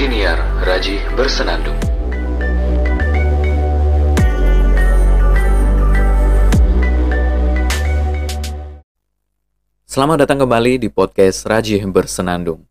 Siniar 0.00 0.40
Raji 0.64 0.96
Bersenandung. 1.12 1.76
Selamat 9.84 10.24
datang 10.24 10.40
kembali 10.40 10.80
di 10.80 10.88
podcast 10.88 11.44
Raji 11.44 11.84
Bersenandung. 11.84 12.64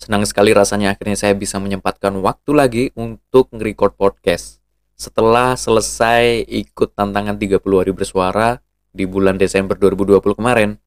Senang 0.00 0.24
sekali 0.24 0.56
rasanya 0.56 0.96
akhirnya 0.96 1.20
saya 1.20 1.36
bisa 1.36 1.60
menyempatkan 1.60 2.16
waktu 2.16 2.50
lagi 2.56 2.84
untuk 2.96 3.52
nge-record 3.52 4.00
podcast. 4.00 4.64
Setelah 4.96 5.60
selesai 5.60 6.48
ikut 6.48 6.96
tantangan 6.96 7.36
30 7.36 7.60
hari 7.60 7.92
bersuara 7.92 8.56
di 8.88 9.04
bulan 9.04 9.36
Desember 9.36 9.76
2020 9.76 10.16
kemarin. 10.32 10.80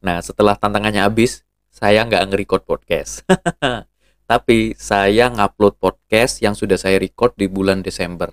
Nah, 0.00 0.24
setelah 0.24 0.56
tantangannya 0.56 1.04
habis, 1.04 1.44
saya 1.68 2.08
nggak 2.08 2.24
nge-record 2.24 2.64
podcast. 2.64 3.20
Tapi 4.30 4.78
saya 4.78 5.26
ngupload 5.26 5.82
podcast 5.82 6.38
yang 6.38 6.54
sudah 6.54 6.78
saya 6.78 7.02
record 7.02 7.34
di 7.34 7.50
bulan 7.50 7.82
Desember. 7.82 8.30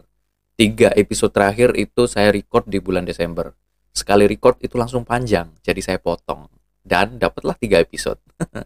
Tiga 0.54 0.94
episode 0.94 1.34
terakhir 1.34 1.74
itu 1.74 2.06
saya 2.06 2.30
record 2.30 2.70
di 2.70 2.78
bulan 2.78 3.02
Desember. 3.02 3.58
Sekali 3.98 4.30
record 4.30 4.62
itu 4.62 4.78
langsung 4.78 5.02
panjang, 5.02 5.50
jadi 5.66 5.82
saya 5.82 5.98
potong. 5.98 6.54
Dan 6.86 7.18
dapatlah 7.18 7.58
tiga 7.58 7.82
episode. 7.82 8.22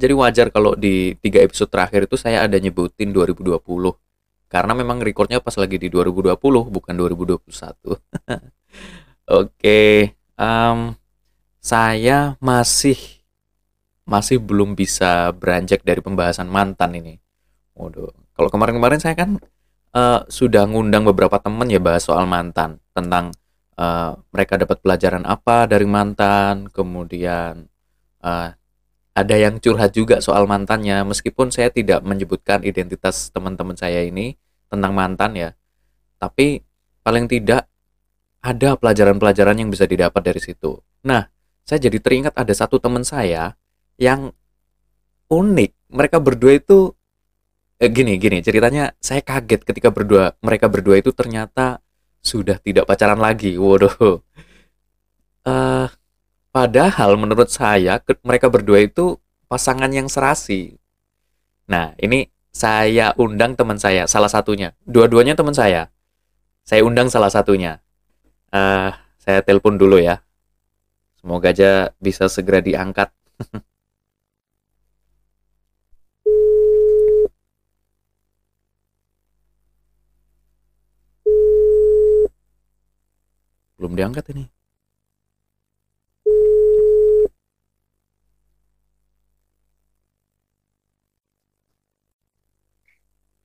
jadi 0.00 0.14
wajar 0.14 0.54
kalau 0.54 0.78
di 0.78 1.18
tiga 1.18 1.42
episode 1.42 1.74
terakhir 1.74 2.06
itu 2.06 2.14
saya 2.14 2.46
ada 2.46 2.54
nyebutin 2.54 3.10
2020. 3.10 3.50
Karena 4.46 4.70
memang 4.70 5.02
recordnya 5.02 5.42
pas 5.42 5.58
lagi 5.58 5.74
di 5.74 5.90
2020, 5.90 6.38
bukan 6.70 6.94
2021. 6.94 7.50
Oke, 7.50 7.98
okay, 9.26 10.14
um, 10.38 10.94
saya 11.58 12.38
masih 12.38 13.19
masih 14.10 14.42
belum 14.42 14.74
bisa 14.74 15.30
beranjak 15.30 15.86
dari 15.86 16.02
pembahasan 16.02 16.50
mantan 16.50 16.98
ini. 16.98 17.22
Waduh, 17.78 18.10
kalau 18.34 18.50
kemarin-kemarin 18.50 18.98
saya 18.98 19.14
kan 19.14 19.38
uh, 19.94 20.26
sudah 20.26 20.66
ngundang 20.66 21.06
beberapa 21.06 21.38
teman 21.38 21.70
ya 21.70 21.78
bahas 21.78 22.02
soal 22.02 22.26
mantan, 22.26 22.82
tentang 22.90 23.30
uh, 23.78 24.18
mereka 24.34 24.58
dapat 24.58 24.82
pelajaran 24.82 25.22
apa 25.22 25.70
dari 25.70 25.86
mantan, 25.86 26.66
kemudian 26.74 27.70
uh, 28.26 28.50
ada 29.14 29.36
yang 29.38 29.62
curhat 29.62 29.94
juga 29.94 30.18
soal 30.18 30.50
mantannya, 30.50 31.06
meskipun 31.06 31.54
saya 31.54 31.70
tidak 31.70 32.02
menyebutkan 32.02 32.66
identitas 32.66 33.30
teman-teman 33.30 33.78
saya 33.78 34.02
ini 34.02 34.34
tentang 34.66 34.90
mantan 34.90 35.38
ya, 35.38 35.50
tapi 36.18 36.66
paling 37.06 37.30
tidak 37.30 37.70
ada 38.42 38.74
pelajaran-pelajaran 38.74 39.54
yang 39.54 39.70
bisa 39.70 39.86
didapat 39.86 40.22
dari 40.24 40.40
situ. 40.42 40.82
Nah, 41.06 41.30
saya 41.62 41.78
jadi 41.78 42.02
teringat 42.02 42.34
ada 42.34 42.50
satu 42.50 42.82
teman 42.82 43.06
saya 43.06 43.54
yang 44.00 44.32
unik. 45.28 45.70
Mereka 45.92 46.16
berdua 46.24 46.56
itu 46.56 46.96
eh, 47.76 47.92
gini 47.92 48.16
gini 48.16 48.40
ceritanya 48.40 48.96
saya 48.98 49.20
kaget 49.20 49.62
ketika 49.68 49.92
berdua 49.92 50.34
mereka 50.40 50.66
berdua 50.72 50.98
itu 50.98 51.12
ternyata 51.12 51.84
sudah 52.24 52.56
tidak 52.56 52.88
pacaran 52.88 53.20
lagi. 53.20 53.60
Waduh. 53.60 54.24
Uh, 55.40 55.88
padahal 56.52 57.16
menurut 57.16 57.48
saya 57.48 58.00
ke, 58.00 58.16
mereka 58.24 58.48
berdua 58.48 58.80
itu 58.84 59.20
pasangan 59.48 59.92
yang 59.92 60.08
serasi. 60.08 60.80
Nah 61.68 61.92
ini 62.00 62.28
saya 62.50 63.14
undang 63.20 63.54
teman 63.54 63.76
saya 63.76 64.08
salah 64.08 64.28
satunya. 64.32 64.72
Dua-duanya 64.88 65.36
teman 65.36 65.54
saya. 65.54 65.92
Saya 66.64 66.84
undang 66.84 67.08
salah 67.12 67.32
satunya. 67.32 67.80
Uh, 68.52 68.92
saya 69.20 69.40
telepon 69.40 69.80
dulu 69.80 69.96
ya. 70.00 70.20
Semoga 71.20 71.52
aja 71.52 71.92
bisa 72.00 72.28
segera 72.32 72.64
diangkat 72.64 73.12
Belum 83.80 83.96
diangkat 83.96 84.36
ini. 84.36 84.44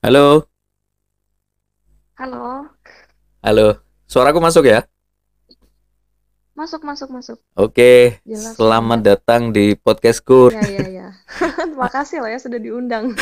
Halo. 0.04 0.44
Halo. 2.20 2.68
Halo. 3.40 3.80
Suaraku 4.12 4.44
masuk 4.44 4.68
ya? 4.68 4.84
Masuk, 6.52 6.84
masuk, 6.84 7.08
masuk. 7.16 7.40
Oke. 7.56 8.20
Jelas, 8.28 8.60
Selamat 8.60 9.08
jelas. 9.08 9.08
datang 9.16 9.56
di 9.56 9.80
podcastku. 9.80 10.52
Iya, 10.52 10.68
iya, 10.68 10.84
iya. 10.92 11.08
Terima 11.64 11.88
kasih 11.88 12.20
loh 12.20 12.28
ya 12.28 12.40
sudah 12.44 12.60
diundang. 12.60 13.16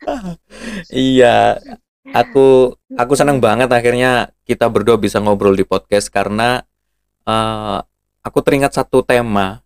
iya 0.88 1.60
aku 2.10 2.74
aku 2.98 3.12
senang 3.14 3.38
banget 3.38 3.70
akhirnya 3.70 4.34
kita 4.42 4.66
berdua 4.66 4.98
bisa 4.98 5.22
ngobrol 5.22 5.54
di 5.54 5.62
podcast 5.62 6.10
karena 6.10 6.66
uh, 7.26 7.78
aku 8.26 8.38
teringat 8.42 8.74
satu 8.74 9.06
tema 9.06 9.62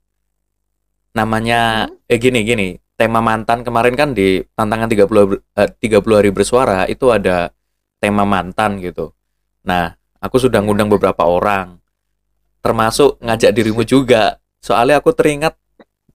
namanya 1.17 1.89
hmm? 1.89 2.13
eh 2.13 2.19
gini 2.21 2.45
gini 2.45 2.69
tema 2.97 3.25
mantan 3.25 3.65
kemarin 3.65 3.97
kan 3.97 4.13
di 4.13 4.45
tantangan 4.53 4.89
30 4.89 5.09
uh, 5.09 5.69
30 5.81 6.19
hari 6.19 6.31
bersuara 6.33 6.85
itu 6.89 7.13
ada 7.13 7.53
tema 8.01 8.25
mantan 8.29 8.81
gitu. 8.81 9.13
Nah, 9.65 9.97
aku 10.21 10.37
sudah 10.41 10.61
ngundang 10.65 10.89
beberapa 10.89 11.25
orang 11.25 11.81
termasuk 12.65 13.21
ngajak 13.23 13.53
dirimu 13.53 13.87
juga. 13.87 14.41
Soalnya 14.65 14.99
aku 14.99 15.15
teringat 15.15 15.55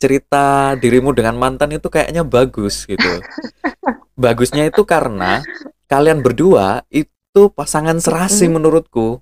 cerita 0.02 0.76
dirimu 0.76 1.14
dengan 1.14 1.38
mantan 1.38 1.78
itu 1.78 1.88
kayaknya 1.88 2.26
bagus 2.26 2.90
gitu. 2.90 3.22
Bagusnya 4.22 4.68
itu 4.68 4.84
karena 4.84 5.46
kalian 5.92 6.24
berdua 6.24 6.88
itu 6.88 7.44
pasangan 7.52 8.00
serasi 8.00 8.48
mm. 8.48 8.54
menurutku. 8.56 9.20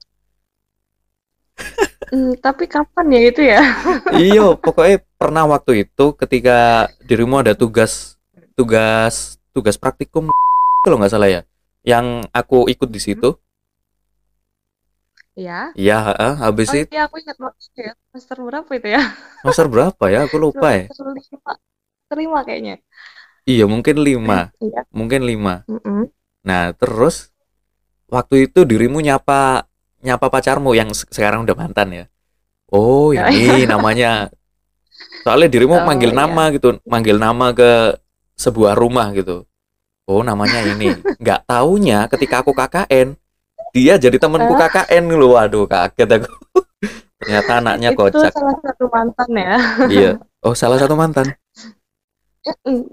Mm, 2.13 2.37
tapi 2.37 2.69
kapan 2.69 3.09
ya 3.09 3.21
itu 3.25 3.41
ya? 3.41 3.61
iyo, 4.29 4.53
pokoknya 4.53 5.01
pernah 5.17 5.49
waktu 5.49 5.89
itu 5.89 6.13
ketika 6.13 6.85
dirimu 7.01 7.41
ada 7.41 7.57
tugas 7.57 8.21
tugas 8.53 9.41
tugas 9.49 9.81
praktikum 9.81 10.29
kalau 10.85 11.01
nggak 11.01 11.09
salah 11.09 11.29
ya, 11.29 11.41
yang 11.81 12.21
aku 12.29 12.69
ikut 12.69 12.93
di 12.93 13.01
situ. 13.01 13.33
Iya. 15.33 15.71
Iya, 15.73 15.97
uh, 16.19 16.35
habis 16.37 16.69
oh, 16.69 16.77
itu. 16.77 16.91
Iya, 16.93 17.09
aku 17.09 17.17
ingat 17.23 17.37
ya. 17.73 17.91
Master 18.13 18.37
berapa 18.45 18.71
itu 18.77 18.87
ya? 18.93 19.01
Master 19.45 19.67
berapa 19.71 20.03
ya? 20.11 20.19
Aku 20.29 20.37
lupa 20.37 20.75
ya. 20.75 20.85
Lima, 20.93 21.53
lima 22.13 22.39
kayaknya. 22.45 22.75
Iya, 23.47 23.65
mungkin 23.65 24.03
lima. 24.03 24.51
Iya. 24.59 24.83
Mungkin 24.91 25.21
lima. 25.25 25.65
Mm 25.65 25.81
-mm. 25.81 26.03
Nah, 26.43 26.71
terus 26.75 27.31
waktu 28.07 28.49
itu 28.49 28.63
dirimu 28.65 29.03
nyapa 29.03 29.67
nyapa 29.99 30.31
pacarmu 30.31 30.71
yang 30.75 30.91
sekarang 30.95 31.43
udah 31.43 31.55
mantan 31.55 31.89
ya. 31.91 32.05
Oh, 32.71 33.11
ini 33.15 33.65
namanya. 33.65 34.29
Soalnya 35.23 35.49
dirimu 35.51 35.79
oh, 35.79 35.85
manggil 35.85 36.11
iya. 36.11 36.19
nama 36.23 36.43
gitu, 36.51 36.79
manggil 36.87 37.17
nama 37.19 37.51
ke 37.55 37.97
sebuah 38.39 38.75
rumah 38.75 39.11
gitu. 39.15 39.43
Oh, 40.09 40.25
namanya 40.25 40.63
ini. 40.63 40.95
Nggak 41.21 41.45
taunya 41.45 42.09
ketika 42.09 42.41
aku 42.41 42.51
KKN, 42.55 43.13
dia 43.75 43.93
jadi 43.99 44.17
temanku 44.17 44.55
KKN 44.57 45.03
lu. 45.13 45.37
Waduh, 45.37 45.69
kaget 45.69 46.09
aku. 46.19 46.31
Ternyata 47.19 47.51
anaknya 47.59 47.89
kocak. 47.93 48.31
Itu 48.31 48.39
salah 48.39 48.57
satu 48.63 48.85
mantan 48.87 49.29
ya. 49.35 49.55
iya. 49.91 50.13
Oh, 50.39 50.55
salah 50.55 50.79
satu 50.79 50.95
mantan. 50.95 51.35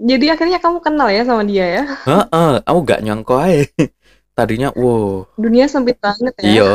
Jadi 0.03 0.25
akhirnya 0.31 0.59
kamu 0.61 0.79
kenal 0.81 1.09
ya 1.11 1.23
sama 1.23 1.43
dia 1.45 1.65
ya? 1.65 1.83
Heeh, 2.05 2.51
aku 2.63 2.79
gak 2.85 3.01
nyangka 3.03 3.35
aja. 3.47 3.65
Tadinya, 4.37 4.69
wow. 4.77 5.25
Dunia 5.33 5.65
sempit 5.65 5.97
banget 5.97 6.33
ya. 6.41 6.45
Iya. 6.45 6.69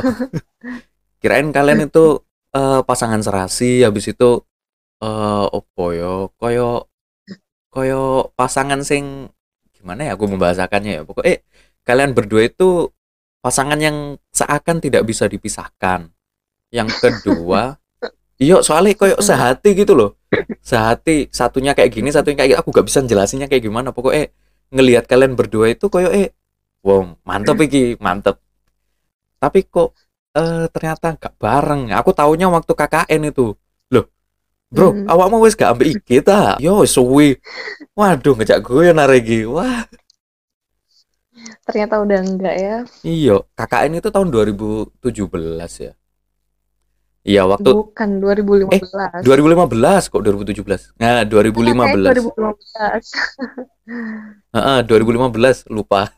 Kirain 1.22 1.54
kalian 1.54 1.86
itu 1.86 2.18
uh, 2.54 2.82
pasangan 2.82 3.22
serasi, 3.22 3.86
habis 3.86 4.10
itu 4.10 4.42
uh, 4.98 5.46
opo 5.46 5.94
yo, 5.94 6.34
koyo 6.34 6.90
koyo 7.72 8.34
pasangan 8.36 8.84
sing 8.84 9.30
gimana 9.70 10.10
ya 10.10 10.18
aku 10.18 10.26
membahasakannya 10.26 10.92
ya. 10.98 11.02
Pokoknya 11.06 11.38
eh, 11.38 11.38
kalian 11.86 12.14
berdua 12.14 12.50
itu 12.50 12.90
pasangan 13.42 13.78
yang 13.78 14.18
seakan 14.30 14.78
tidak 14.78 15.02
bisa 15.06 15.26
dipisahkan. 15.26 16.10
Yang 16.70 16.90
kedua, 17.02 17.81
iya 18.42 18.56
soalnya 18.66 18.98
koyo 18.98 19.16
sehati 19.22 19.70
gitu 19.78 19.94
loh. 19.94 20.10
Sehati 20.58 21.30
satunya 21.30 21.72
kayak 21.78 21.90
gini 21.94 22.08
satunya 22.10 22.36
kayak 22.42 22.50
gini. 22.50 22.60
aku 22.60 22.68
gak 22.74 22.86
bisa 22.90 22.98
jelasinnya 23.06 23.46
kayak 23.46 23.62
gimana. 23.62 23.94
Pokoknya 23.94 24.34
ngelihat 24.74 25.04
kalian 25.06 25.38
berdua 25.38 25.70
itu 25.70 25.86
koyo 25.86 26.10
eh 26.10 26.34
wow 26.82 27.14
mantep 27.22 27.56
iki 27.62 27.94
mantep. 28.02 28.42
Tapi 29.38 29.58
kok 29.70 29.94
uh, 30.34 30.66
ternyata 30.74 31.14
gak 31.14 31.34
bareng. 31.38 31.94
Aku 31.94 32.10
taunya 32.10 32.50
waktu 32.50 32.72
KKN 32.74 33.22
itu. 33.30 33.54
Loh 33.94 34.06
bro 34.72 34.88
hmm. 34.90 35.06
awakmu 35.06 35.44
wis 35.44 35.54
gak 35.54 35.78
ambil 35.78 35.94
kita 36.02 36.58
yo 36.58 36.82
suwi. 36.82 37.38
Waduh 37.94 38.34
ngejak 38.34 38.58
gue 38.66 38.90
naregi 38.90 39.46
wah. 39.46 39.86
Ternyata 41.62 42.02
udah 42.02 42.18
enggak 42.18 42.56
ya. 42.58 42.76
Iyo 43.06 43.46
KKN 43.54 44.02
itu 44.02 44.08
tahun 44.10 44.34
2017 44.34 44.98
ya 45.78 45.94
Iya 47.22 47.46
waktu 47.46 47.70
Bukan 47.70 48.18
2015. 48.18 48.74
Eh 48.74 49.22
2015 49.22 50.10
kok 50.10 50.22
2017. 50.26 50.90
Nah 50.98 51.22
2015. 51.22 52.02
Iya, 52.02 52.18
2015. 52.18 53.06
Heeh, 54.50 54.78
2015 54.82 55.70
lupa. 55.70 56.10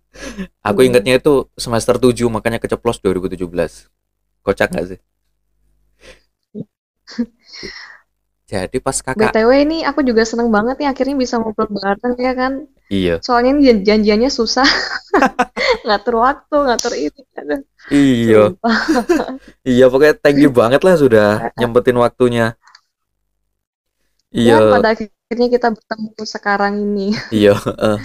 Aku 0.68 0.80
Hmm. 0.80 0.88
ingatnya 0.88 1.20
itu 1.20 1.44
semester 1.60 2.00
7 2.00 2.32
makanya 2.32 2.56
keceplos 2.56 3.04
2017. 3.04 3.92
Kocak 4.40 4.72
nggak 4.72 4.96
sih? 4.96 5.00
Jadi 8.46 8.78
pas 8.78 8.94
kakak 9.02 9.34
BTW 9.34 9.50
ini 9.66 9.78
aku 9.88 10.00
juga 10.08 10.22
seneng 10.30 10.48
banget 10.56 10.76
nih 10.80 10.88
akhirnya 10.92 11.16
bisa 11.18 11.34
ngobrol 11.40 11.70
bareng 11.70 12.14
ya 12.26 12.32
kan. 12.40 12.52
iya 12.90 13.22
Soalnya 13.24 13.50
ini 13.58 13.62
jan- 13.68 13.84
janjiannya 13.88 14.30
susah. 14.30 14.68
Ngatur 15.86 16.14
waktu, 16.24 16.56
ngatur 16.66 16.92
ini. 16.94 17.20
Aduh, 17.40 17.60
iya 17.90 18.54
iya 19.70 19.84
pokoknya 19.90 20.14
thank 20.22 20.38
you 20.42 20.50
banget 20.60 20.80
lah 20.86 20.94
sudah 21.02 21.26
nyempetin 21.58 21.98
waktunya. 21.98 22.54
Ya, 24.36 24.60
Iya 24.60 24.60
pada 24.68 24.92
akhirnya 24.92 25.48
kita 25.48 25.68
bertemu 25.72 26.22
sekarang 26.28 26.74
ini. 26.84 27.08
iya. 27.36 27.54
eh. 27.80 27.98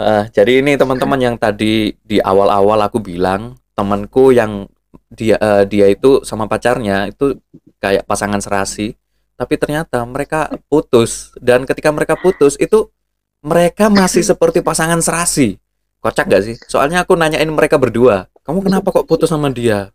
Eh, 0.00 0.24
jadi 0.32 0.52
ini 0.64 0.80
teman-teman 0.80 1.20
yang 1.20 1.36
tadi 1.36 1.92
di 2.00 2.18
awal-awal 2.24 2.80
aku 2.88 2.98
bilang 3.04 3.54
temanku 3.76 4.32
yang 4.32 4.64
dia 5.12 5.36
eh, 5.38 5.64
dia 5.68 5.86
itu 5.92 6.24
sama 6.24 6.48
pacarnya 6.48 7.12
itu 7.12 7.36
kayak 7.82 8.08
pasangan 8.08 8.40
serasi, 8.40 8.96
tapi 9.40 9.56
ternyata 9.56 10.04
mereka 10.04 10.52
putus 10.68 11.32
dan 11.40 11.64
ketika 11.64 11.88
mereka 11.88 12.12
putus 12.20 12.60
itu 12.60 12.92
mereka 13.40 13.88
masih 13.88 14.20
seperti 14.20 14.60
pasangan 14.60 15.00
serasi. 15.00 15.56
Kocak 16.04 16.28
gak 16.28 16.44
sih? 16.44 16.56
Soalnya 16.68 17.08
aku 17.08 17.16
nanyain 17.16 17.48
mereka 17.48 17.80
berdua, 17.80 18.28
kamu 18.44 18.60
kenapa 18.68 18.92
kok 18.92 19.08
putus 19.08 19.32
sama 19.32 19.48
dia? 19.48 19.88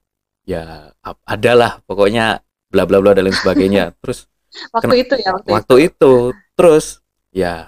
Ya, 0.49 0.93
adalah 1.25 1.81
pokoknya 1.85 2.41
bla 2.73 2.89
bla 2.89 3.01
bla 3.01 3.13
dan 3.13 3.29
lain 3.29 3.37
sebagainya. 3.37 3.93
Terus 4.01 4.25
Waktu 4.71 4.95
itu 5.03 5.15
ya, 5.19 5.35
waktu, 5.35 5.49
waktu 5.51 5.75
itu, 5.91 6.13
terus 6.55 7.03
ya 7.35 7.67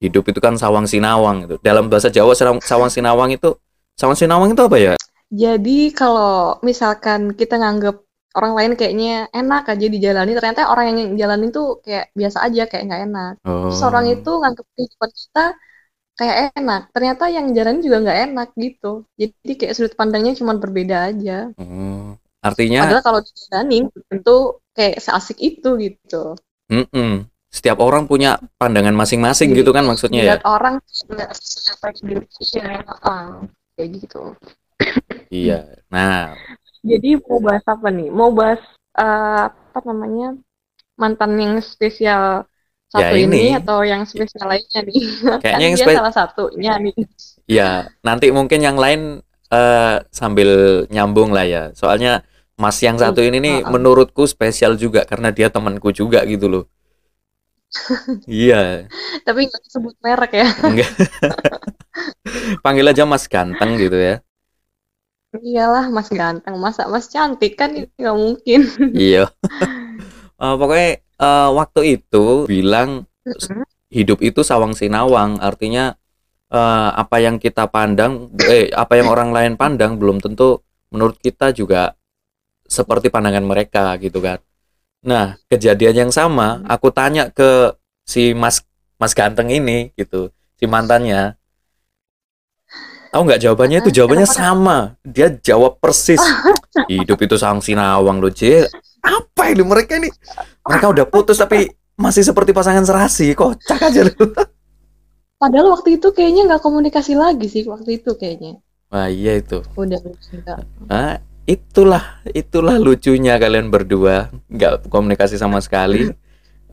hidup 0.00 0.26
itu 0.32 0.40
kan 0.42 0.56
sawang 0.56 0.88
sinawang 0.88 1.46
itu. 1.46 1.56
Dalam 1.60 1.86
bahasa 1.86 2.08
Jawa 2.08 2.32
sawang 2.34 2.90
sinawang 2.90 3.30
itu 3.36 3.54
sawang 3.94 4.16
sinawang 4.16 4.56
itu 4.56 4.62
apa 4.64 4.78
ya? 4.80 4.94
Jadi 5.32 5.92
kalau 5.92 6.56
misalkan 6.64 7.36
kita 7.36 7.60
nganggap 7.60 8.00
orang 8.38 8.52
lain 8.58 8.72
kayaknya 8.78 9.28
enak 9.32 9.62
aja 9.72 9.86
dijalani, 9.88 10.32
ternyata 10.36 10.60
orang 10.72 10.84
yang 10.92 10.98
jalanin 11.20 11.50
tuh 11.52 11.80
kayak 11.84 12.10
biasa 12.16 12.38
aja, 12.46 12.62
kayak 12.70 12.82
nggak 12.88 13.02
enak. 13.08 13.32
Terus 13.44 13.80
orang 13.84 14.04
Oh. 14.08 14.14
itu 14.14 14.30
nganggap 14.40 14.66
kehidupan 14.76 15.10
kita 15.12 15.44
kayak 16.12 16.36
enak, 16.60 16.82
ternyata 16.92 17.24
yang 17.32 17.46
jalanin 17.56 17.82
juga 17.82 17.96
nggak 18.04 18.18
enak 18.30 18.48
gitu. 18.56 18.92
Jadi 19.16 19.52
kayak 19.58 19.72
sudut 19.76 19.94
pandangnya 19.96 20.32
cuma 20.36 20.52
berbeda 20.56 21.08
aja. 21.12 21.52
Oh. 21.56 22.16
Artinya 22.42 22.90
Padahal 22.90 23.04
kalau 23.06 23.20
dijalanin 23.22 23.84
tentu 24.10 24.36
kayak 24.74 24.98
seasik 24.98 25.38
itu 25.38 25.70
gitu. 25.78 26.34
mm-mm. 26.72 27.28
Setiap 27.52 27.84
orang 27.84 28.08
punya 28.08 28.40
pandangan 28.56 28.96
masing-masing 28.96 29.52
Jadi 29.52 29.60
gitu 29.60 29.70
kan 29.76 29.84
maksudnya 29.84 30.24
ya. 30.24 30.34
Orang 30.42 30.80
nggak 30.80 31.30
sesuai 31.36 31.92
diri 32.00 32.24
Ah, 33.04 33.44
kayak 33.76 33.88
gitu. 34.00 34.34
Iya. 35.28 35.84
Nah, 35.92 36.32
Jadi 36.90 37.08
mau 37.28 37.38
bahas 37.46 37.64
apa 37.74 37.88
nih? 37.96 38.08
Mau 38.18 38.30
bahas 38.38 38.60
eh, 38.98 39.44
apa 39.76 39.80
namanya 39.90 40.24
mantan 41.02 41.32
yang 41.44 41.54
spesial 41.62 42.46
Ya, 42.92 43.08
satu 43.08 43.14
ini. 43.16 43.36
ini 43.36 43.56
atau 43.58 43.82
yang 43.86 44.02
spesial 44.08 44.46
lainnya 44.52 44.80
nih? 44.88 45.00
Kayaknya 45.40 45.64
Kan 45.64 45.72
yang 45.72 45.78
dia 45.78 45.86
spe- 45.86 45.94
salah 45.94 46.12
satunya 46.14 46.72
nih. 46.84 46.94
ya 47.46 47.90
nanti 48.06 48.30
mungkin 48.34 48.60
yang 48.62 48.78
lain 48.78 49.22
eh, 49.52 49.96
sambil 50.12 50.50
nyambung 50.90 51.30
lah 51.34 51.44
ya. 51.46 51.62
Soalnya 51.76 52.24
Mas 52.60 52.78
yang 52.84 52.96
satu 53.00 53.20
ini 53.24 53.38
nih 53.42 53.56
Heeh. 53.64 53.66
menurutku 53.66 54.24
spesial 54.28 54.76
juga 54.78 55.02
karena 55.08 55.32
dia 55.34 55.48
temanku 55.50 55.90
juga 55.90 56.22
gitu 56.28 56.46
loh. 56.52 56.64
Iya, 58.26 58.90
Tapi 59.26 59.40
nggak 59.48 59.62
sebut 59.72 59.94
merek 60.04 60.32
ya. 60.40 60.46
enggak. 60.62 60.92
Panggil 62.64 62.86
aja 62.90 63.04
Mas 63.08 63.24
ganteng 63.28 63.76
gitu 63.80 63.96
ya. 63.98 64.22
Iyalah 65.32 65.88
Mas 65.88 66.12
ganteng, 66.12 66.60
masa 66.60 66.84
Mas 66.92 67.08
cantik 67.08 67.56
kan 67.56 67.72
nggak 67.72 68.16
mungkin. 68.16 68.60
Iya. 68.92 69.32
Eh, 70.42 70.54
pokoknya 70.60 71.00
eh, 71.00 71.48
waktu 71.56 71.80
itu 71.96 72.44
bilang 72.44 73.08
hidup 73.88 74.20
itu 74.20 74.44
sawang 74.44 74.76
sinawang, 74.76 75.40
artinya 75.40 75.96
eh, 76.52 76.90
apa 76.92 77.16
yang 77.24 77.40
kita 77.40 77.64
pandang, 77.72 78.28
eh 78.44 78.68
apa 78.76 79.00
yang 79.00 79.08
orang 79.08 79.32
lain 79.32 79.54
pandang 79.56 79.96
belum 79.96 80.20
tentu 80.20 80.60
menurut 80.92 81.16
kita 81.16 81.56
juga 81.56 81.96
seperti 82.68 83.08
pandangan 83.08 83.44
mereka 83.44 83.96
gitu 83.96 84.20
kan. 84.20 84.36
Nah, 85.02 85.40
kejadian 85.48 86.08
yang 86.08 86.12
sama 86.12 86.60
aku 86.68 86.92
tanya 86.92 87.32
ke 87.32 87.72
si 88.04 88.36
Mas 88.36 88.60
Mas 89.00 89.16
ganteng 89.16 89.48
ini 89.48 89.96
gitu, 89.96 90.28
si 90.60 90.68
mantannya. 90.68 91.40
Tahu 93.12 93.22
nggak 93.28 93.40
jawabannya 93.44 93.78
itu 93.84 93.90
jawabannya 93.92 94.24
Kenapa? 94.24 94.40
sama. 94.40 94.76
Dia 95.04 95.28
jawab 95.28 95.76
persis. 95.78 96.20
Hidup 96.92 97.20
itu 97.20 97.36
sawang 97.36 97.60
sinawang 97.60 98.24
loh, 98.24 98.32
J. 98.32 98.64
Apa 99.04 99.52
ini 99.52 99.60
mereka 99.60 100.00
ini? 100.00 100.08
Mereka 100.64 100.86
udah 100.88 101.04
putus 101.04 101.36
tapi 101.36 101.68
masih 102.00 102.24
seperti 102.24 102.56
pasangan 102.56 102.82
serasi. 102.88 103.36
Kocak 103.36 103.92
aja 103.92 104.08
lu. 104.08 104.16
Padahal 105.36 105.76
waktu 105.76 106.00
itu 106.00 106.08
kayaknya 106.16 106.48
nggak 106.48 106.62
komunikasi 106.64 107.12
lagi 107.12 107.52
sih 107.52 107.68
waktu 107.68 108.00
itu 108.00 108.16
kayaknya. 108.16 108.64
Wah, 108.88 109.12
iya 109.12 109.36
itu. 109.36 109.60
Udah 109.76 110.00
enggak. 110.00 110.58
Ah, 110.88 111.20
itulah 111.44 112.22
itulah 112.32 112.80
lucunya 112.80 113.36
kalian 113.36 113.68
berdua 113.68 114.30
nggak 114.46 114.86
komunikasi 114.88 115.34
sama 115.36 115.58
sekali 115.58 116.14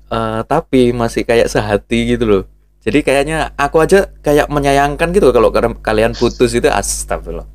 Eh, 0.09 0.41
tapi 0.49 0.89
masih 0.89 1.21
kayak 1.21 1.53
sehati 1.53 2.17
gitu 2.17 2.25
loh 2.25 2.43
jadi 2.79 2.99
kayaknya 3.03 3.37
aku 3.59 3.77
aja 3.83 4.07
kayak 4.23 4.47
menyayangkan 4.47 5.11
gitu 5.11 5.29
kalau 5.35 5.49
kalian- 5.51 6.15
putus 6.15 6.51
itu 6.55 6.67
astagfirullah 6.71 7.47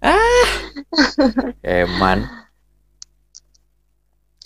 ah 0.00 0.48
eman 1.62 2.24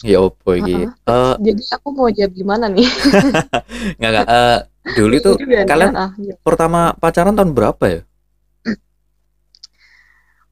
ya 0.05 0.21
opo 0.21 0.53
iki 0.53 0.75
Eh, 1.09 1.35
Jadi 1.41 1.63
aku 1.73 1.89
mau 1.97 2.09
jawab 2.13 2.33
gimana 2.37 2.69
nih? 2.69 2.85
nggak 3.99 4.11
nggak 4.13 4.27
eh, 4.29 4.59
dulu 4.93 5.13
itu 5.17 5.31
kalian 5.67 5.93
ah, 5.97 6.11
iya. 6.21 6.35
pertama 6.45 6.93
pacaran 7.01 7.35
tahun 7.35 7.53
berapa 7.57 7.85
ya 7.89 8.01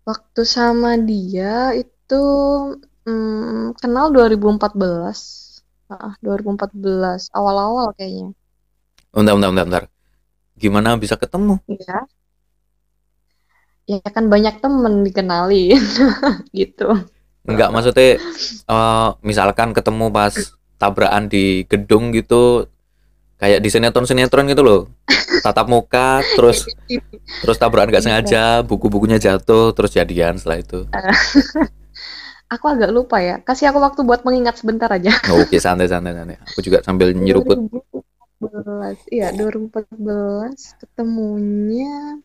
Waktu 0.04 0.42
sama 0.44 1.00
dia 1.00 1.72
itu 1.72 2.22
mm, 3.08 3.80
kenal 3.80 4.12
2014. 4.12 5.64
Ah, 5.88 6.12
2014 6.20 7.32
awal-awal 7.32 7.86
kayaknya. 7.96 8.36
Bentar 9.14 9.32
bentar 9.38 9.50
bentar, 9.50 9.66
bentar. 9.66 9.84
gimana 10.54 10.94
bisa 10.98 11.14
ketemu 11.18 11.58
Iya. 11.70 11.98
Ya 13.84 14.00
kan 14.00 14.32
banyak 14.32 14.64
temen 14.64 15.04
dikenalin 15.04 15.76
gitu. 16.58 16.88
Enggak 17.44 17.68
maksudnya 17.68 18.16
eh, 18.64 19.08
misalkan 19.20 19.76
ketemu 19.76 20.08
pas 20.08 20.32
tabrakan 20.80 21.28
di 21.28 21.68
gedung 21.68 22.08
gitu 22.16 22.64
kayak 23.36 23.60
di 23.60 23.68
sinetron-sinetron 23.68 24.48
gitu 24.48 24.62
loh. 24.64 24.80
Tatap 25.44 25.68
muka 25.68 26.24
terus 26.36 26.64
terus 27.44 27.56
tabrakan 27.60 27.92
nggak 27.92 28.04
sengaja, 28.04 28.64
buku-bukunya 28.64 29.20
jatuh 29.20 29.76
terus 29.76 29.92
jadian 29.92 30.40
setelah 30.40 30.58
itu. 30.64 30.80
Aku 32.54 32.70
agak 32.70 32.92
lupa 32.92 33.18
ya. 33.18 33.40
Kasih 33.42 33.72
aku 33.72 33.80
waktu 33.82 34.00
buat 34.04 34.22
mengingat 34.22 34.60
sebentar 34.60 34.86
aja. 34.92 35.10
Oh, 35.32 35.42
Oke, 35.42 35.58
santai 35.58 35.88
santai 35.90 36.12
santai. 36.14 36.36
Aku 36.38 36.60
juga 36.62 36.84
sambil 36.84 37.10
nyeruput. 37.16 37.56
2014. 38.50 38.98
Iya, 39.14 39.26
2014 39.36 40.58
ketemunya 40.80 42.20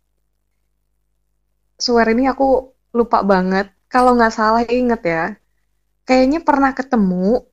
swear 1.79 2.07
ini 2.11 2.27
aku 2.27 2.75
lupa 2.93 3.23
banget. 3.23 3.71
Kalau 3.89 4.13
nggak 4.13 4.35
salah 4.35 4.63
inget 4.67 5.01
ya. 5.01 5.25
Kayaknya 6.05 6.39
pernah 6.43 6.71
ketemu 6.75 7.47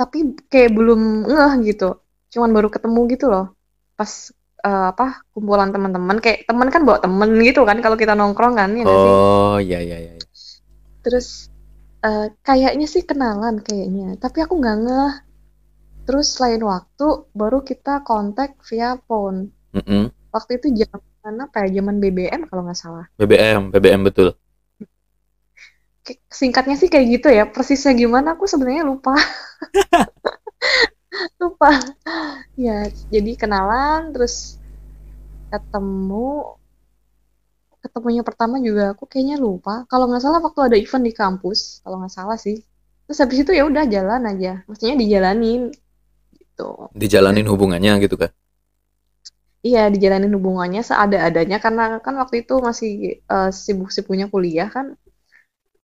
tapi 0.00 0.32
kayak 0.48 0.72
belum 0.72 1.28
ngeh 1.28 1.52
gitu. 1.68 2.00
Cuman 2.32 2.50
baru 2.56 2.68
ketemu 2.72 3.00
gitu 3.12 3.26
loh. 3.28 3.52
Pas 3.94 4.32
eh, 4.64 4.86
apa 4.92 5.24
kumpulan 5.32 5.70
teman-teman 5.72 6.18
kayak 6.24 6.48
teman 6.48 6.68
kan 6.72 6.82
bawa 6.84 6.98
temen 7.04 7.30
gitu 7.40 7.64
kan 7.68 7.78
kalau 7.84 7.96
kita 8.00 8.16
nongkrong 8.16 8.56
kan 8.56 8.70
ya? 8.76 8.84
Oh, 8.88 9.60
iya 9.60 9.78
iya 9.84 9.96
iya. 10.00 10.12
Terus 11.04 11.52
eh, 12.04 12.32
kayaknya 12.40 12.86
sih 12.88 13.04
kenalan 13.04 13.60
kayaknya, 13.60 14.16
tapi 14.16 14.40
aku 14.44 14.56
nggak 14.56 14.76
ngeh. 14.84 15.14
Terus 16.04 16.28
lain 16.42 16.62
waktu 16.64 17.06
baru 17.32 17.62
kita 17.62 18.02
kontak 18.02 18.58
via 18.66 18.98
phone. 19.04 19.52
Mm-mm. 19.76 20.10
Waktu 20.30 20.58
itu 20.62 20.86
zaman 20.86 21.34
apa 21.44 21.66
ya? 21.66 21.80
Zaman 21.80 21.96
BBM 21.98 22.46
kalau 22.48 22.62
nggak 22.66 22.78
salah. 22.78 23.06
BBM, 23.18 23.70
BBM 23.74 24.02
betul. 24.06 24.34
Singkatnya 26.32 26.74
sih 26.74 26.90
kayak 26.90 27.06
gitu 27.20 27.28
ya. 27.30 27.44
Persisnya 27.46 27.94
gimana 27.94 28.34
aku 28.34 28.48
sebenarnya 28.48 28.82
lupa. 28.86 29.14
Lupa. 31.42 31.74
Ya, 32.54 32.86
jadi 33.10 33.34
kenalan 33.34 34.14
terus 34.14 34.60
ketemu 35.50 36.54
ketemunya 37.80 38.22
pertama 38.22 38.60
juga 38.60 38.92
aku 38.94 39.08
kayaknya 39.08 39.40
lupa. 39.40 39.88
Kalau 39.88 40.06
nggak 40.06 40.22
salah 40.22 40.40
waktu 40.44 40.60
ada 40.70 40.76
event 40.76 41.04
di 41.04 41.14
kampus, 41.16 41.80
kalau 41.82 41.96
nggak 42.00 42.14
salah 42.14 42.38
sih. 42.38 42.60
Terus 43.08 43.18
habis 43.18 43.38
itu 43.42 43.52
ya 43.56 43.66
udah 43.66 43.84
jalan 43.88 44.22
aja. 44.28 44.62
Maksudnya 44.68 44.96
dijalanin 45.00 45.72
gitu. 46.60 46.92
Dijalanin 46.92 47.48
hubungannya 47.48 47.96
gitu 48.04 48.20
kan. 48.20 48.32
iya 49.60 49.92
dijalanin 49.92 50.32
hubungannya 50.32 50.80
seada-adanya 50.80 51.60
karena 51.60 52.00
kan 52.00 52.16
waktu 52.16 52.48
itu 52.48 52.64
masih 52.64 53.20
uh, 53.28 53.52
sibuk-sibuknya 53.52 54.28
kuliah 54.32 54.68
kan. 54.72 54.96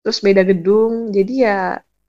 Terus 0.04 0.18
beda 0.24 0.40
gedung 0.48 1.12
jadi 1.12 1.32
ya 1.32 1.58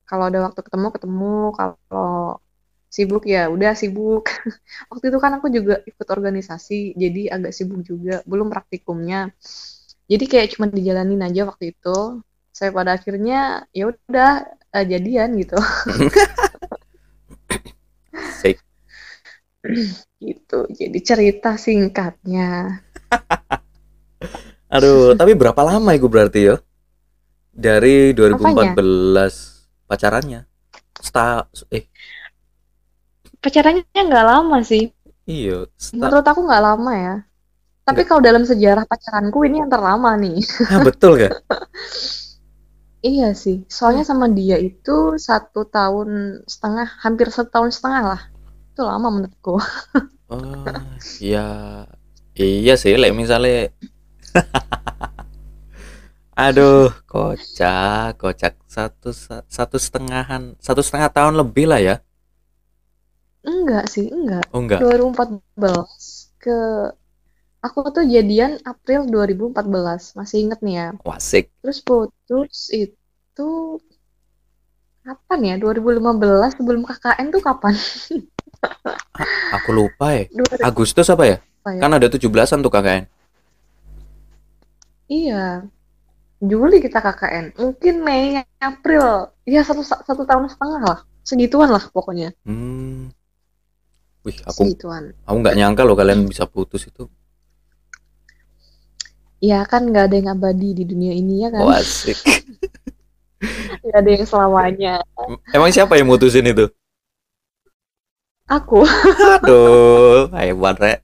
kalau 0.07 0.31
ada 0.31 0.39
waktu 0.47 0.59
ketemu 0.63 0.87
ketemu. 0.95 1.35
Kalau 1.59 2.39
sibuk 2.87 3.23
ya 3.27 3.51
udah 3.51 3.75
sibuk. 3.75 4.25
Waktu 4.89 5.05
itu 5.13 5.17
kan 5.21 5.31
aku 5.37 5.47
juga 5.53 5.77
ikut 5.85 6.07
organisasi 6.09 6.97
jadi 6.97 7.37
agak 7.37 7.53
sibuk 7.53 7.85
juga. 7.85 8.25
Belum 8.25 8.49
praktikumnya. 8.49 9.29
Jadi 10.09 10.25
kayak 10.25 10.57
cuma 10.57 10.65
dijalanin 10.73 11.21
aja 11.21 11.45
waktu 11.45 11.77
itu. 11.77 12.25
Saya 12.49 12.73
pada 12.73 12.97
akhirnya 12.97 13.69
ya 13.69 13.93
udah 13.93 14.31
uh, 14.73 14.85
jadian 14.85 15.37
gitu 15.37 15.57
gitu. 20.19 20.65
Jadi 20.71 20.99
cerita 21.03 21.59
singkatnya. 21.59 22.79
Aduh 24.75 25.17
tapi 25.17 25.33
berapa 25.33 25.61
lama 25.65 25.89
itu 25.97 26.05
berarti 26.05 26.39
ya 26.53 26.55
dari 27.49 28.13
2014 28.13 28.45
Apanya? 28.45 28.73
pacarannya? 29.89 30.41
Sta 30.99 31.47
eh. 31.73 31.89
Pacarannya 33.39 33.83
nggak 33.83 34.25
lama 34.25 34.57
sih. 34.61 34.91
Iya 35.25 35.65
menurut 35.95 36.25
aku 36.25 36.41
nggak 36.45 36.63
lama 36.63 36.93
ya. 36.93 37.15
Tapi 37.83 38.05
kalau 38.05 38.21
dalam 38.21 38.45
sejarah 38.45 38.85
pacaranku 38.85 39.41
ini 39.49 39.65
yang 39.65 39.71
terlama 39.73 40.13
nih. 40.13 40.37
Ah, 40.69 40.77
betul 40.85 41.17
gak 41.17 41.33
iya 43.01 43.33
sih. 43.33 43.65
Soalnya 43.65 44.05
sama 44.05 44.29
dia 44.29 44.61
itu 44.61 45.17
satu 45.17 45.65
tahun 45.65 46.41
setengah 46.45 47.01
hampir 47.01 47.33
setahun 47.33 47.81
setengah 47.81 48.03
lah 48.13 48.21
itu 48.79 48.88
lama 48.88 49.12
menurutku 49.12 49.59
oh 50.31 50.63
iya 51.19 51.83
iya 52.39 52.79
sih 52.79 52.95
like 52.95 53.12
misalnya 53.12 53.75
aduh 56.48 56.88
kocak 57.03 58.15
kocak 58.15 58.55
satu 58.63 59.12
satu 59.51 59.75
setengahan 59.75 60.55
satu 60.63 60.79
setengah 60.79 61.12
tahun 61.12 61.36
lebih 61.36 61.67
lah 61.67 61.83
ya 61.83 62.00
Enggak 63.39 63.88
sih, 63.88 64.12
enggak. 64.12 64.43
Oh, 64.51 64.59
enggak. 64.59 64.83
2014 64.83 65.39
ke 66.43 66.59
aku 67.63 67.79
tuh 67.95 68.03
jadian 68.03 68.59
April 68.67 69.07
2014. 69.07 70.19
Masih 70.19 70.38
inget 70.43 70.59
nih 70.59 70.75
ya. 70.75 70.88
Wasik. 71.07 71.48
Terus 71.63 71.79
putus 71.79 72.67
itu 72.75 73.50
kapan 75.07 75.39
ya? 75.39 75.55
2015 75.55 76.59
sebelum 76.59 76.83
KKN 76.83 77.27
tuh 77.31 77.41
kapan? 77.41 77.74
aku 79.55 79.69
lupa 79.71 80.15
ya. 80.15 80.23
Agustus 80.63 81.07
apa 81.09 81.23
ya? 81.25 81.37
apa 81.39 81.69
ya? 81.75 81.79
Kan 81.83 81.91
ada 81.95 82.07
17-an 82.09 82.59
tuh 82.63 82.71
KKN. 82.71 83.03
Iya. 85.09 85.65
Juli 86.39 86.77
kita 86.79 87.03
KKN. 87.03 87.45
Mungkin 87.59 87.95
Mei, 88.01 88.39
April. 88.63 89.33
Ya 89.43 89.61
satu, 89.65 89.83
satu 89.83 90.23
tahun 90.23 90.47
setengah 90.47 90.81
lah. 90.81 90.99
Segituan 91.27 91.69
lah 91.69 91.83
pokoknya. 91.91 92.31
Hmm. 92.47 93.11
Wih, 94.23 94.35
aku 94.43 94.67
Segituan. 94.67 95.15
aku 95.23 95.37
nggak 95.39 95.55
nyangka 95.55 95.81
loh 95.87 95.95
kalian 95.95 96.27
bisa 96.27 96.43
putus 96.43 96.87
itu. 96.87 97.07
Ya 99.39 99.63
kan 99.63 99.87
nggak 99.87 100.11
ada 100.11 100.15
yang 100.19 100.29
abadi 100.35 100.75
di 100.75 100.83
dunia 100.83 101.15
ini 101.15 101.47
ya 101.47 101.49
kan. 101.55 101.63
Oh, 101.63 101.71
asik. 101.71 102.19
Gak 103.79 104.03
ada 104.03 104.11
yang 104.11 104.27
selamanya. 104.27 104.93
Emang 105.55 105.71
siapa 105.71 105.95
yang 105.95 106.11
mutusin 106.11 106.43
itu? 106.43 106.67
Aku. 108.50 108.82
Aduh, 109.46 110.34
hebat 110.34 110.75
rek. 110.82 111.00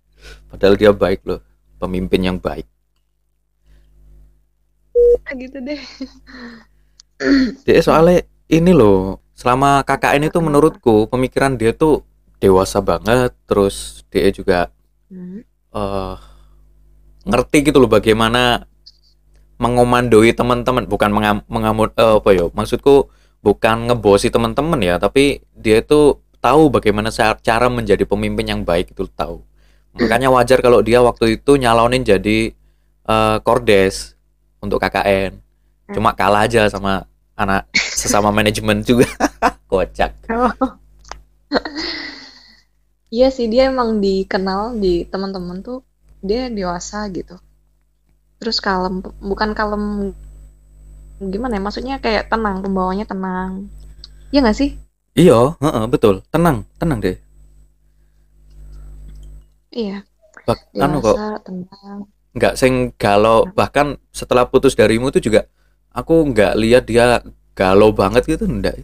Padahal 0.50 0.76
dia 0.76 0.90
baik 0.90 1.22
loh, 1.30 1.42
pemimpin 1.78 2.26
yang 2.26 2.38
baik. 2.42 2.66
Gitu 5.30 5.58
deh. 5.62 5.82
Dia 7.64 7.80
soalnya 7.86 8.26
ini 8.50 8.74
loh, 8.74 9.22
selama 9.38 9.84
KKN 9.86 10.32
itu 10.32 10.40
menurutku 10.42 11.06
pemikiran 11.12 11.60
dia 11.60 11.76
tuh 11.76 12.02
dewasa 12.40 12.80
banget 12.80 13.36
terus 13.48 14.04
dia 14.12 14.32
juga 14.32 14.72
hmm. 15.12 15.44
uh, 15.76 16.16
ngerti 17.26 17.72
gitu 17.72 17.82
loh 17.84 17.92
bagaimana 17.92 18.68
mengomandoi 19.56 20.36
teman-teman 20.36 20.84
bukan 20.88 21.12
mengam, 21.12 21.38
mengamut 21.48 21.96
uh, 21.96 22.20
apa 22.20 22.30
ya 22.36 22.46
maksudku 22.52 23.08
bukan 23.40 23.92
ngebosi 23.92 24.30
teman-teman 24.30 24.80
ya 24.84 24.96
tapi 25.00 25.44
dia 25.56 25.80
itu 25.80 26.20
tahu 26.46 26.70
bagaimana 26.70 27.10
cara 27.42 27.68
menjadi 27.74 28.06
pemimpin 28.06 28.46
yang 28.46 28.62
baik 28.62 28.94
itu 28.94 29.10
tahu 29.10 29.42
makanya 29.98 30.30
wajar 30.30 30.62
kalau 30.62 30.86
dia 30.86 31.02
waktu 31.02 31.42
itu 31.42 31.58
nyalonin 31.58 32.06
jadi 32.06 32.54
uh, 33.10 33.42
kordes 33.42 34.14
untuk 34.62 34.78
KKN 34.78 35.42
cuma 35.98 36.14
kalah 36.14 36.46
aja 36.46 36.70
sama 36.70 37.10
anak 37.34 37.66
sesama 37.74 38.30
manajemen 38.30 38.86
juga 38.86 39.10
kocak 39.72 40.14
oh. 40.30 40.54
Iya 43.16 43.32
sih 43.32 43.48
dia 43.48 43.72
emang 43.72 44.04
dikenal 44.04 44.76
di 44.76 45.08
teman-teman 45.08 45.64
tuh 45.64 45.88
dia 46.20 46.52
dewasa 46.52 47.08
gitu. 47.14 47.40
Terus 48.42 48.60
kalem, 48.60 49.00
bukan 49.24 49.56
kalem 49.56 50.12
gimana 51.24 51.56
ya? 51.56 51.62
Maksudnya 51.64 51.96
kayak 52.04 52.28
tenang, 52.28 52.60
pembawanya 52.60 53.08
tenang. 53.08 53.72
Iya 54.36 54.44
gak 54.44 54.58
sih? 54.60 54.76
Iya, 55.16 55.56
uh 55.56 55.68
-uh, 55.68 55.86
betul. 55.88 56.22
Tenang, 56.28 56.68
tenang 56.76 57.00
deh. 57.00 57.16
Iya. 59.72 60.04
Bahkan 60.44 60.90
kok 61.00 61.18
tenang. 61.48 62.00
Nggak 62.36 62.54
sing 62.60 62.92
galau, 63.00 63.48
bahkan 63.56 63.96
setelah 64.12 64.44
putus 64.44 64.76
darimu 64.76 65.08
tuh 65.08 65.24
juga 65.24 65.48
aku 65.96 66.36
nggak 66.36 66.54
lihat 66.60 66.84
dia 66.84 67.24
galau 67.56 67.96
banget 67.96 68.28
gitu 68.28 68.44
enggak 68.44 68.76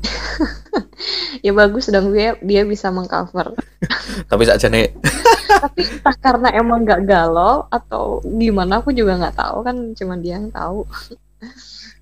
ya 1.44 1.52
bagus 1.52 1.92
dong 1.92 2.16
dia 2.16 2.40
dia 2.40 2.64
bisa 2.64 2.88
mengcover 2.88 3.52
tapi 4.32 4.42
saja 4.48 4.72
nih 4.72 4.88
tapi 5.62 5.84
entah 5.84 6.16
karena 6.16 6.48
emang 6.56 6.88
nggak 6.88 7.04
galau 7.04 7.68
atau 7.68 8.24
gimana 8.24 8.80
aku 8.80 8.96
juga 8.96 9.20
nggak 9.20 9.36
tahu 9.36 9.58
kan 9.60 9.76
cuma 9.92 10.16
dia 10.16 10.40
yang 10.40 10.48
tahu 10.48 10.88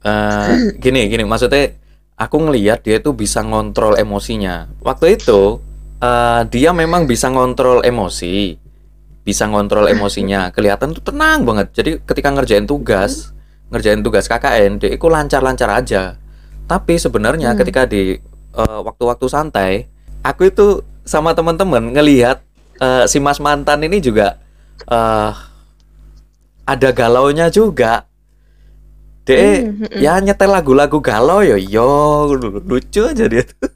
uh, 0.06 0.46
gini 0.78 1.10
gini 1.10 1.26
maksudnya 1.26 1.74
aku 2.16 2.36
ngelihat 2.48 2.82
dia 2.82 2.98
tuh 2.98 3.12
bisa 3.12 3.44
ngontrol 3.44 3.96
emosinya. 4.00 4.72
Waktu 4.80 5.20
itu 5.20 5.60
uh, 6.00 6.42
dia 6.48 6.72
memang 6.72 7.04
bisa 7.04 7.28
ngontrol 7.28 7.84
emosi 7.84 8.66
bisa 9.26 9.42
ngontrol 9.50 9.90
emosinya. 9.90 10.48
Kelihatan 10.54 10.94
tuh 10.94 11.02
tenang 11.02 11.42
banget. 11.42 11.74
Jadi 11.74 11.90
ketika 12.06 12.30
ngerjain 12.30 12.64
tugas 12.64 13.34
ngerjain 13.66 13.98
tugas 13.98 14.30
KKN 14.30 14.78
dia 14.78 14.94
itu 14.94 15.06
lancar-lancar 15.10 15.66
aja. 15.74 16.14
Tapi 16.70 16.94
sebenarnya 17.02 17.52
hmm. 17.54 17.58
ketika 17.58 17.82
di 17.86 18.14
uh, 18.54 18.80
waktu-waktu 18.86 19.26
santai, 19.26 19.70
aku 20.22 20.50
itu 20.50 20.82
sama 21.02 21.34
teman-teman 21.34 21.94
ngelihat 21.94 22.42
uh, 22.78 23.06
si 23.10 23.18
Mas 23.18 23.38
mantan 23.38 23.82
ini 23.82 23.98
juga 23.98 24.38
uh, 24.86 25.34
ada 26.62 26.88
galaunya 26.94 27.50
juga. 27.50 28.06
Dek, 29.26 29.34
hmm, 29.34 29.58
hmm, 29.58 29.86
hmm. 29.90 29.98
ya 29.98 30.22
nyetel 30.22 30.50
lagu-lagu 30.54 31.02
galau 31.02 31.42
yo 31.42 31.58
yo 31.58 32.30
lucu 32.62 33.02
aja 33.02 33.26
dia 33.26 33.42
tuh. 33.42 33.66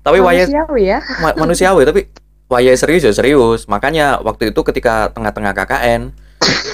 tapi 0.00 0.16
manusiawi 0.24 0.82
ya. 0.88 0.98
Ma 1.20 1.36
manusiawi 1.36 1.84
tapi 1.84 2.08
waya 2.48 2.72
serius 2.72 3.04
ya 3.04 3.12
serius. 3.12 3.68
Makanya 3.68 4.24
waktu 4.24 4.48
itu 4.56 4.60
ketika 4.64 5.12
tengah-tengah 5.12 5.52
KKN 5.52 6.16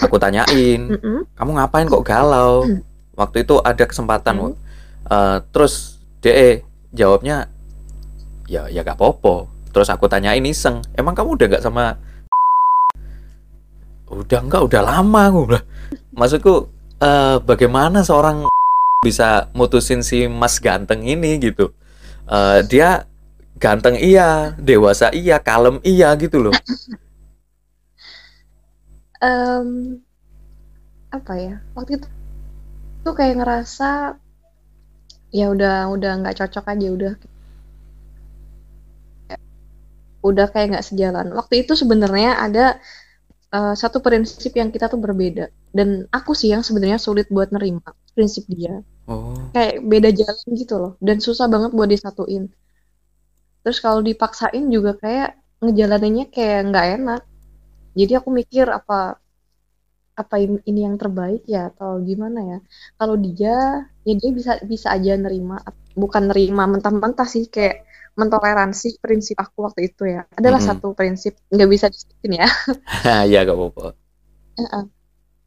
aku 0.06 0.14
tanyain, 0.23 0.94
kamu 1.35 1.50
ngapain 1.58 1.90
kok 1.90 2.06
galau? 2.06 2.62
Waktu 3.18 3.42
itu 3.42 3.58
ada 3.66 3.82
kesempatan 3.82 4.54
uh, 5.11 5.42
terus 5.50 5.99
de 6.23 6.62
jawabnya 6.94 7.50
ya 8.46 8.70
ya 8.70 8.87
gak 8.87 8.99
popo 8.99 9.50
terus 9.75 9.90
aku 9.90 10.06
tanyain 10.06 10.42
iseng 10.46 10.80
emang 10.94 11.12
kamu 11.12 11.35
udah 11.37 11.46
gak 11.58 11.64
sama 11.66 11.99
udah 14.06 14.40
enggak 14.40 14.62
udah 14.62 14.80
lama 14.87 15.23
aku 15.28 15.40
bilang 15.50 15.66
maksudku 16.14 16.70
uh, 17.00 17.37
bagaimana 17.43 18.00
seorang 18.05 18.49
bisa 19.05 19.53
mutusin 19.53 20.00
si 20.00 20.26
mas 20.26 20.59
ganteng 20.59 21.05
ini 21.05 21.38
gitu? 21.41 21.73
Uh, 22.26 22.65
dia 22.67 23.07
ganteng 23.57 23.97
iya 23.97 24.53
dewasa 24.59 25.15
iya 25.15 25.41
kalem 25.41 25.81
iya 25.87 26.12
gitu 26.19 26.50
loh. 26.50 26.55
Um, 29.23 30.00
apa 31.09 31.33
ya? 31.41 31.57
Waktu 31.73 32.03
itu 32.03 32.09
tuh 33.07 33.15
kayak 33.15 33.38
ngerasa 33.41 34.19
ya 35.31 35.47
udah 35.53 35.88
udah 35.93 36.12
nggak 36.25 36.37
cocok 36.43 36.65
aja 36.67 36.88
udah. 36.93 37.15
Udah 40.26 40.47
kayak 40.50 40.76
nggak 40.76 40.87
sejalan. 40.87 41.31
Waktu 41.33 41.62
itu 41.65 41.79
sebenarnya 41.79 42.43
ada 42.43 42.83
uh, 43.55 43.75
satu 43.79 44.03
prinsip 44.03 44.50
yang 44.59 44.75
kita 44.75 44.91
tuh 44.91 44.99
berbeda 44.99 45.49
dan 45.76 45.88
aku 46.18 46.33
sih 46.40 46.49
yang 46.54 46.62
sebenarnya 46.66 46.99
sulit 47.06 47.26
buat 47.37 47.49
nerima 47.54 47.88
prinsip 48.16 48.45
dia. 48.56 48.75
Oh. 49.06 49.35
kayak 49.54 49.75
beda 49.92 50.11
jalan 50.21 50.49
gitu 50.62 50.75
loh. 50.83 50.92
Dan 51.06 51.16
susah 51.26 51.47
banget 51.54 51.71
buat 51.78 51.88
disatuin. 51.95 52.45
Terus 53.62 53.78
kalau 53.85 54.00
dipaksain 54.09 54.64
juga 54.75 54.92
kayak 55.02 55.28
ngejalaninnya 55.62 56.25
kayak 56.35 56.59
nggak 56.71 56.87
enak. 56.97 57.21
Jadi 57.99 58.12
aku 58.21 58.30
mikir 58.40 58.66
apa 58.78 58.99
apa 60.23 60.35
in- 60.45 60.64
ini 60.71 60.80
yang 60.88 60.97
terbaik 61.02 61.42
ya 61.54 61.68
atau 61.71 61.90
gimana 62.09 62.38
ya. 62.50 62.59
Kalau 62.99 63.14
dia 63.26 63.52
ya 64.06 64.12
dia 64.21 64.30
bisa 64.38 64.52
bisa 64.73 64.88
aja 64.97 65.12
nerima. 65.25 65.54
Bukan 66.02 66.23
nerima 66.33 66.62
mentah-mentah 66.73 67.28
sih 67.35 67.45
kayak 67.54 67.76
mentoleransi 68.21 68.87
prinsip 69.04 69.37
aku 69.45 69.56
waktu 69.66 69.80
itu 69.92 70.02
ya. 70.14 70.21
Adalah 70.38 70.61
Mm-mm. 70.61 70.68
satu 70.68 70.87
prinsip. 70.99 71.33
Nggak 71.52 71.68
bisa 71.75 71.87
disebutin 71.92 72.33
ya. 72.42 72.47
Ya 73.33 73.45
gak 73.47 73.56
apa-apa. 73.56 73.97
Heeh. 74.56 74.96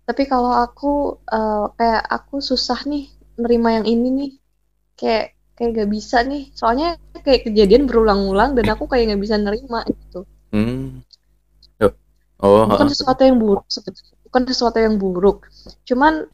Tapi 0.10 0.26
kalau 0.26 0.50
aku 0.50 1.22
eh, 1.30 1.66
kayak 1.78 2.02
aku 2.02 2.42
susah 2.42 2.82
nih 2.90 3.14
nerima 3.38 3.78
yang 3.78 3.86
ini 3.86 4.08
nih. 4.10 4.32
Kayak 4.98 5.26
kayak 5.54 5.70
gak 5.78 5.90
bisa 5.94 6.18
nih. 6.26 6.50
Soalnya 6.58 6.98
kayak 7.22 7.46
kejadian 7.46 7.86
berulang-ulang 7.86 8.58
dan 8.58 8.66
aku 8.74 8.90
kayak 8.90 9.14
nggak 9.14 9.22
bisa 9.22 9.38
nerima 9.38 9.86
gitu. 9.86 10.26
Hmm. 10.50 11.06
Oh 12.40 12.64
bukan 12.64 12.88
sesuatu 12.88 13.28
yang 13.28 13.36
buruk 13.36 13.68
sebetulnya 13.68 14.16
bukan 14.24 14.42
sesuatu 14.48 14.80
yang 14.80 14.96
buruk. 14.96 15.52
Cuman 15.84 16.26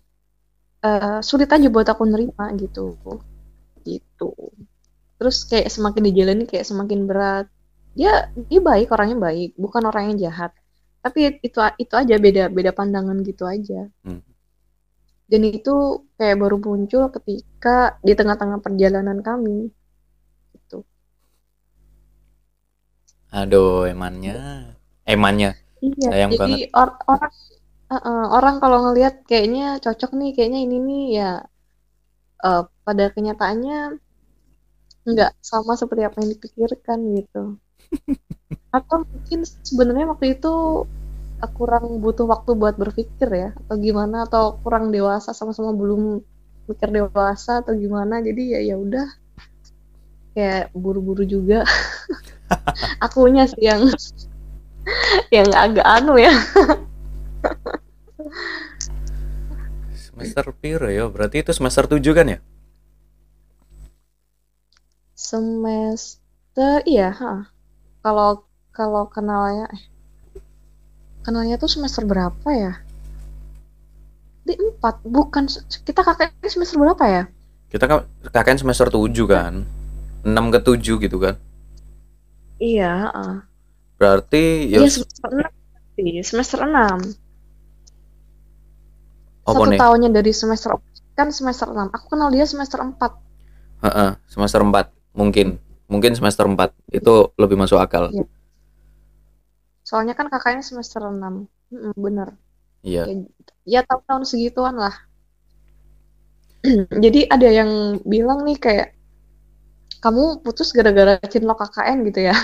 eh, 0.85 1.19
sulit 1.25 1.49
aja 1.49 1.67
buat 1.67 1.89
aku 1.89 2.05
nerima 2.07 2.53
gitu. 2.55 2.95
Gitu. 3.81 4.31
Terus 5.19 5.37
kayak 5.49 5.67
semakin 5.67 6.01
dijalani 6.05 6.43
kayak 6.47 6.63
semakin 6.63 7.09
berat. 7.09 7.49
Dia 7.97 8.29
dia 8.31 8.61
baik 8.61 8.93
orangnya 8.93 9.17
baik. 9.17 9.57
Bukan 9.57 9.83
orang 9.89 10.13
yang 10.13 10.29
jahat 10.29 10.53
tapi 11.05 11.37
itu 11.37 11.59
itu 11.77 11.93
aja 11.93 12.15
beda 12.17 12.49
beda 12.49 12.71
pandangan 12.73 13.21
gitu 13.21 13.45
aja. 13.45 13.85
Hmm. 14.01 14.25
dan 15.25 15.41
itu 15.41 16.05
kayak 16.17 16.37
baru 16.37 16.57
muncul 16.61 17.09
ketika 17.09 17.97
di 18.05 18.13
tengah-tengah 18.13 18.61
perjalanan 18.61 19.25
kami. 19.25 19.73
Gitu. 20.53 20.85
Aduh 23.33 23.89
emannya. 23.89 24.37
Emannya. 25.05 25.57
Iya 25.81 26.09
sayang 26.09 26.31
jadi 26.33 26.41
banget. 26.41 26.59
or- 26.77 26.97
orang 27.09 27.33
uh-uh, 27.93 28.23
orang 28.37 28.55
kalau 28.63 28.77
ngelihat 28.89 29.15
kayaknya 29.29 29.77
cocok 29.81 30.11
nih 30.17 30.31
kayaknya 30.33 30.59
ini 30.65 30.77
nih 30.81 31.05
ya 31.21 31.31
eh, 32.45 32.63
pada 32.85 33.05
kenyataannya 33.13 34.01
nggak 35.05 35.31
sama 35.41 35.77
seperti 35.77 36.01
apa 36.05 36.17
yang 36.21 36.29
dipikirkan 36.33 36.99
gitu 37.17 37.61
atau 38.75 39.07
mungkin 39.07 39.39
sebenarnya 39.43 40.05
waktu 40.11 40.35
itu 40.35 40.83
uh, 41.39 41.51
kurang 41.55 42.03
butuh 42.03 42.27
waktu 42.27 42.51
buat 42.59 42.75
berpikir 42.75 43.29
ya 43.31 43.49
atau 43.65 43.75
gimana 43.79 44.27
atau 44.27 44.59
kurang 44.59 44.91
dewasa 44.91 45.31
sama-sama 45.31 45.71
belum 45.71 46.19
mikir 46.65 46.89
dewasa 46.89 47.61
atau 47.61 47.77
gimana 47.77 48.19
jadi 48.19 48.59
ya 48.59 48.73
ya 48.73 48.75
udah. 48.75 49.07
Kayak 50.35 50.75
buru-buru 50.75 51.23
juga. 51.23 51.63
Akunya 53.05 53.47
sih 53.47 53.63
yang 53.63 53.87
yang 55.31 55.47
agak 55.55 55.87
anu 55.87 56.19
ya. 56.19 56.35
Semester 59.95 60.51
piro 60.59 60.87
ya? 60.91 61.07
Berarti 61.07 61.43
itu 61.43 61.51
semester 61.55 61.87
7 61.87 62.03
kan 62.11 62.27
ya? 62.27 62.39
Semester 65.15 66.83
iya 66.83 67.15
ha. 67.15 67.54
Kalau 68.05 68.45
kalau 68.69 69.09
kenalnya 69.09 69.65
eh, 69.73 69.81
kenalnya 71.25 71.57
tuh 71.57 71.65
semester 71.65 72.05
berapa 72.05 72.49
ya? 72.53 72.77
Di 74.45 74.53
empat 74.53 75.01
bukan 75.01 75.49
kita 75.81 76.05
kakaknya 76.05 76.49
semester 76.53 76.77
berapa 76.77 77.01
ya? 77.09 77.23
Kita 77.73 77.89
kan 77.89 78.05
KKN 78.29 78.61
semester 78.61 78.93
7 78.93 79.09
kan? 79.25 79.65
6 80.21 80.53
ke 80.53 80.59
7 80.61 81.01
gitu 81.01 81.17
kan? 81.17 81.33
Iya 82.61 83.09
berarti 83.95 84.75
ya 84.75 84.83
iya 84.83 84.91
semester 84.91 85.29
enam 85.33 85.51
semester 86.21 86.59
enam. 86.61 86.99
Apa 89.47 89.55
satu 89.55 89.71
nih 89.71 89.79
tahunnya 89.79 90.09
dari 90.13 90.31
semester 90.35 90.77
kan 91.17 91.33
semester 91.33 91.73
enam. 91.73 91.89
Aku 91.89 92.11
kenal 92.11 92.29
dia 92.29 92.45
semester 92.45 92.83
empat. 92.83 93.17
Heeh, 93.81 94.19
semester 94.27 94.61
4 94.61 94.91
mungkin 95.15 95.57
mungkin 95.85 96.17
semester 96.17 96.45
4 96.45 96.73
itu 96.93 97.13
lebih 97.37 97.57
masuk 97.57 97.77
akal. 97.77 98.09
Iya. 98.11 98.25
soalnya 99.85 100.17
kan 100.17 100.33
kakaknya 100.33 100.65
semester 100.65 100.97
enam. 101.05 101.45
Mm-mm, 101.69 101.93
bener. 101.93 102.33
Iya. 102.81 103.05
Ya, 103.05 103.15
ya 103.65 103.81
tahun-tahun 103.85 104.25
segituan 104.25 104.81
lah. 104.81 104.97
Jadi 107.05 107.29
ada 107.29 107.45
yang 107.45 108.01
bilang 108.01 108.41
nih 108.41 108.57
kayak 108.57 108.87
kamu 110.01 110.41
putus 110.45 110.69
gara-gara 110.69 111.17
cinlok 111.29 111.65
KKN 111.65 111.97
gitu 112.09 112.29
ya? 112.29 112.35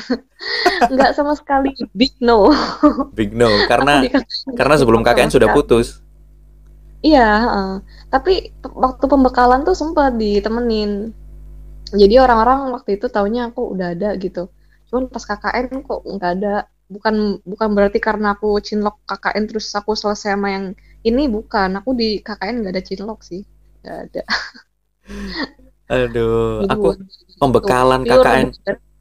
Nggak 0.93 1.17
sama 1.17 1.33
sekali. 1.37 1.73
Big 1.93 2.13
no. 2.21 2.49
Big 3.17 3.33
no. 3.33 3.49
Karena 3.65 4.05
KKN 4.05 4.57
karena 4.57 4.75
sebelum 4.77 5.01
KKN 5.01 5.29
sudah 5.33 5.49
sekali 5.49 5.57
putus. 5.57 6.01
Iya 7.01 7.25
heeh. 7.25 7.73
tapi 8.13 8.53
waktu 8.61 9.05
pembekalan 9.09 9.65
tuh 9.65 9.73
sempat 9.73 10.21
ditemenin 10.21 11.09
jadi 12.01 12.15
orang-orang 12.25 12.59
waktu 12.75 12.89
itu 12.97 13.05
taunya 13.15 13.41
aku 13.49 13.61
udah 13.73 13.87
ada 13.95 14.07
gitu. 14.23 14.39
Cuman 14.87 15.03
pas 15.13 15.23
KKN 15.29 15.67
kok 15.87 15.99
nggak 16.15 16.31
ada. 16.39 16.49
Bukan 16.91 17.15
bukan 17.51 17.69
berarti 17.75 17.99
karena 18.07 18.35
aku 18.35 18.47
cinlok 18.67 18.95
KKN 19.09 19.43
terus 19.49 19.67
aku 19.79 19.91
selesai 19.95 20.35
sama 20.35 20.47
yang 20.55 20.65
ini 21.07 21.21
bukan. 21.35 21.69
Aku 21.79 21.89
di 21.99 22.19
KKN 22.25 22.55
nggak 22.61 22.73
ada 22.75 22.83
cinlok 22.89 23.19
sih. 23.29 23.41
Nggak 23.83 23.97
ada. 24.05 24.21
Aduh 25.91 26.65
aku 26.73 26.87
pembekalan 27.39 28.01
KKN 28.09 28.47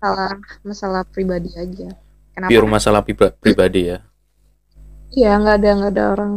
masalah 0.01 0.33
masalah 0.65 1.03
pribadi 1.13 1.51
aja. 1.57 1.89
Kenapa 2.35 2.61
pure 2.61 2.67
masalah 2.69 3.01
priba- 3.07 3.33
pribadi 3.43 3.81
ya? 3.95 3.99
Iya 5.17 5.29
nggak 5.41 5.55
ada 5.59 5.69
nggak 5.77 5.91
ada 5.93 6.03
orang 6.13 6.31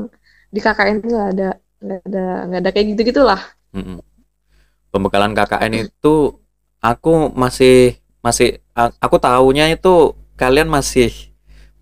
di 0.53 0.59
KKN 0.65 0.97
tuh 1.03 1.09
nggak 1.13 1.29
ada 1.33 1.45
nggak 1.83 1.99
ada 2.07 2.19
nggak 2.47 2.59
ada 2.61 2.69
kayak 2.73 2.87
gitu 2.91 3.01
gitulah 3.09 3.39
Mm-mm. 3.73 3.97
pembekalan 4.93 5.33
KKN 5.37 5.73
itu 5.89 6.13
aku 6.83 7.31
masih 7.31 8.03
masih 8.19 8.59
aku 8.75 9.15
tahunya 9.15 9.71
itu 9.71 10.19
kalian 10.35 10.67
masih 10.67 11.09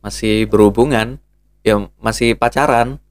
masih 0.05 0.45
berhubungan 0.45 1.17
ya 1.65 1.89
masih 1.97 2.37
pacaran. 2.37 3.01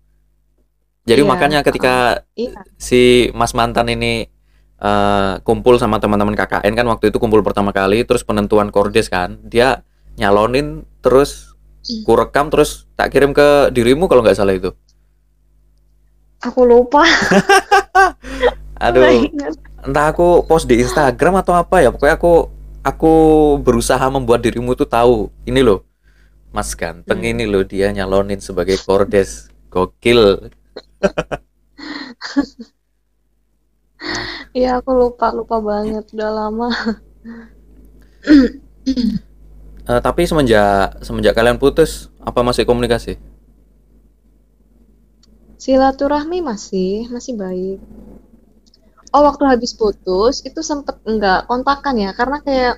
Jadi 1.02 1.26
iya 1.26 1.28
makanya 1.28 1.60
ketika 1.66 2.22
iya. 2.38 2.54
si 2.78 3.34
Mas 3.34 3.50
mantan 3.58 3.90
ini 3.90 4.30
eh, 4.78 5.32
kumpul 5.42 5.82
sama 5.82 5.98
teman-teman 5.98 6.38
KKN 6.38 6.72
kan 6.78 6.86
waktu 6.86 7.10
itu 7.10 7.18
kumpul 7.18 7.42
pertama 7.42 7.74
kali 7.74 8.06
terus 8.06 8.22
penentuan 8.22 8.70
kordes 8.70 9.10
kan 9.10 9.42
dia 9.42 9.82
nyalonin 10.14 10.86
terus 11.02 11.58
ku 12.06 12.12
rekam 12.14 12.52
terus 12.52 12.86
tak 12.94 13.10
kirim 13.10 13.34
ke 13.34 13.74
dirimu 13.74 14.06
kalau 14.06 14.22
nggak 14.22 14.38
salah 14.38 14.54
itu. 14.54 14.70
Aku 16.40 16.62
lupa. 16.62 17.02
Aduh 18.84 19.28
entah 19.86 20.06
aku 20.12 20.44
post 20.48 20.66
di 20.70 20.80
Instagram 20.84 21.40
atau 21.42 21.54
apa 21.56 21.80
ya 21.84 21.88
pokoknya 21.94 22.16
aku 22.20 22.34
aku 22.82 23.12
berusaha 23.64 24.02
membuat 24.12 24.40
dirimu 24.44 24.72
tuh 24.76 24.88
tahu. 24.88 25.28
Ini 25.48 25.60
loh 25.64 25.80
Mas 26.54 26.74
ganteng 26.74 27.20
Hmm. 27.22 27.30
ini 27.32 27.44
loh 27.46 27.62
dia 27.62 27.88
nyalonin 27.94 28.40
sebagai 28.42 28.76
kordes 28.82 29.48
gokil. 29.72 30.50
Iya 34.56 34.68
aku 34.78 34.90
lupa 35.00 35.26
lupa 35.38 35.56
banget. 35.68 36.04
Udah 36.14 36.30
lama. 36.38 36.68
Eh, 39.90 40.00
tapi 40.06 40.22
semenjak 40.28 41.02
semenjak 41.06 41.34
kalian 41.36 41.58
putus 41.62 41.90
apa 42.22 42.40
masih 42.46 42.64
komunikasi? 42.68 43.12
Silaturahmi 45.62 46.38
masih 46.50 47.06
masih 47.14 47.34
baik 47.42 47.78
oh 49.10 49.22
waktu 49.26 49.44
habis 49.46 49.74
putus 49.74 50.42
itu 50.46 50.60
sempet 50.62 50.98
nggak 51.02 51.50
kontakan 51.50 51.96
ya? 51.98 52.10
Karena 52.14 52.38
kayak 52.42 52.74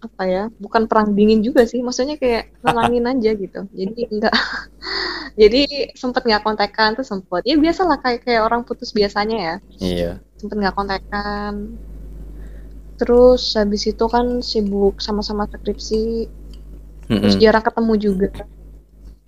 apa 0.00 0.22
ya 0.24 0.44
bukan 0.56 0.88
perang 0.88 1.12
dingin 1.12 1.44
juga 1.44 1.64
sih. 1.68 1.80
Maksudnya 1.80 2.16
kayak 2.16 2.52
nenangin 2.64 3.08
aja 3.16 3.30
gitu. 3.36 3.60
Jadi 3.72 4.00
enggak 4.08 4.34
jadi 5.40 5.92
sempet 5.96 6.22
nggak 6.24 6.44
kontekan 6.44 6.96
tuh 6.96 7.06
sempet. 7.06 7.44
Ya 7.48 7.56
biasalah 7.56 8.00
kayak 8.00 8.24
kayak 8.24 8.42
orang 8.44 8.62
putus 8.64 8.92
biasanya 8.92 9.36
ya. 9.36 9.56
Iya. 9.80 10.10
Sempet 10.36 10.56
nggak 10.60 10.76
kontekan 10.76 11.76
terus 13.00 13.56
habis 13.56 13.88
itu 13.88 14.04
kan 14.12 14.44
sibuk 14.44 15.00
sama-sama 15.00 15.48
skripsi. 15.48 16.28
Terus 17.08 17.40
jarang 17.40 17.64
ketemu 17.64 17.92
juga. 17.96 18.28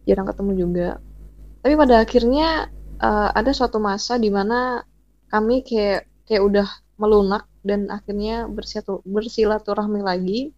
Jarang 0.04 0.28
ketemu 0.28 0.52
juga. 0.54 0.88
Tapi 1.64 1.74
pada 1.74 2.04
akhirnya 2.04 2.68
eh, 3.00 3.28
ada 3.32 3.50
suatu 3.56 3.80
masa 3.80 4.20
di 4.20 4.28
mana 4.28 4.84
kami 5.32 5.64
kayak 5.64 6.11
kayak 6.28 6.42
udah 6.42 6.68
melunak 7.00 7.44
dan 7.66 7.90
akhirnya 7.90 8.46
bersiatu, 8.46 9.02
bersilaturahmi 9.06 10.00
lagi 10.02 10.50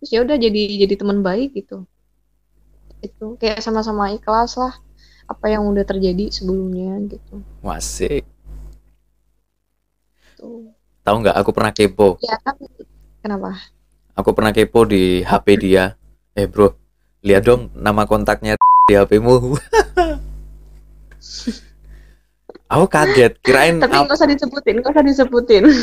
terus 0.00 0.10
ya 0.12 0.20
udah 0.24 0.36
jadi 0.36 0.62
jadi 0.86 0.94
teman 1.00 1.20
baik 1.24 1.56
gitu 1.56 1.84
itu 3.04 3.36
kayak 3.36 3.60
sama-sama 3.60 4.12
ikhlas 4.16 4.56
lah 4.56 4.72
apa 5.24 5.48
yang 5.48 5.64
udah 5.68 5.84
terjadi 5.84 6.28
sebelumnya 6.32 7.00
gitu 7.08 7.40
Wasik. 7.64 8.24
tuh 10.36 10.72
Tahu 11.04 11.20
nggak? 11.20 11.36
Aku 11.36 11.52
pernah 11.52 11.68
kepo. 11.68 12.16
ya 12.24 12.40
kan 12.40 12.56
kenapa 13.20 13.60
Aku 14.16 14.32
pernah 14.32 14.56
kepo 14.56 14.88
di 14.88 15.20
HP 15.20 15.46
dia. 15.60 16.00
Eh 16.32 16.48
bro, 16.48 16.72
lihat 17.20 17.44
dong 17.44 17.68
nama 17.76 18.08
kontaknya 18.08 18.56
di 18.88 18.94
HP-mu. 18.96 19.52
Aku 22.64 22.88
kaget, 22.88 23.36
kirain 23.40 23.76
Tapi 23.76 23.92
ap- 23.92 24.08
nggak 24.08 24.16
usah 24.16 24.28
disebutin, 24.28 24.74
nggak 24.80 24.92
usah 24.94 25.04
disebutin. 25.04 25.64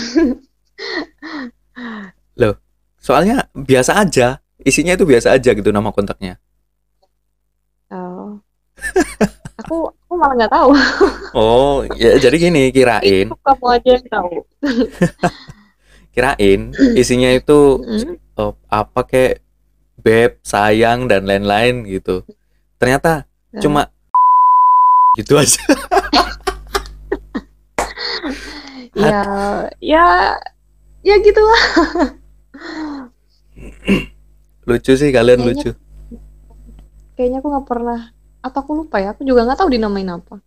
soalnya 3.02 3.50
biasa 3.52 3.98
aja, 3.98 4.38
isinya 4.62 4.94
itu 4.94 5.06
biasa 5.06 5.34
aja 5.34 5.54
gitu 5.54 5.74
nama 5.74 5.90
kontaknya. 5.90 6.38
Oh. 7.90 8.38
aku 9.58 9.90
aku 9.90 10.14
malah 10.16 10.38
nggak 10.38 10.54
tahu. 10.54 10.70
Oh, 11.34 11.82
ya 11.98 12.18
jadi 12.18 12.38
gini, 12.38 12.70
kirain, 12.70 13.30
Itu 13.30 13.38
kamu 13.42 13.66
aja 13.68 13.90
yang 13.98 14.06
tahu. 14.06 14.34
kirain 16.14 16.62
isinya 16.94 17.30
itu 17.32 17.82
Mm. 17.82 18.18
eh, 18.18 18.54
apa 18.70 19.02
kayak 19.02 19.42
beb, 19.98 20.38
sayang 20.42 21.10
dan 21.10 21.26
lain-lain 21.26 21.86
gitu. 21.86 22.22
Ternyata 22.78 23.26
Nah. 23.54 23.62
cuma 23.62 23.82
gitu 25.20 25.36
aja. 25.36 25.58
Ya, 28.92 29.24
ya, 29.80 30.06
ya 31.02 31.16
gitu 31.24 31.42
lah. 31.42 31.62
Lucu 34.68 34.94
sih 34.94 35.10
kalian 35.10 35.42
Kayaknya- 35.42 35.64
lucu. 35.64 35.72
Kayaknya 37.18 37.38
aku 37.40 37.48
nggak 37.54 37.68
pernah, 37.68 38.00
atau 38.42 38.60
aku 38.62 38.72
lupa 38.84 38.98
ya. 39.00 39.14
Aku 39.14 39.22
juga 39.26 39.46
nggak 39.46 39.60
tahu 39.62 39.70
dinamain 39.74 40.10
apa. 40.10 40.42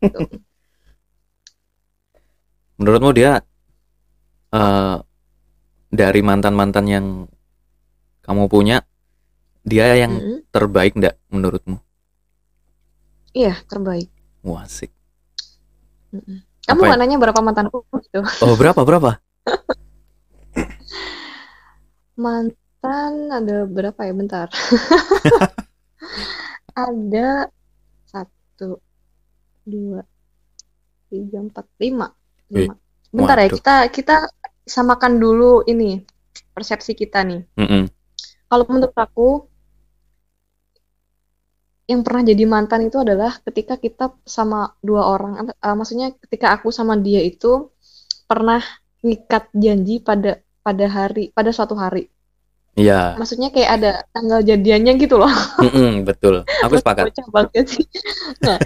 Menurutmu 2.80 3.12
dia 3.12 3.44
eh 4.50 4.96
dari 5.90 6.20
mantan-mantan 6.22 6.86
yang 6.86 7.06
kamu 8.22 8.46
punya, 8.46 8.80
dia 9.66 9.90
yang 9.98 10.16
Mm-mm. 10.16 10.38
terbaik 10.54 10.94
ndak 10.96 11.18
menurutmu? 11.28 11.78
Iya, 13.34 13.58
terbaik. 13.66 14.08
Wah, 14.42 14.64
asik. 14.64 14.90
Mm-mm. 16.10 16.42
Kamu 16.70 16.82
ya? 16.82 16.88
nggak 16.94 17.00
nanya 17.02 17.16
berapa 17.18 17.40
mantanku 17.42 17.82
gitu? 17.98 18.22
Oh, 18.46 18.54
berapa 18.54 18.80
berapa? 18.86 19.18
Mantan 22.24 23.12
ada 23.34 23.66
berapa 23.66 24.00
ya? 24.06 24.14
Bentar. 24.14 24.48
Ada 26.70 27.50
satu, 28.08 28.78
dua, 29.66 30.06
tiga, 31.10 31.42
empat, 31.42 31.66
lima. 31.82 32.14
Lima. 32.48 32.78
Bentar 33.10 33.42
ya, 33.42 33.50
waduh. 33.50 33.58
kita 33.58 33.74
kita 33.90 34.16
samakan 34.64 35.18
dulu 35.18 35.66
ini 35.66 36.06
persepsi 36.54 36.94
kita 36.94 37.26
nih. 37.26 37.42
Mm-mm. 37.58 37.90
Kalau 38.46 38.64
menurut 38.70 38.94
aku, 38.94 39.49
yang 41.90 42.06
pernah 42.06 42.22
jadi 42.22 42.46
mantan 42.46 42.86
itu 42.86 43.02
adalah 43.02 43.34
ketika 43.42 43.74
kita 43.74 44.14
sama 44.22 44.70
dua 44.78 45.10
orang, 45.10 45.50
eh, 45.50 45.74
maksudnya 45.74 46.14
ketika 46.22 46.54
aku 46.54 46.70
sama 46.70 46.94
dia 46.94 47.18
itu 47.18 47.66
pernah 48.30 48.62
ngikat 49.02 49.50
janji 49.50 49.98
pada 49.98 50.38
pada 50.62 50.86
hari, 50.86 51.34
pada 51.34 51.50
suatu 51.50 51.74
hari. 51.74 52.06
Iya, 52.78 53.18
Maksudnya 53.18 53.50
kayak 53.50 53.70
ada 53.82 53.92
tanggal 54.14 54.40
jadiannya 54.46 54.92
gitu 55.02 55.18
loh. 55.18 55.34
Mm-mm, 55.66 56.06
betul. 56.06 56.46
Aku 56.62 56.78
sepakat. 56.78 57.10
Bocah 57.10 57.28
banget 57.34 57.66
sih. 57.66 57.86
Nah, 58.46 58.56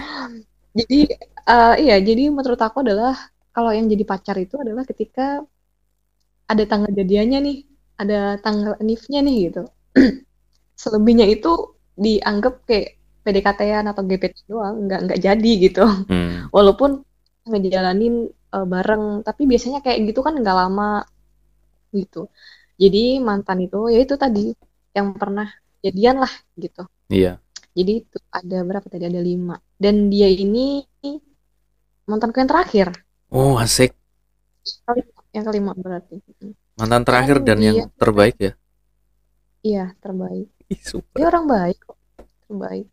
jadi 0.77 1.01
eh, 1.49 1.75
iya, 1.81 1.97
jadi 2.05 2.29
menurut 2.29 2.61
aku 2.61 2.85
adalah 2.85 3.17
kalau 3.57 3.73
yang 3.73 3.89
jadi 3.89 4.05
pacar 4.05 4.37
itu 4.37 4.61
adalah 4.61 4.85
ketika 4.85 5.41
ada 6.45 6.65
tanggal 6.69 6.93
jadiannya 6.93 7.39
nih, 7.41 7.59
ada 7.97 8.37
tanggal 8.45 8.77
nifnya 8.85 9.25
nih 9.25 9.37
gitu. 9.49 9.63
Selebihnya 10.83 11.25
itu 11.25 11.73
dianggap 11.97 12.69
kayak 12.69 13.01
PDKT-an 13.25 13.85
atau 13.91 14.03
GPT 14.09 14.37
doang, 14.51 14.75
nggak 14.87 15.01
nggak 15.09 15.21
jadi 15.27 15.51
gitu. 15.65 15.85
Hmm, 16.09 16.49
Walaupun 16.57 16.91
ngejalanin 17.51 18.15
eh, 18.55 18.67
bareng, 18.73 19.05
tapi 19.27 19.43
biasanya 19.51 19.81
kayak 19.85 19.99
gitu 20.13 20.21
kan 20.27 20.35
nggak 20.41 20.57
lama 20.63 21.05
gitu. 21.95 22.29
Jadi 22.83 23.23
mantan 23.23 23.59
itu 23.67 23.79
ya 23.95 23.99
itu 24.03 24.15
tadi 24.19 24.51
yang 24.97 25.15
pernah 25.15 25.47
jadian 25.85 26.17
lah 26.23 26.33
gitu. 26.59 26.83
iya. 27.11 27.39
Jadi 27.75 27.93
itu 28.07 28.19
ada 28.31 28.59
berapa 28.63 28.87
tadi? 28.87 29.05
Ada 29.11 29.19
lima. 29.19 29.59
Dan 29.75 30.07
dia 30.07 30.31
ini 30.31 30.83
mantanku 32.09 32.37
yang 32.41 32.51
terakhir. 32.51 32.89
Oh, 33.35 33.59
asik. 33.59 33.93
Yang 35.35 35.45
kelima 35.51 35.73
berarti. 35.75 36.17
Mantan 36.79 37.03
terakhir 37.07 37.37
dan 37.43 37.59
yang 37.59 37.77
Iya. 37.83 37.87
terbaik 37.99 38.37
ya. 38.39 38.53
Iya, 39.65 39.85
terbaik. 40.03 40.47
Ih, 40.71 40.81
super. 40.81 41.17
Dia 41.19 41.27
orang 41.31 41.45
baik 41.51 41.79
kok. 41.83 41.99
Terbaik. 42.47 42.87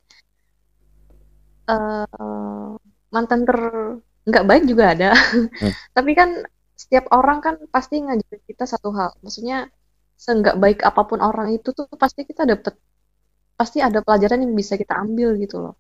Eh 1.70 2.72
mantan 3.12 3.42
ter 3.48 3.60
nggak 4.28 4.46
baik 4.50 4.64
juga 4.70 4.94
ada. 4.94 5.12
Hmm. 5.14 5.48
Tapi 5.98 6.12
kan 6.18 6.30
setiap 6.78 7.06
orang 7.14 7.40
kan 7.46 7.56
pasti 7.70 8.02
ngajarin 8.02 8.42
kita 8.48 8.66
satu 8.66 8.90
hal. 8.96 9.12
Maksudnya 9.22 9.70
seenggak 10.18 10.58
baik 10.62 10.86
apa 10.86 11.02
pun 11.10 11.20
orang 11.22 11.50
itu 11.58 11.74
tuh 11.74 11.90
pasti 11.98 12.22
kita 12.26 12.46
dapet 12.46 12.78
pasti 13.58 13.78
ada 13.82 14.02
pelajaran 14.02 14.42
yang 14.42 14.54
bisa 14.58 14.74
kita 14.78 14.98
ambil 14.98 15.38
gitu 15.38 15.62
loh. 15.62 15.76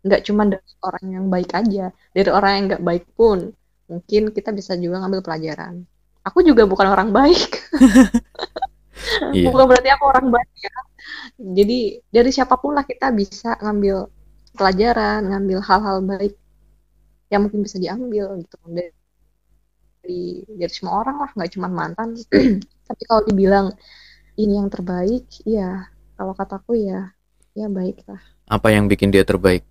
Nggak 0.00 0.20
cuma 0.28 0.48
dari 0.48 0.72
orang 0.80 1.06
yang 1.12 1.26
baik 1.28 1.50
aja, 1.52 1.92
dari 2.16 2.30
orang 2.32 2.52
yang 2.56 2.64
nggak 2.72 2.84
baik 2.84 3.04
pun 3.12 3.52
mungkin 3.88 4.22
kita 4.32 4.50
bisa 4.56 4.72
juga 4.80 5.04
ngambil 5.04 5.20
pelajaran. 5.20 5.84
Aku 6.24 6.40
juga 6.40 6.64
bukan 6.64 6.86
orang 6.88 7.10
baik, 7.12 7.50
Iya. 9.34 9.50
bukan 9.50 9.64
berarti 9.68 9.88
aku 9.92 10.04
orang 10.08 10.26
baik 10.30 10.50
ya. 10.62 10.76
Jadi 11.36 11.78
dari 12.08 12.30
siapa 12.30 12.54
pun 12.56 12.72
lah 12.78 12.84
kita 12.86 13.10
bisa 13.12 13.58
ngambil 13.60 14.06
pelajaran, 14.56 15.28
ngambil 15.32 15.58
hal-hal 15.64 15.98
baik 16.04 16.34
yang 17.32 17.48
mungkin 17.48 17.64
bisa 17.64 17.80
diambil 17.80 18.36
gitu 18.44 18.56
dari 18.68 18.92
dari, 20.02 20.42
dari 20.58 20.72
semua 20.74 21.00
orang 21.06 21.16
lah, 21.22 21.30
nggak 21.32 21.50
cuma 21.54 21.68
mantan. 21.70 22.18
Tapi 22.88 23.02
kalau 23.06 23.22
dibilang 23.24 23.70
ini 24.36 24.58
yang 24.58 24.68
terbaik, 24.68 25.30
iya. 25.46 25.88
Kalau 26.18 26.34
kataku 26.34 26.76
ya, 26.76 27.14
ya 27.54 27.66
baik 27.70 28.02
lah. 28.10 28.20
Apa 28.50 28.74
yang 28.74 28.90
bikin 28.90 29.14
dia 29.14 29.22
terbaik 29.22 29.64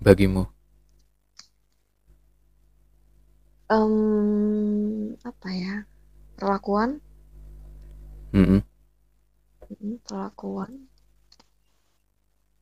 bagimu? 0.00 0.48
Em, 3.68 5.14
apa 5.20 5.48
ya? 5.52 5.74
Perlakuan. 6.40 6.98
Mm, 8.32 8.62
perlakuan. 10.04 10.86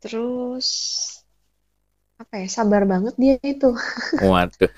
Terus 0.01 0.69
apa 2.25 2.35
ya? 2.43 2.47
Sabar 2.57 2.83
banget 2.93 3.15
dia 3.23 3.35
itu. 3.53 3.69
Waduh, 4.21 4.69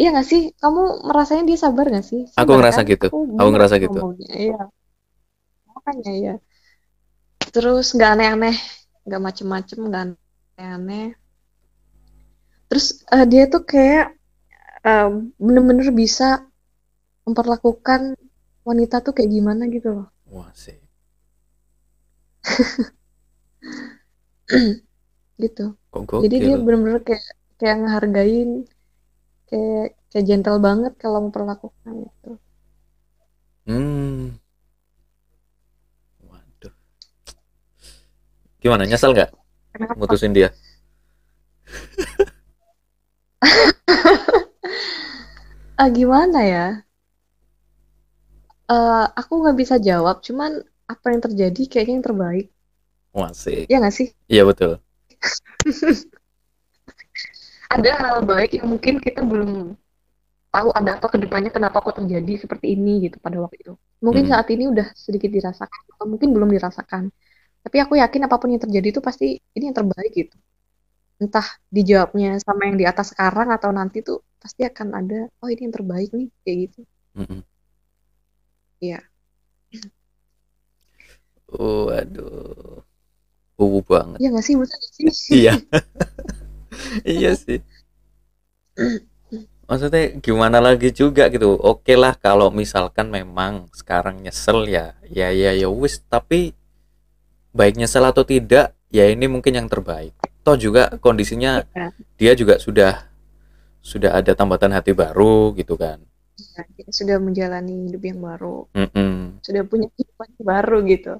Iya 0.00 0.08
nggak 0.12 0.26
sih? 0.30 0.40
Kamu 0.62 0.80
merasanya 1.08 1.42
dia 1.50 1.58
sabar 1.64 1.84
nggak 1.90 2.06
sih? 2.10 2.20
Aku 2.36 2.52
Sabar 2.52 2.56
ngerasa 2.60 2.80
kan? 2.82 2.90
gitu. 2.92 3.06
Aku 3.08 3.16
Aku 3.40 3.48
ngerasa 3.52 3.74
gitu. 3.84 3.98
Iya. 4.44 4.56
Makanya 5.74 6.12
ya. 6.24 6.32
Terus 7.54 7.86
nggak 7.96 8.10
aneh-aneh, 8.14 8.56
nggak 9.06 9.22
macem-macem, 9.26 9.78
nggak 9.88 10.02
aneh-aneh. 10.04 11.06
Terus 12.70 12.86
eh, 13.14 13.26
dia 13.32 13.44
tuh 13.52 13.62
kayak 13.72 14.06
eh, 14.90 15.10
bener-bener 15.46 15.88
bisa 16.02 16.28
memperlakukan 17.26 18.02
wanita 18.68 18.96
tuh 19.04 19.12
kayak 19.16 19.30
gimana 19.36 19.62
gitu 19.70 19.88
loh. 19.96 20.06
wah 20.32 20.50
sih. 20.54 20.78
Gitu. 25.44 25.62
Kok 25.92 26.20
Jadi 26.22 26.36
dia 26.44 26.54
bener-bener 26.64 27.00
kayak 27.06 27.24
kayak 27.58 27.76
ngehargain, 27.80 28.50
kayak 29.48 29.86
kayak 30.10 30.24
gentle 30.28 30.58
banget 30.66 30.92
kalau 31.02 31.18
memperlakukan 31.24 31.94
gitu. 32.06 32.30
Hmm. 33.66 34.38
Waduh. 36.28 36.72
Gimana 38.62 38.82
nyesel 38.88 39.12
nggak 39.14 39.30
mutusin 39.98 40.32
dia? 40.36 40.48
Ah, 45.78 45.88
gimana 45.92 46.40
ya? 46.44 46.86
Eh, 48.66 49.04
aku 49.20 49.32
nggak 49.40 49.56
bisa 49.62 49.76
jawab, 49.88 50.16
cuman 50.26 50.52
apa 50.92 51.06
yang 51.12 51.22
terjadi 51.26 51.62
kayaknya 51.70 51.94
yang 51.98 52.06
terbaik. 52.08 52.46
Wah 53.16 53.32
sih. 53.32 53.66
Ya 53.70 53.76
nggak 53.80 53.94
sih? 53.94 54.08
Iya 54.28 54.42
betul. 54.50 54.72
Ada 57.74 57.90
hal 57.98 58.18
baik 58.30 58.50
yang 58.58 58.66
mungkin 58.72 59.02
kita 59.02 59.20
belum 59.26 59.74
tahu 60.54 60.68
ada 60.78 60.90
apa 60.96 61.06
ke 61.12 61.18
depannya 61.20 61.50
kenapa 61.52 61.78
kok 61.84 62.00
terjadi 62.00 62.32
seperti 62.46 62.66
ini 62.76 63.08
gitu 63.10 63.16
pada 63.20 63.38
waktu 63.42 63.56
itu. 63.62 63.72
Mungkin 64.04 64.24
Hmm. 64.28 64.32
saat 64.32 64.46
ini 64.54 64.64
udah 64.72 64.86
sedikit 64.96 65.30
dirasakan, 65.32 65.80
atau 65.96 66.06
mungkin 66.08 66.30
belum 66.36 66.50
dirasakan. 66.56 67.04
Tapi 67.64 67.76
aku 67.84 67.94
yakin 68.02 68.22
apa 68.26 68.36
pun 68.40 68.48
yang 68.54 68.62
terjadi 68.64 68.88
itu 68.94 69.00
pasti 69.04 69.26
ini 69.56 69.64
yang 69.70 69.76
terbaik 69.76 70.12
gitu. 70.14 70.36
Entah 71.22 71.46
dijawabnya 71.72 72.38
sama 72.46 72.62
yang 72.68 72.76
di 72.80 72.86
atas 72.88 73.12
sekarang 73.14 73.48
atau 73.56 73.70
nanti 73.74 73.98
tuh 74.08 74.18
pasti 74.42 74.62
akan 74.70 74.88
ada, 75.00 75.18
oh 75.42 75.48
ini 75.52 75.62
yang 75.68 75.74
terbaik 75.76 76.10
nih, 76.14 76.28
kayak 76.44 76.58
gitu. 76.70 76.80
Mm-mm. 77.16 77.42
Iya. 78.80 79.00
Waduh. 81.58 82.85
Uh 83.56 83.80
banget. 83.80 84.18
Iya 84.20 84.28
nggak 84.36 84.44
sih, 84.44 84.54
nggak 84.56 84.68
sih? 84.68 85.32
Iya. 85.40 85.52
iya 87.08 87.30
sih. 87.32 87.58
Maksudnya 89.66 90.14
gimana 90.22 90.60
lagi 90.62 90.92
juga 90.92 91.26
gitu. 91.32 91.56
Oke 91.58 91.96
lah 91.98 92.14
kalau 92.14 92.52
misalkan 92.54 93.10
memang 93.10 93.66
sekarang 93.74 94.22
nyesel 94.22 94.68
ya, 94.68 94.94
ya 95.08 95.32
ya 95.32 95.50
ya 95.56 95.66
wis. 95.72 95.98
Tapi 96.06 96.52
baik 97.56 97.80
nyesel 97.80 98.04
atau 98.04 98.22
tidak, 98.22 98.76
ya 98.92 99.08
ini 99.08 99.26
mungkin 99.26 99.56
yang 99.58 99.66
terbaik. 99.66 100.12
Toh 100.46 100.54
juga 100.54 100.94
kondisinya 101.02 101.66
Iya. 101.74 101.88
dia 102.20 102.32
juga 102.38 102.54
sudah 102.62 103.08
sudah 103.82 104.14
ada 104.14 104.36
tambatan 104.38 104.70
hati 104.70 104.92
baru 104.94 105.50
gitu 105.58 105.74
kan. 105.74 105.98
Iya, 106.36 106.62
kita 106.76 106.90
sudah 106.92 107.16
menjalani 107.16 107.88
hidup 107.88 108.02
yang 108.04 108.20
baru, 108.20 108.68
Mm-mm. 108.76 109.40
sudah 109.40 109.62
punya 109.64 109.88
kehidupan 109.96 110.28
baru 110.44 110.78
gitu. 110.84 111.14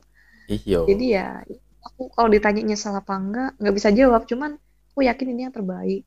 Iyo. 0.46 0.84
Jadi 0.86 1.04
ya, 1.16 1.40
aku 1.86 2.02
kalau 2.14 2.28
ditanya 2.30 2.62
nyesel 2.66 2.94
apa 2.94 3.14
enggak, 3.14 3.50
nggak 3.60 3.74
bisa 3.78 3.88
jawab. 3.94 4.22
Cuman 4.30 4.58
aku 4.92 5.00
yakin 5.06 5.28
ini 5.32 5.40
yang 5.46 5.54
terbaik. 5.54 6.02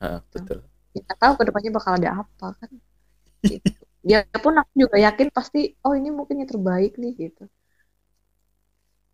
Heeh, 0.00 0.20
betul. 0.32 0.58
Nggak 0.96 1.18
tahu 1.20 1.32
ke 1.38 1.42
depannya 1.48 1.70
bakal 1.74 1.92
ada 1.98 2.10
apa 2.24 2.46
kan. 2.58 2.70
Gitu. 3.44 3.82
Ya 4.06 4.24
pun 4.40 4.54
aku 4.56 4.72
juga 4.88 4.96
yakin 4.96 5.28
pasti, 5.34 5.76
oh 5.84 5.92
ini 5.92 6.08
mungkin 6.08 6.40
yang 6.40 6.48
terbaik 6.48 6.96
nih 6.96 7.12
gitu. 7.18 7.44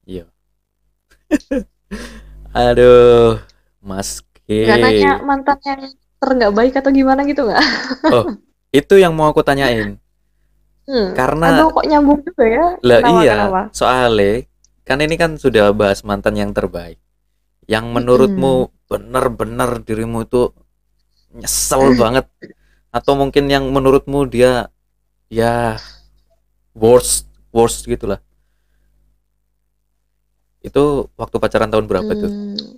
Iya. 0.05 0.25
Aduh, 2.55 3.41
Mas 3.83 4.23
K. 4.47 4.69
Gak 4.69 4.79
nanya 4.79 5.13
mantan 5.25 5.59
yang 5.67 5.83
ter 5.95 6.29
nggak 6.31 6.55
baik 6.55 6.73
atau 6.79 6.91
gimana 6.95 7.21
gitu 7.27 7.43
nggak? 7.49 7.65
Oh, 8.13 8.39
itu 8.71 8.95
yang 9.01 9.13
mau 9.17 9.29
aku 9.33 9.43
tanyain. 9.43 9.99
Hmm. 10.85 11.17
Karena 11.17 11.65
Aduh 11.65 11.73
kok 11.73 11.87
nyambung 11.89 12.21
juga 12.21 12.45
ya? 12.45 12.65
lah 12.85 13.01
iya, 13.25 13.33
kenapa? 13.49 13.63
soalnya 13.73 14.45
kan 14.85 15.01
ini 15.01 15.17
kan 15.17 15.41
sudah 15.41 15.73
bahas 15.73 16.05
mantan 16.05 16.37
yang 16.37 16.53
terbaik. 16.53 17.01
Yang 17.65 17.85
menurutmu 17.89 18.69
benar-benar 18.87 19.81
dirimu 19.81 20.29
itu 20.29 20.53
nyesel 21.33 21.97
banget 21.97 22.29
atau 22.93 23.17
mungkin 23.17 23.49
yang 23.49 23.67
menurutmu 23.73 24.29
dia 24.29 24.69
ya 25.33 25.81
worst 26.77 27.27
worst 27.51 27.89
gitulah. 27.89 28.21
Itu 30.61 31.09
waktu 31.17 31.37
pacaran 31.41 31.73
tahun 31.73 31.89
berapa 31.89 32.13
tuh? 32.13 32.31
Hmm. 32.31 32.77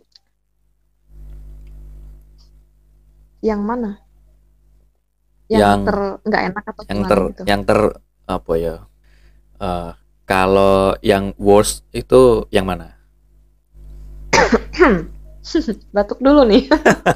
Yang 3.42 3.60
mana? 3.62 3.90
Yang, 5.46 5.60
Yang- 5.62 5.84
ter 5.86 5.98
nggak 6.26 6.42
enak 6.50 6.64
atau 6.66 6.82
yang 6.90 7.00
ter 7.06 7.20
gitu? 7.30 7.42
yang 7.46 7.62
ter 7.62 7.78
apa 8.26 8.52
ya 8.58 8.76
Eh, 9.56 9.90
kalau 10.26 10.94
yang 11.02 11.32
worst 11.38 11.86
itu 11.94 12.46
yang 12.54 12.66
mana 12.68 12.94
Batuk 15.94 16.18
dulu 16.20 16.42
nih. 16.46 16.66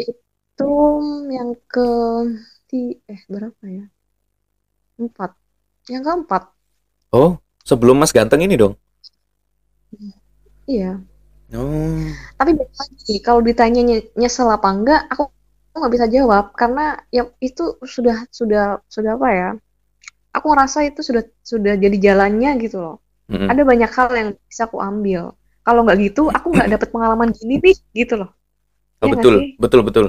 Itu 0.00 0.70
yang 1.36 1.50
ke 1.72 1.88
di 2.70 2.82
eh 3.12 3.20
berapa 3.32 3.64
ya? 3.78 3.84
Empat. 5.00 5.30
Yang 5.92 6.02
keempat. 6.06 6.42
oh 7.20 7.30
sebelum 7.66 7.96
Mas 7.98 8.14
ganteng 8.14 8.40
ini 8.46 8.54
dong 8.62 8.74
Iya. 10.66 11.00
oh 11.54 12.18
Tapi 12.38 12.50
lagi, 12.58 13.14
kalau 13.26 13.40
ditanya 13.48 13.80
nye- 13.88 14.08
nyesel 14.20 14.48
apa 14.56 14.68
enggak, 14.74 15.00
aku 15.12 15.22
aku 15.72 15.76
nggak 15.80 15.94
bisa 15.96 16.06
jawab 16.16 16.44
karena 16.60 16.96
ya 17.16 17.22
itu 17.48 17.62
sudah 17.94 18.16
sudah 18.38 18.80
sudah 18.94 19.10
apa 19.16 19.28
ya? 19.40 19.48
Aku 20.36 20.52
ngerasa 20.52 20.84
itu 20.84 21.00
sudah 21.00 21.24
sudah 21.40 21.74
jadi 21.80 21.96
jalannya 21.96 22.60
gitu 22.60 22.76
loh. 22.84 22.96
mm-mm. 23.32 23.48
Ada 23.48 23.62
banyak 23.64 23.90
hal 23.90 24.08
yang 24.12 24.28
bisa 24.44 24.68
aku 24.68 24.78
ambil. 24.78 25.32
Kalau 25.64 25.80
nggak 25.82 25.98
gitu, 25.98 26.28
aku 26.30 26.46
nggak 26.52 26.68
dapet 26.78 26.88
pengalaman 26.94 27.32
gini 27.34 27.58
nih, 27.58 27.76
gitu 27.96 28.14
loh. 28.20 28.30
oh 29.00 29.08
Iya 29.08 29.12
nggak 29.16 29.24
betul 29.24 29.34
betul 29.58 29.80
betul 29.82 30.06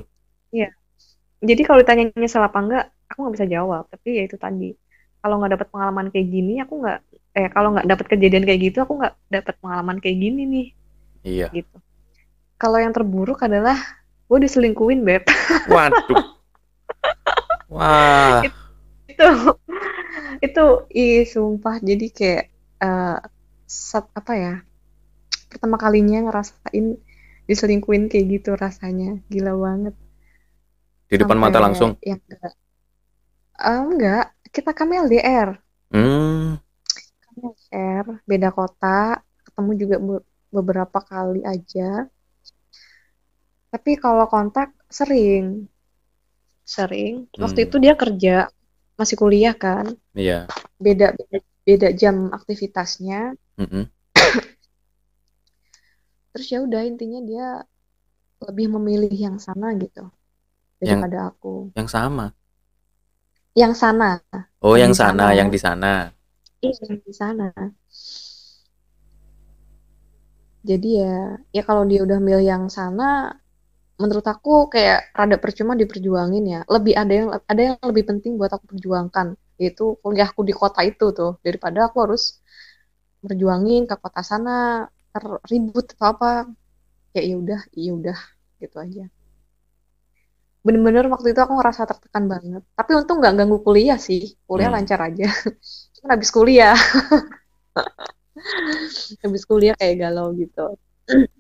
Jadi 1.38 1.62
kalau 1.62 1.80
ditanya 1.86 2.10
nyesel 2.18 2.42
apa 2.42 2.58
enggak, 2.58 2.86
aku 3.14 3.18
nggak 3.26 3.36
bisa 3.38 3.48
jawab. 3.48 3.84
Tapi 3.94 4.10
ya 4.18 4.24
itu 4.26 4.38
tadi, 4.42 4.70
kalau 5.22 5.38
nggak 5.38 5.52
dapet 5.58 5.68
pengalaman 5.70 6.08
kayak 6.10 6.28
gini, 6.34 6.54
aku 6.62 6.74
nggak 6.82 7.00
eh 7.38 7.48
kalau 7.54 7.70
nggak 7.78 7.86
dapet 7.86 8.06
kejadian 8.10 8.44
kayak 8.50 8.62
gitu, 8.74 8.78
aku 8.82 8.98
nggak 8.98 9.14
dapet 9.30 9.56
pengalaman 9.62 9.98
kayak 10.02 10.18
gini 10.18 10.42
nih, 10.50 10.68
iya 11.22 11.48
gitu. 11.54 11.78
Kalau 12.58 12.82
yang 12.82 12.90
terburuk 12.90 13.38
adalah 13.46 13.78
gue 14.26 14.40
diselingkuhin, 14.42 15.06
beb. 15.06 15.30
waduh 15.70 16.26
wah 17.74 18.42
itu 18.42 18.50
itu 20.46 20.64
ih 20.94 21.18
sumpah. 21.34 21.76
Jadi 21.90 22.06
kayak 22.18 22.44
eh 22.84 23.18
sat- 23.68 24.14
apa 24.20 24.34
ya 24.44 24.54
pertama 25.52 25.78
kalinya 25.84 26.18
ngerasain 26.28 26.86
diselingkuhin 27.50 28.06
kayak 28.12 28.26
gitu 28.36 28.52
rasanya. 28.66 29.10
Gila 29.34 29.54
banget. 29.66 29.96
Di 31.08 31.16
depan 31.20 31.38
mata 31.40 31.60
Sampai 31.60 31.64
langsung? 31.64 31.92
yang 32.10 32.20
enggak. 32.28 32.54
Eh, 33.70 33.80
enggak. 33.90 34.24
Kita 34.56 34.72
kami 34.78 34.94
LDR 35.06 35.50
hmm. 35.92 36.58
Kami 37.24 37.40
LDR 37.54 38.06
beda 38.30 38.50
kota. 38.58 38.88
Ketemu 39.46 39.72
juga 39.82 39.96
be- 40.08 40.26
beberapa 40.56 41.00
kali 41.12 41.40
aja. 41.54 41.84
Tapi 43.72 43.92
kalau 44.04 44.26
kontak 44.34 44.70
sering. 44.98 45.46
Sering. 46.76 47.14
Waktu 47.44 47.60
Hmm. 47.60 47.66
itu 47.66 47.76
dia 47.84 47.94
kerja 48.02 48.36
masih 49.00 49.16
kuliah 49.22 49.54
kan? 49.54 49.86
Iya. 50.18 50.50
Beda 50.82 51.14
beda, 51.14 51.38
beda 51.64 51.88
jam 51.94 52.34
aktivitasnya. 52.34 53.38
Mm-mm. 53.58 53.86
terus 56.34 56.54
ya 56.54 56.62
udah 56.62 56.86
intinya 56.86 57.18
dia 57.26 57.48
lebih 58.46 58.70
memilih 58.78 59.10
yang 59.10 59.38
sana 59.42 59.74
gitu 59.82 60.06
daripada 60.78 61.34
aku. 61.34 61.74
yang 61.74 61.90
sama? 61.90 62.30
Yang 63.58 63.74
sana. 63.82 64.22
Oh 64.62 64.78
Yang 64.78 64.94
yang 64.94 64.94
sana 64.94 65.26
sana. 65.26 65.38
yang 65.40 65.50
di 65.50 65.60
sana. 65.60 65.94
Iya 66.62 66.74
yang 66.86 66.98
di 67.02 67.14
sana. 67.14 67.48
Jadi 70.62 70.90
ya 71.02 71.18
ya 71.56 71.62
kalau 71.66 71.84
dia 71.90 72.06
udah 72.06 72.20
milih 72.22 72.46
yang 72.46 72.66
sana 72.70 73.34
menurut 74.02 74.26
aku 74.34 74.52
kayak 74.74 74.98
rada 75.18 75.38
percuma 75.44 75.74
diperjuangin 75.82 76.44
ya. 76.54 76.60
Lebih 76.76 76.94
ada 77.02 77.14
yang 77.20 77.30
ada 77.52 77.62
yang 77.68 77.78
lebih 77.90 78.04
penting 78.10 78.32
buat 78.40 78.52
aku 78.56 78.66
perjuangkan 78.74 79.28
yaitu 79.62 79.84
kuliahku 80.04 80.42
di 80.50 80.54
kota 80.62 80.82
itu 80.92 81.06
tuh. 81.20 81.32
Daripada 81.46 81.80
aku 81.90 81.98
harus 82.06 82.24
berjuangin 83.26 83.82
ke 83.90 83.96
kota 84.04 84.22
sana 84.32 84.52
ribut 85.50 85.86
atau 85.98 86.08
apa 86.14 86.28
ya 87.16 87.22
ya 87.30 87.36
udah 87.44 87.60
ya 87.86 87.92
udah 88.00 88.18
gitu 88.62 88.76
aja. 88.86 89.04
Bener-bener 90.66 91.06
waktu 91.14 91.28
itu 91.32 91.40
aku 91.46 91.54
ngerasa 91.60 91.82
tertekan 91.90 92.24
banget. 92.34 92.62
Tapi 92.78 92.92
untung 93.00 93.18
nggak 93.24 93.34
ganggu 93.40 93.58
kuliah 93.66 93.98
sih. 94.08 94.22
Kuliah 94.48 94.68
Hmm. 94.70 94.76
lancar 94.76 95.00
aja. 95.08 95.26
Cuman 95.96 96.10
habis 96.16 96.30
kuliah. 96.36 96.76
Habis 99.24 99.44
kuliah 99.50 99.76
kayak 99.80 99.96
galau 100.02 100.28
gitu 100.38 100.62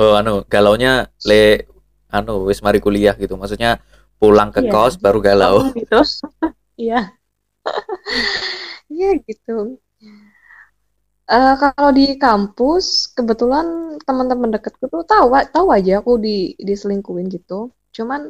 oh 0.00 0.12
anu 0.20 0.32
galaunya 0.52 1.12
le 1.28 1.68
anu 2.16 2.46
wis 2.48 2.60
mari 2.66 2.78
kuliah 2.84 3.14
gitu. 3.22 3.34
Maksudnya 3.40 3.80
pulang 4.20 4.50
ke 4.54 4.60
Iya. 4.64 4.72
kos 4.72 4.94
baru 5.04 5.18
galau. 5.20 5.56
Gitu. 5.76 6.00
Iya. 6.74 7.14
Iya 8.92 9.08
gitu. 9.26 9.50
Eh, 11.36 11.54
kalau 11.62 11.90
di 11.98 12.04
kampus 12.24 12.86
kebetulan 13.16 13.66
teman-teman 14.06 14.50
dekatku 14.54 14.84
tuh 14.92 15.02
tahu 15.12 15.26
tahu 15.56 15.66
aja 15.76 15.92
aku 16.00 16.12
di 16.24 16.36
diselingkuhin 16.68 17.26
gitu. 17.36 17.54
Cuman 17.96 18.20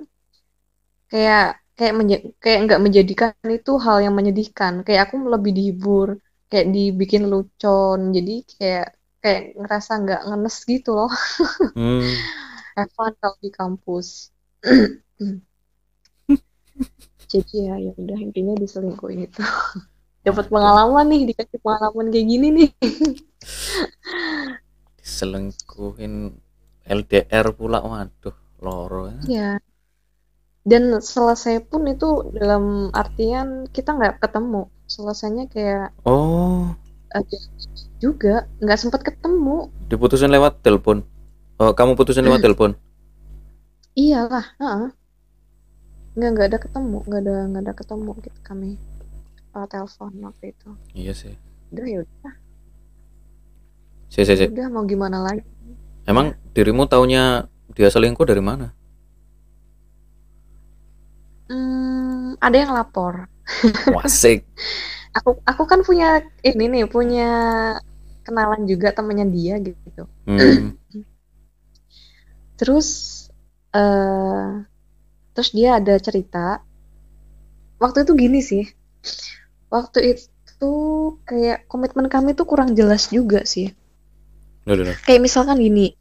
kayak 1.10 1.42
kayak 1.78 1.94
menja- 1.98 2.24
kayak 2.42 2.58
nggak 2.64 2.80
menjadikan 2.84 3.32
itu 3.58 3.70
hal 3.84 3.96
yang 4.04 4.14
menyedihkan. 4.18 4.72
Kayak 4.86 5.00
aku 5.10 5.14
lebih 5.34 5.52
dihibur 5.58 6.08
kayak 6.50 6.66
dibikin 6.74 7.22
lucon. 7.32 7.98
Jadi 8.16 8.32
kayak 8.58 8.84
kayak 9.24 9.56
ngerasa 9.56 10.04
nggak 10.04 10.22
ngenes 10.28 10.56
gitu 10.68 10.92
loh. 10.92 11.08
Hmm. 11.72 12.04
have 12.76 12.92
fun 12.92 13.16
kalau 13.16 13.40
di 13.40 13.48
kampus. 13.48 14.28
Jadi 17.32 17.54
ya 17.56 17.80
ya 17.80 17.96
udah 17.96 18.18
intinya 18.20 18.52
diselingkuhin 18.60 19.24
itu. 19.24 19.40
Dapat 20.28 20.52
pengalaman 20.52 21.08
nih 21.08 21.32
dikasih 21.32 21.56
pengalaman 21.64 22.12
kayak 22.12 22.26
gini 22.28 22.48
nih. 22.52 22.70
Diselingkuhin 25.00 26.36
LDR 26.84 27.46
pula 27.56 27.80
waduh 27.80 28.36
loro 28.60 29.08
ya. 29.08 29.20
ya 29.24 29.50
dan 30.64 30.96
selesai 30.96 31.60
pun 31.68 31.84
itu 31.84 32.32
dalam 32.32 32.88
artian 32.96 33.68
kita 33.68 33.92
nggak 33.92 34.16
ketemu. 34.24 34.72
Selesainya 34.88 35.44
kayak 35.52 35.92
oh. 36.08 36.72
ada 37.12 37.36
juga 38.04 38.44
nggak 38.60 38.78
sempat 38.78 39.00
ketemu. 39.00 39.72
Diputusin 39.88 40.28
lewat 40.28 40.60
telepon. 40.60 41.00
Oh 41.56 41.72
kamu 41.72 41.96
putusin 41.96 42.28
lewat 42.28 42.44
telepon? 42.44 42.76
Iyalah 43.96 44.44
heeh. 44.60 44.88
nggak 46.14 46.30
nggak 46.30 46.46
ada 46.46 46.58
ketemu 46.62 46.98
nggak 47.10 47.20
ada 47.26 47.36
nggak 47.50 47.62
ada 47.66 47.74
ketemu 47.74 48.10
gitu 48.22 48.40
kami 48.46 48.70
uh, 49.56 49.66
telepon 49.66 50.12
waktu 50.28 50.44
itu. 50.52 50.68
Iya 50.92 51.12
sih. 51.16 51.34
Udah 51.72 51.86
ya 51.88 51.98
udah. 52.04 52.32
Si 54.12 54.20
si 54.22 54.34
si. 54.36 54.46
Udah 54.52 54.68
mau 54.68 54.84
gimana 54.84 55.24
lagi? 55.24 55.42
Emang 56.04 56.36
dirimu 56.52 56.84
taunya 56.84 57.48
dia 57.72 57.88
selingkuh 57.88 58.28
dari 58.28 58.44
mana? 58.44 58.76
Hmm, 61.48 62.36
ada 62.38 62.56
yang 62.60 62.70
lapor. 62.76 63.26
Wasik 63.90 64.44
aku 65.14 65.38
aku 65.46 65.62
kan 65.64 65.80
punya 65.86 66.26
ini 66.42 66.66
nih 66.66 66.84
punya 66.90 67.30
kenalan 68.24 68.64
juga 68.64 68.90
temennya 68.90 69.28
dia 69.28 69.54
gitu 69.60 70.08
hmm. 70.26 70.74
terus 72.58 72.88
eh 73.74 74.64
terus 75.34 75.50
dia 75.50 75.76
ada 75.78 75.94
cerita 75.98 76.62
waktu 77.82 78.06
itu 78.06 78.12
gini 78.14 78.40
sih 78.40 78.64
waktu 79.68 80.16
itu 80.16 80.72
kayak 81.26 81.66
komitmen 81.66 82.06
kami 82.06 82.32
tuh 82.32 82.46
kurang 82.46 82.72
jelas 82.72 83.10
juga 83.10 83.42
sih 83.44 83.74
Duh, 84.64 84.78
duh, 84.78 84.86
duh. 84.88 84.96
kayak 85.04 85.20
misalkan 85.20 85.60
gini 85.60 85.92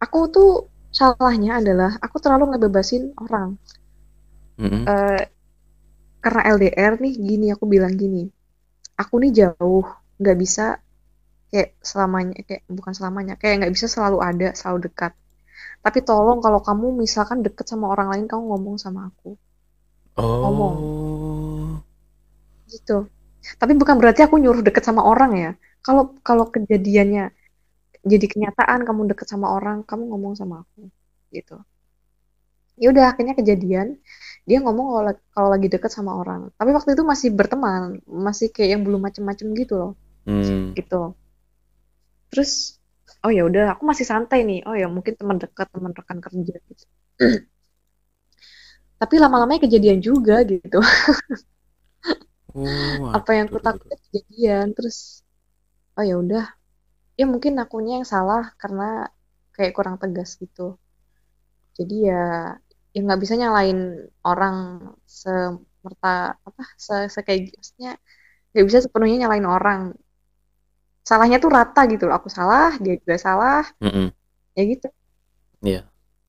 aku 0.00 0.30
tuh 0.32 0.50
salahnya 0.94 1.60
adalah 1.60 2.00
aku 2.00 2.16
terlalu 2.22 2.56
ngebebasin 2.56 3.12
orang 3.20 3.60
Mm-mm. 4.56 4.88
Eh, 4.88 5.22
karena 6.24 6.40
LDR 6.56 6.96
nih 6.96 7.14
gini 7.20 7.46
aku 7.52 7.68
bilang 7.68 7.92
gini 7.92 8.24
aku 8.96 9.20
nih 9.20 9.32
jauh 9.44 9.84
nggak 10.16 10.38
bisa 10.40 10.80
kayak 11.56 11.72
selamanya 11.80 12.36
kayak 12.44 12.68
bukan 12.68 12.92
selamanya 12.92 13.34
kayak 13.40 13.64
nggak 13.64 13.72
bisa 13.72 13.88
selalu 13.88 14.20
ada 14.20 14.52
selalu 14.52 14.92
dekat. 14.92 15.16
Tapi 15.80 15.98
tolong 16.04 16.44
kalau 16.44 16.60
kamu 16.60 17.00
misalkan 17.00 17.40
deket 17.40 17.64
sama 17.64 17.88
orang 17.88 18.12
lain 18.12 18.26
kamu 18.28 18.44
ngomong 18.44 18.76
sama 18.76 19.08
aku. 19.08 19.40
Oh. 20.20 21.80
Gitu. 22.68 23.08
Tapi 23.56 23.72
bukan 23.72 23.96
berarti 23.96 24.20
aku 24.20 24.36
nyuruh 24.36 24.60
deket 24.60 24.84
sama 24.84 25.00
orang 25.00 25.32
ya. 25.40 25.50
Kalau 25.80 26.12
kalau 26.20 26.52
kejadiannya 26.52 27.32
jadi 28.04 28.26
kenyataan 28.28 28.84
kamu 28.84 29.16
deket 29.16 29.32
sama 29.32 29.56
orang 29.56 29.80
kamu 29.88 30.12
ngomong 30.12 30.36
sama 30.36 30.60
aku. 30.60 30.92
Gitu. 31.32 31.56
Ya 32.76 32.92
udah 32.92 33.16
akhirnya 33.16 33.32
kejadian 33.32 33.96
dia 34.44 34.60
ngomong 34.60 34.92
kalau 34.92 35.02
la- 35.08 35.24
kalau 35.32 35.48
lagi 35.48 35.72
deket 35.72 35.88
sama 35.88 36.12
orang. 36.20 36.52
Tapi 36.60 36.70
waktu 36.76 36.92
itu 36.92 37.00
masih 37.00 37.32
berteman 37.32 38.04
masih 38.04 38.52
kayak 38.52 38.76
yang 38.76 38.82
belum 38.84 39.00
macem-macem 39.00 39.48
gitu 39.56 39.80
loh. 39.80 39.92
Hmm. 40.26 40.74
gitu 40.74 41.14
terus 42.30 42.50
oh 43.24 43.32
ya 43.36 43.42
udah 43.48 43.62
aku 43.74 43.82
masih 43.90 44.06
santai 44.12 44.38
nih. 44.48 44.58
Oh 44.68 44.76
ya 44.80 44.86
mungkin 44.96 45.14
teman 45.20 45.38
dekat 45.42 45.66
teman 45.74 45.92
rekan 45.98 46.18
kerja 46.24 46.54
gitu. 46.68 46.84
Tapi 49.00 49.14
lama-lamanya 49.22 49.60
kejadian 49.68 50.00
juga 50.00 50.34
gitu. 50.48 50.78
Oh 52.54 53.12
apa 53.16 53.30
yang 53.36 53.46
aku 53.48 53.58
aduh, 53.58 53.66
takutnya 53.66 53.96
kejadian. 54.08 54.66
Terus 54.76 54.96
oh 55.98 56.04
ya 56.04 56.14
udah. 56.22 56.44
Ya 57.18 57.24
mungkin 57.32 57.52
akunya 57.62 57.92
yang 58.00 58.08
salah 58.08 58.42
karena 58.60 59.08
kayak 59.56 59.72
kurang 59.76 59.96
tegas 60.02 60.30
gitu. 60.42 60.76
Jadi 61.78 61.94
ya 62.08 62.16
ya 62.94 62.98
nggak 63.04 63.20
bisa 63.22 63.34
nyalain 63.40 63.78
orang 64.24 64.56
semerta 65.04 66.08
apa 66.48 66.62
se, 66.80 66.94
se 67.12 67.20
kayak 67.26 67.52
maksudnya 67.56 67.90
nggak 68.52 68.66
bisa 68.68 68.80
sepenuhnya 68.84 69.16
nyalain 69.28 69.46
orang 69.56 69.80
salahnya 71.06 71.38
tuh 71.38 71.50
rata 71.54 71.80
gitu 71.92 72.04
loh. 72.10 72.14
Aku 72.18 72.28
salah 72.28 72.74
dia 72.82 72.94
juga 72.98 73.16
salah. 73.26 73.62
Mm-mm. 73.78 74.06
ya 74.58 74.62
gitu. 74.72 74.86
Iya. 75.62 75.82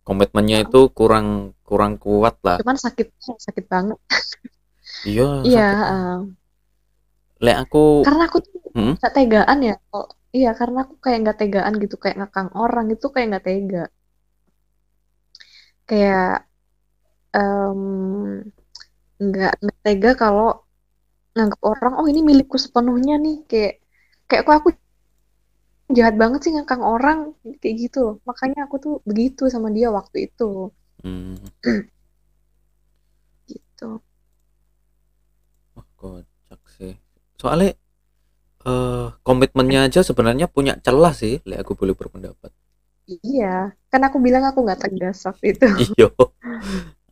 komitmennya 0.08 0.64
itu 0.64 0.88
kurang 0.96 1.52
kurang 1.68 2.00
kuat 2.00 2.40
lah. 2.40 2.56
Cuman 2.64 2.80
sakit 2.80 3.08
sakit 3.20 3.66
banget. 3.68 4.00
Iya 5.04 5.28
iya 5.50 5.68
lek 7.44 7.58
aku 7.68 8.02
karena 8.08 8.24
aku 8.30 8.38
tuh 8.46 8.56
Hmm? 8.78 8.94
tegaan 9.02 9.60
ya 9.66 9.76
Kalau- 9.90 10.12
iya 10.38 10.50
karena 10.54 10.86
aku 10.86 10.96
kayak 11.04 11.18
nggak 11.26 11.38
tegaan 11.42 11.74
gitu 11.82 11.96
kayak 11.98 12.16
ngekang 12.22 12.50
orang 12.54 12.86
itu 12.94 13.06
kayak 13.14 13.28
nggak 13.36 13.46
tega. 13.50 13.84
Kayak 15.90 16.48
nggak 19.28 19.54
nggak 19.64 19.80
tega 19.86 20.12
kalau 20.24 20.48
nganggap 21.36 21.62
orang 21.72 21.94
oh 22.00 22.06
ini 22.12 22.22
milikku 22.30 22.58
sepenuhnya 22.58 23.16
nih 23.26 23.36
kayak 23.50 23.74
kayak 24.28 24.44
kok 24.48 24.56
aku 24.60 24.70
jahat 25.96 26.16
banget 26.20 26.40
sih 26.44 26.52
ngekang 26.52 26.84
orang 26.84 27.32
kayak 27.64 27.76
gitu 27.88 27.98
loh 28.04 28.16
makanya 28.28 28.68
aku 28.68 28.76
tuh 28.80 28.94
begitu 29.08 29.48
sama 29.48 29.72
dia 29.72 29.88
waktu 29.88 30.28
itu 30.28 30.72
hmm. 31.04 31.40
gitu 33.48 34.04
Wah, 35.78 35.86
kocak 35.94 36.62
sih. 36.74 36.98
Soalnya 37.38 37.78
eh 38.66 39.08
komitmennya 39.22 39.86
aja 39.88 40.02
sebenarnya 40.02 40.50
punya 40.50 40.74
celah 40.82 41.14
sih, 41.14 41.38
lek 41.46 41.62
aku 41.62 41.78
boleh 41.78 41.94
berpendapat. 41.94 42.52
iya 43.24 43.72
kan 43.88 44.04
aku 44.04 44.20
bilang 44.20 44.44
aku 44.44 44.68
nggak 44.68 44.84
tegas 44.84 45.24
waktu 45.24 45.56
itu 45.56 45.64
Iyo. 45.96 46.12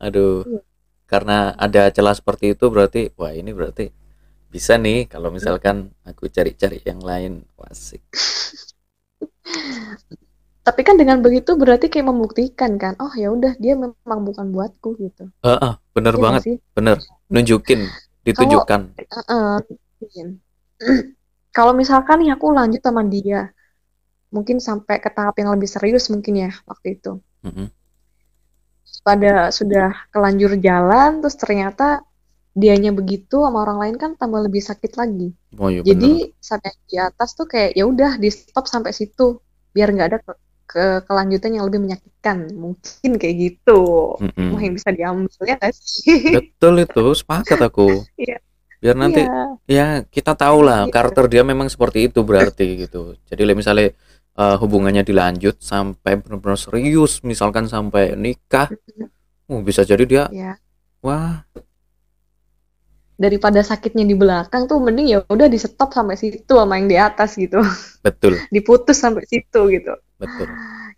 Aduh. 0.01 0.43
Iya. 0.43 0.60
Karena 1.06 1.54
ada 1.56 1.88
celah 1.93 2.17
seperti 2.17 2.58
itu 2.58 2.65
berarti 2.73 3.13
wah 3.15 3.32
ini 3.32 3.54
berarti 3.56 3.93
bisa 4.55 4.79
nih 4.79 5.11
kalau 5.11 5.35
misalkan 5.35 5.91
aku 6.07 6.31
cari-cari 6.31 6.79
yang 6.87 7.03
lain. 7.03 7.43
Wasik. 7.59 7.99
Tapi 10.65 10.81
kan 10.87 10.95
dengan 10.95 11.19
begitu 11.19 11.59
berarti 11.59 11.91
kayak 11.91 12.07
membuktikan 12.09 12.79
kan, 12.81 12.95
oh 13.03 13.11
ya 13.13 13.29
udah 13.35 13.53
dia 13.59 13.75
memang 13.75 14.19
bukan 14.23 14.55
buatku 14.55 14.95
gitu. 14.97 15.27
Heeh, 15.43 15.73
bener 15.91 16.15
Iya 16.15 16.23
nggak 16.23 16.23
banget, 16.23 16.41
sih? 16.41 16.55
bener. 16.71 16.97
Nunjukin, 17.27 17.81
ditunjukkan. 18.23 18.95
Kalau 21.55 21.73
misalkan 21.75 22.23
nih 22.23 22.31
aku 22.33 22.55
lanjut 22.55 22.81
sama 22.81 23.03
dia, 23.05 23.51
mungkin 24.33 24.57
sampai 24.57 24.97
ke 25.03 25.11
tahap 25.11 25.35
yang 25.37 25.53
lebih 25.53 25.69
serius 25.69 26.09
mungkin 26.09 26.47
ya 26.47 26.51
waktu 26.65 26.97
itu. 26.97 27.21
Mm-mm. 27.45 27.69
Pada 29.05 29.53
sudah 29.53 29.93
kelanjur 30.09 30.57
jalan, 30.57 31.21
terus 31.21 31.37
ternyata 31.37 32.01
dianya 32.55 32.95
begitu 32.95 33.43
sama 33.43 33.67
orang 33.67 33.77
lain 33.83 33.95
kan 33.99 34.15
tambah 34.15 34.39
lebih 34.47 34.63
sakit 34.63 34.95
lagi. 34.95 35.35
Oh 35.59 35.67
iya 35.67 35.83
bener. 35.83 35.91
Jadi 35.91 36.11
sampai 36.39 36.71
di 36.87 36.95
atas 36.95 37.35
tuh 37.35 37.45
kayak 37.51 37.75
ya 37.75 37.83
udah 37.83 38.15
di 38.15 38.31
stop 38.31 38.65
sampai 38.71 38.95
situ, 38.95 39.43
biar 39.75 39.91
nggak 39.91 40.07
ada 40.07 40.17
ke, 40.23 40.31
ke- 40.65 41.01
kelanjutan 41.03 41.51
yang 41.51 41.67
lebih 41.67 41.83
menyakitkan. 41.83 42.47
Mungkin 42.55 43.11
kayak 43.19 43.35
gitu. 43.35 43.79
Mm-mm. 44.23 44.55
Mau 44.55 44.59
yang 44.63 44.71
bisa 44.71 44.89
diambil 44.95 45.27
ya 45.43 45.59
sih? 45.75 46.31
Betul 46.31 46.87
itu, 46.87 47.03
sepakat 47.11 47.59
aku. 47.59 47.91
Iya. 48.23 48.39
Biar 48.79 48.95
nanti 48.95 49.23
Iya. 49.23 49.43
ya 49.67 49.85
kita 50.07 50.37
tahu 50.37 50.63
lah 50.63 50.87
Iya. 50.87 50.93
karakter 50.95 51.25
dia 51.27 51.43
memang 51.43 51.67
seperti 51.67 52.07
itu 52.07 52.23
berarti 52.23 52.87
gitu. 52.87 53.19
Jadi 53.27 53.41
misalnya 53.51 53.91
eh, 54.35 54.55
hubungannya 54.59 55.03
dilanjut 55.03 55.59
sampai 55.59 56.19
benar-benar 56.23 56.59
serius, 56.59 57.23
misalkan 57.23 57.67
sampai 57.71 58.15
nikah, 58.19 58.67
oh, 59.47 59.63
bisa 59.63 59.87
jadi 59.87 60.03
dia 60.03 60.23
Ya, 60.27 60.59
wah 60.99 61.43
daripada 63.15 63.63
sakitnya 63.63 64.04
di 64.04 64.15
belakang 64.15 64.67
tuh 64.67 64.84
mending 64.84 65.08
ya 65.08 65.19
udah 65.32 65.47
di 65.47 65.56
stop 65.56 65.95
sampai 65.95 66.19
situ 66.19 66.51
sama 66.51 66.75
yang 66.75 66.88
di 66.91 66.97
atas 66.99 67.39
gitu. 67.39 67.63
betul 68.04 68.36
Diputus 68.54 68.99
sampai 68.99 69.23
situ 69.23 69.71
gitu. 69.71 69.93
betul. 70.19 70.47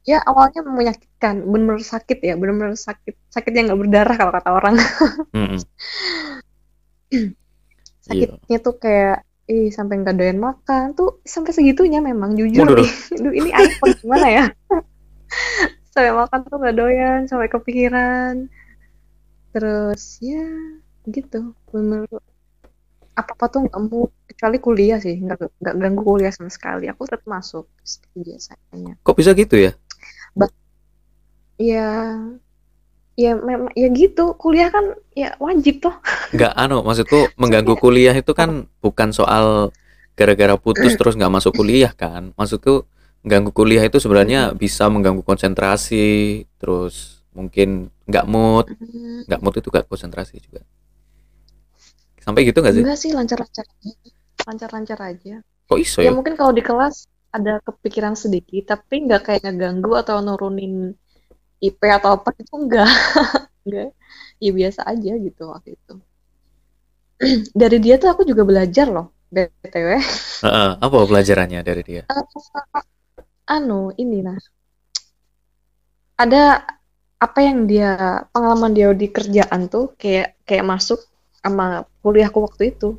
Ya 0.08 0.24
awalnya 0.24 0.64
menyakitkan, 0.64 1.44
bener-bener 1.44 1.84
sakit 1.84 2.24
ya, 2.24 2.40
bener-bener 2.40 2.80
sakit. 2.80 3.28
Sakit 3.28 3.52
yang 3.52 3.68
nggak 3.68 3.82
berdarah 3.84 4.16
kalau 4.16 4.32
kata 4.32 4.50
orang. 4.56 4.80
Sakitnya 8.08 8.58
tuh 8.64 8.80
kayak 8.80 9.28
ih 9.52 9.68
sampai 9.68 10.00
nggak 10.04 10.16
doyan 10.16 10.40
makan 10.40 10.96
tuh 10.96 11.20
sampai 11.28 11.52
segitunya 11.52 12.00
memang 12.00 12.40
jujur 12.40 12.72
nih. 12.72 12.88
Duh, 13.24 13.36
ini 13.36 13.52
iPhone 13.52 14.00
gimana 14.00 14.28
ya? 14.32 14.46
sampai 15.92 16.14
makan 16.16 16.40
tuh 16.48 16.56
nggak 16.56 16.78
doyan, 16.80 17.20
sampai 17.28 17.48
kepikiran. 17.52 18.48
Terus 19.52 20.24
ya 20.24 20.48
gitu, 21.08 21.56
bener 21.72 22.06
apa-apa 23.18 23.46
tuh 23.50 23.60
nggak 23.66 23.82
mau 23.90 24.14
kecuali 24.30 24.58
kuliah 24.62 25.02
sih, 25.02 25.18
nggak 25.18 25.58
nggak 25.58 25.76
ganggu 25.82 26.02
kuliah 26.06 26.30
sama 26.30 26.54
sekali. 26.54 26.86
Aku 26.86 27.10
tetap 27.10 27.26
masuk 27.26 27.66
seperti 27.82 28.18
biasanya. 28.30 28.94
Kok 29.02 29.16
bisa 29.18 29.34
gitu 29.34 29.58
ya? 29.58 29.72
Ya, 31.58 32.14
ya 33.18 33.34
memang 33.34 33.74
ya 33.74 33.90
gitu. 33.90 34.38
Kuliah 34.38 34.70
kan 34.70 34.94
ya 35.18 35.34
wajib 35.42 35.82
toh. 35.82 35.98
Nggak 36.38 36.54
anu, 36.54 36.86
maksudku 36.86 37.34
mengganggu 37.34 37.74
kuliah 37.82 38.14
itu 38.14 38.30
kan 38.38 38.70
bukan 38.78 39.10
soal 39.10 39.74
gara-gara 40.14 40.54
putus 40.62 40.94
terus 40.94 41.18
nggak 41.18 41.34
masuk 41.34 41.58
kuliah 41.58 41.90
kan. 41.98 42.30
Maksudku 42.38 42.86
mengganggu 43.26 43.50
kuliah 43.50 43.82
itu 43.82 43.98
sebenarnya 43.98 44.54
bisa 44.54 44.86
mengganggu 44.94 45.26
konsentrasi, 45.26 46.46
terus 46.62 47.26
mungkin 47.34 47.90
nggak 48.06 48.26
mood, 48.30 48.70
Hmm, 48.78 49.26
nggak 49.26 49.42
mood 49.42 49.56
itu 49.58 49.70
nggak 49.74 49.90
konsentrasi 49.90 50.38
juga. 50.38 50.62
Sampai 52.28 52.44
gitu 52.44 52.60
nggak 52.60 52.75
sih? 52.75 52.84
Enggak 52.84 53.00
sih 53.00 53.12
lancar-lancar 53.15 53.65
aja. 53.71 53.92
Lancar-lancar 54.44 55.00
aja. 55.00 55.36
Kok 55.71 55.80
iso 55.80 56.00
Ya 56.04 56.12
ya? 56.12 56.12
mungkin 56.12 56.36
kalau 56.36 56.52
di 56.52 56.63
kelas 56.63 57.08
ada 57.32 57.63
kepikiran 57.63 58.19
sedikit, 58.19 58.75
tapi 58.75 59.08
nggak 59.08 59.21
kayak 59.23 59.42
ngeganggu 59.48 59.96
atau 59.96 60.19
nurunin 60.19 60.92
IP 61.63 61.82
atau 61.88 62.19
apa 62.19 62.36
itu 62.36 62.54
enggak. 62.60 62.90
Enggak. 63.63 63.90
Ya 64.38 64.54
biasa 64.54 64.86
aja 64.86 65.17
gitu 65.17 65.50
waktu 65.50 65.73
itu. 65.73 65.98
dari 67.58 67.78
dia 67.82 67.98
tuh 67.98 68.13
aku 68.13 68.21
juga 68.30 68.46
belajar 68.46 68.88
loh 68.94 69.10
btw 69.34 69.90
Heeh, 70.46 70.69
apa 70.78 70.98
pelajarannya 71.10 71.60
dari 71.65 71.82
dia? 71.82 72.04
anu 73.56 73.96
ini 73.98 74.19
nah 74.28 74.38
ada 76.17 76.65
apa 77.17 77.40
yang 77.42 77.65
dia 77.65 78.21
pengalaman 78.34 78.71
dia 78.78 78.88
di 78.94 79.08
kerjaan 79.10 79.62
tuh 79.73 79.94
kayak 79.98 80.38
kayak 80.46 80.65
masuk 80.65 81.00
sama 81.44 81.85
kuliahku 82.04 82.40
waktu 82.48 82.63
itu 82.73 82.90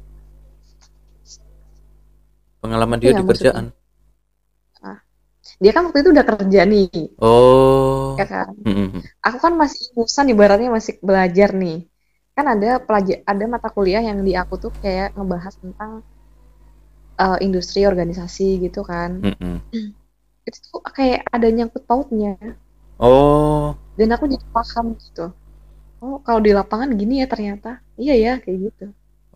Pengalaman 2.58 2.98
dia 2.98 3.14
Iya, 3.14 3.20
di 3.22 3.24
kerjaan. 3.30 3.66
dia 5.62 5.70
kan 5.74 5.82
waktu 5.90 5.98
itu 6.04 6.10
udah 6.14 6.26
kerja 6.26 6.60
nih 6.68 6.86
Oh. 7.18 8.14
ya 8.20 8.26
kan 8.28 8.52
Mm-mm. 8.62 9.02
aku 9.26 9.38
kan 9.42 9.52
masih 9.58 9.80
ingusan 9.94 10.26
ibaratnya 10.30 10.70
masih 10.70 10.94
belajar 11.02 11.50
nih 11.54 11.76
kan 12.36 12.46
ada 12.54 12.78
pelajar 12.78 13.18
ada 13.26 13.44
mata 13.50 13.68
kuliah 13.74 14.02
yang 14.02 14.22
di 14.22 14.32
aku 14.38 14.54
tuh 14.62 14.72
kayak 14.82 15.14
ngebahas 15.18 15.54
tentang 15.58 15.90
eh, 17.18 17.38
industri 17.42 17.80
organisasi 17.90 18.62
gitu 18.62 18.80
kan 18.86 19.18
Mm-mm. 19.24 19.58
itu 20.46 20.58
tuh 20.70 20.80
kayak 20.94 21.26
ada 21.34 21.46
nyangkut 21.50 21.82
pautnya 21.88 22.38
Oh. 22.98 23.74
dan 23.98 24.08
aku 24.14 24.26
jadi 24.30 24.46
paham 24.54 24.94
gitu 24.98 25.30
oh 26.04 26.18
kalau 26.26 26.40
di 26.46 26.50
lapangan 26.58 26.90
gini 27.00 27.14
ya 27.22 27.26
ternyata 27.32 27.70
iya 27.98 28.14
ya 28.24 28.32
kayak 28.42 28.58
gitu 28.70 28.86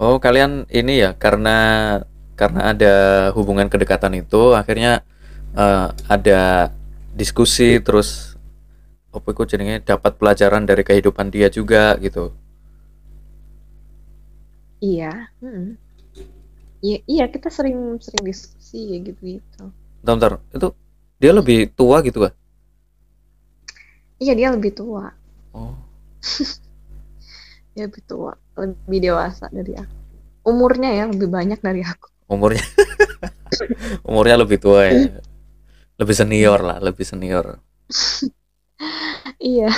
Oh, 0.02 0.16
kalian 0.18 0.66
ini 0.72 1.04
ya 1.04 1.10
karena 1.14 1.56
karena 2.34 2.60
ada 2.74 2.94
hubungan 3.36 3.68
kedekatan 3.70 4.18
itu 4.18 4.56
akhirnya 4.56 5.04
eh, 5.54 5.86
ada 6.10 6.72
diskusi 7.14 7.78
terus 7.86 8.34
apa 9.12 9.28
itu 9.36 9.42
jadinya 9.44 9.76
dapat 9.84 10.16
pelajaran 10.16 10.64
dari 10.64 10.82
kehidupan 10.88 11.28
dia 11.28 11.48
juga 11.52 11.94
gitu. 12.00 12.32
iya 14.82 15.30
mm. 15.40 15.78
iya 16.86 16.96
iya 17.12 17.24
kita 17.34 17.48
sering 17.56 17.78
sering 18.04 18.22
diskusi 18.30 18.78
ya 18.92 18.98
gitu 19.06 19.20
gitu 19.38 19.62
Bentar, 20.02 20.32
bentar. 20.32 20.32
Itu 20.56 20.68
dia 21.22 21.32
lebih 21.38 21.70
tua 21.78 22.02
gitu 22.06 22.18
kah? 22.26 22.32
iya 24.22 24.32
dia 24.38 24.48
lebih 24.54 24.72
tua 24.78 25.04
Oh. 25.52 25.76
Dia 27.72 27.84
lebih 27.88 28.02
tua 28.04 28.32
lebih 28.56 28.98
dewasa 29.00 29.48
dari 29.50 29.74
aku 29.76 29.96
umurnya 30.46 30.90
ya 30.92 31.04
lebih 31.08 31.28
banyak 31.30 31.58
dari 31.62 31.82
aku 31.82 32.12
Umurnya 32.32 32.64
umurnya 34.08 34.36
lebih 34.40 34.56
tua 34.56 34.88
ya. 34.88 35.20
Lebih 36.00 36.16
senior 36.16 36.60
lah, 36.64 36.78
lebih 36.80 37.04
senior. 37.04 37.60
iya 39.52 39.68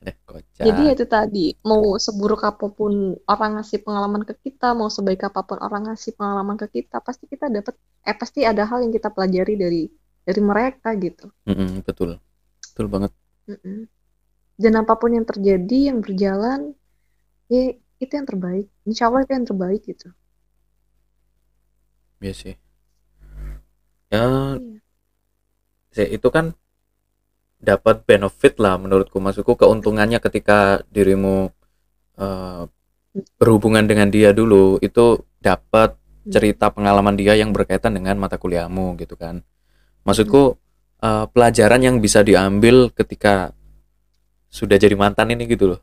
Eh, 0.00 0.16
kocak. 0.24 0.64
Jadi 0.64 0.80
ya 0.88 0.92
itu 0.96 1.04
tadi, 1.04 1.52
mau 1.60 2.00
seburuk 2.00 2.40
apa 2.40 2.72
pun 2.72 3.20
orang 3.28 3.60
ngasih 3.60 3.84
pengalaman 3.84 4.24
ke 4.24 4.32
kita, 4.48 4.72
mau 4.72 4.88
sebaik 4.88 5.28
apa 5.28 5.44
pun 5.44 5.60
orang 5.60 5.92
ngasih 5.92 6.16
pengalaman 6.16 6.56
ke 6.56 6.80
kita, 6.80 7.04
pasti 7.04 7.28
kita 7.28 7.52
dapat, 7.52 7.76
eh 8.08 8.16
pasti 8.16 8.40
ada 8.48 8.64
hal 8.64 8.80
yang 8.80 8.96
kita 8.96 9.12
pelajari 9.12 9.60
dari 9.60 9.82
dari 10.24 10.40
mereka 10.40 10.96
gitu. 10.96 11.28
Mm-mm, 11.44 11.84
betul. 11.84 12.16
Betul 12.64 12.86
banget. 12.88 13.12
Mm-mm. 13.44 13.92
Dan 14.60 14.76
apa 14.76 14.92
pun 15.00 15.16
yang 15.16 15.24
terjadi, 15.24 15.88
yang 15.88 16.04
berjalan, 16.04 16.76
ya 17.48 17.72
itu 17.96 18.12
yang 18.12 18.28
terbaik. 18.28 18.68
Insya 18.84 19.08
Allah 19.08 19.24
itu 19.24 19.32
yang 19.32 19.48
terbaik 19.48 19.80
gitu. 19.88 20.08
Iya 22.20 22.34
sih. 22.36 22.54
Ya, 24.12 24.20
Iya. 24.60 24.80
sih, 25.96 26.08
itu 26.12 26.28
kan 26.28 26.52
dapat 27.56 28.04
benefit 28.04 28.60
lah 28.60 28.76
menurutku. 28.76 29.16
Maksudku 29.16 29.56
keuntungannya 29.56 30.20
ketika 30.20 30.84
dirimu 30.92 31.48
eh, 32.20 32.62
berhubungan 33.40 33.88
dengan 33.88 34.12
dia 34.12 34.36
dulu 34.36 34.76
itu 34.84 35.24
dapat 35.40 35.96
cerita 36.28 36.68
pengalaman 36.68 37.16
dia 37.16 37.32
yang 37.34 37.50
berkaitan 37.50 37.96
dengan 37.96 38.20
mata 38.20 38.36
kuliahmu 38.36 39.00
gitu 39.00 39.16
kan. 39.16 39.40
Maksudku 40.04 40.56
eh, 41.00 41.26
pelajaran 41.32 41.80
yang 41.80 41.96
bisa 42.04 42.20
diambil 42.20 42.92
ketika 42.92 43.56
sudah 44.50 44.76
jadi 44.76 44.98
mantan 44.98 45.30
ini 45.30 45.46
gitu 45.46 45.74
loh. 45.74 45.80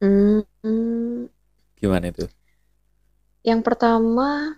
Hmm. 0.00 1.28
Gimana 1.76 2.08
itu? 2.08 2.24
Yang 3.44 3.60
pertama, 3.64 4.56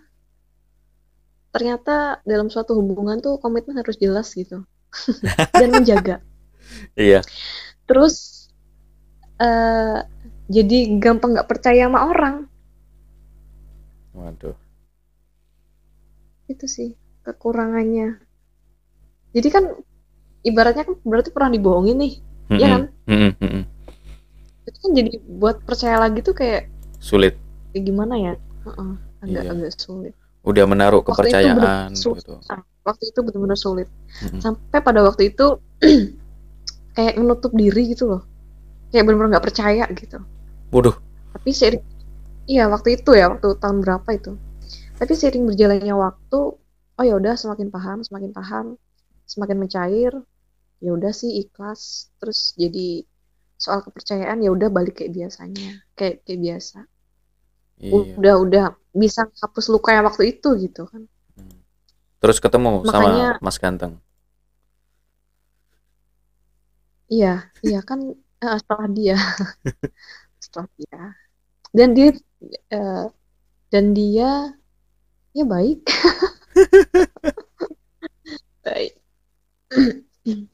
ternyata 1.51 2.23
dalam 2.23 2.47
suatu 2.47 2.79
hubungan 2.79 3.19
tuh 3.19 3.39
komitmen 3.43 3.75
harus 3.79 3.99
jelas 3.99 4.31
gitu. 4.31 4.63
Dan 5.59 5.69
menjaga. 5.75 6.23
Iya. 6.95 7.19
Terus 7.83 8.47
eh 9.37 9.99
jadi 10.47 10.77
gampang 10.99 11.35
nggak 11.35 11.49
percaya 11.51 11.87
sama 11.87 12.07
orang. 12.07 12.35
Waduh. 14.15 14.55
Itu 16.47 16.67
sih 16.67 16.95
kekurangannya. 17.27 18.19
Jadi 19.33 19.47
kan 19.49 19.65
ibaratnya 20.43 20.83
kan 20.83 20.95
berarti 21.01 21.29
pernah 21.31 21.49
dibohongin 21.49 21.97
nih, 21.97 22.13
Iya 22.51 22.67
kan? 22.69 22.81
Mm-mm, 23.07 23.31
mm-mm. 23.39 23.63
Itu 24.63 24.77
kan 24.79 24.91
jadi 24.93 25.11
buat 25.25 25.63
percaya 25.63 25.97
lagi 25.97 26.19
tuh 26.19 26.35
kayak, 26.35 26.67
Sulit. 26.99 27.35
kayak 27.71 27.83
gimana 27.83 28.15
ya? 28.15 28.33
Heeh, 28.63 28.91
Iya. 29.23 29.39
agak-agak 29.43 29.71
sulit. 29.75 30.13
Udah 30.43 30.67
menaruh 30.67 30.99
Waktu 30.99 31.07
itu 31.07 31.15
kepercayaan 31.15 31.55
bener-bener 31.55 31.95
sulit. 31.95 32.19
gitu. 32.23 32.33
Nah, 32.51 32.59
waktu 32.83 33.03
itu 33.07 33.19
benar-benar 33.23 33.59
sulit. 33.59 33.87
Mm-mm. 34.21 34.39
Sampai 34.43 34.79
pada 34.79 34.99
waktu 35.01 35.31
itu 35.31 35.45
kayak 36.95 37.13
menutup 37.15 37.51
diri 37.55 37.95
gitu 37.95 38.03
loh. 38.07 38.21
Kayak 38.91 39.03
benar-benar 39.07 39.39
nggak 39.39 39.45
percaya 39.47 39.83
gitu. 39.89 40.19
Waduh. 40.69 40.95
Tapi 41.33 41.49
seiring, 41.49 41.83
iya 42.45 42.67
waktu 42.69 42.99
itu 42.99 43.15
ya, 43.15 43.31
waktu 43.31 43.55
tahun 43.57 43.81
berapa 43.81 44.09
itu. 44.13 44.35
Tapi 44.99 45.11
seiring 45.15 45.43
berjalannya 45.49 45.95
waktu, 45.95 46.39
oh 46.93 47.03
ya 47.03 47.15
udah 47.17 47.33
semakin 47.33 47.73
paham, 47.73 48.05
semakin 48.05 48.31
paham, 48.31 48.65
semakin 49.25 49.57
mencair. 49.57 50.13
Ya 50.83 50.91
udah 50.91 51.15
sih 51.15 51.31
ikhlas. 51.39 52.11
Terus 52.19 52.51
jadi 52.59 53.07
soal 53.55 53.79
kepercayaan 53.87 54.43
ya 54.43 54.51
udah 54.51 54.67
balik 54.67 54.99
kayak 54.99 55.15
biasanya, 55.15 55.79
kayak 55.95 56.27
kayak 56.27 56.39
biasa. 56.43 56.79
Iya. 57.79 58.19
Udah 58.19 58.35
udah 58.43 58.65
bisa 58.91 59.23
hapus 59.39 59.71
luka 59.71 59.95
yang 59.95 60.03
waktu 60.03 60.35
itu 60.35 60.49
gitu 60.59 60.83
kan. 60.85 61.07
Hmm. 61.39 61.63
Terus 62.19 62.43
ketemu 62.43 62.83
sama 62.83 63.07
Makanya- 63.07 63.39
Mas 63.39 63.57
Ganteng. 63.57 64.03
Iya, 67.07 67.45
iya 67.61 67.79
kan 67.85 67.99
eh, 68.41 68.57
setelah 68.57 68.87
dia, 68.89 69.17
setelah 70.43 70.67
dia, 70.75 71.01
dan 71.69 71.89
dia 71.93 72.09
eh, 72.73 73.05
dan 73.69 73.85
dia 73.93 74.29
ya 75.31 75.45
baik, 75.45 75.85
baik. 78.65 78.93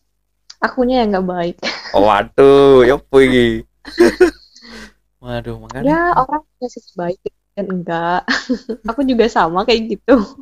Akunya 0.59 1.03
yang 1.03 1.15
nggak 1.15 1.27
baik. 1.27 1.55
Oh, 1.95 2.03
waduh, 2.03 2.83
ya 2.83 2.95
iki? 2.99 3.63
Waduh, 5.23 5.55
makanya 5.59 5.91
Ya 5.91 6.01
orang 6.15 6.41
punya 6.47 6.67
sisi 6.71 6.91
baik 6.95 7.19
dan 7.55 7.65
enggak. 7.67 8.23
Aku 8.89 9.03
juga 9.03 9.27
sama 9.27 9.67
kayak 9.67 9.95
gitu. 9.95 10.15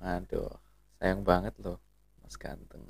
Waduh, 0.00 0.52
sayang 0.98 1.20
banget 1.28 1.54
loh, 1.64 1.76
Mas 2.22 2.36
Ganteng. 2.40 2.82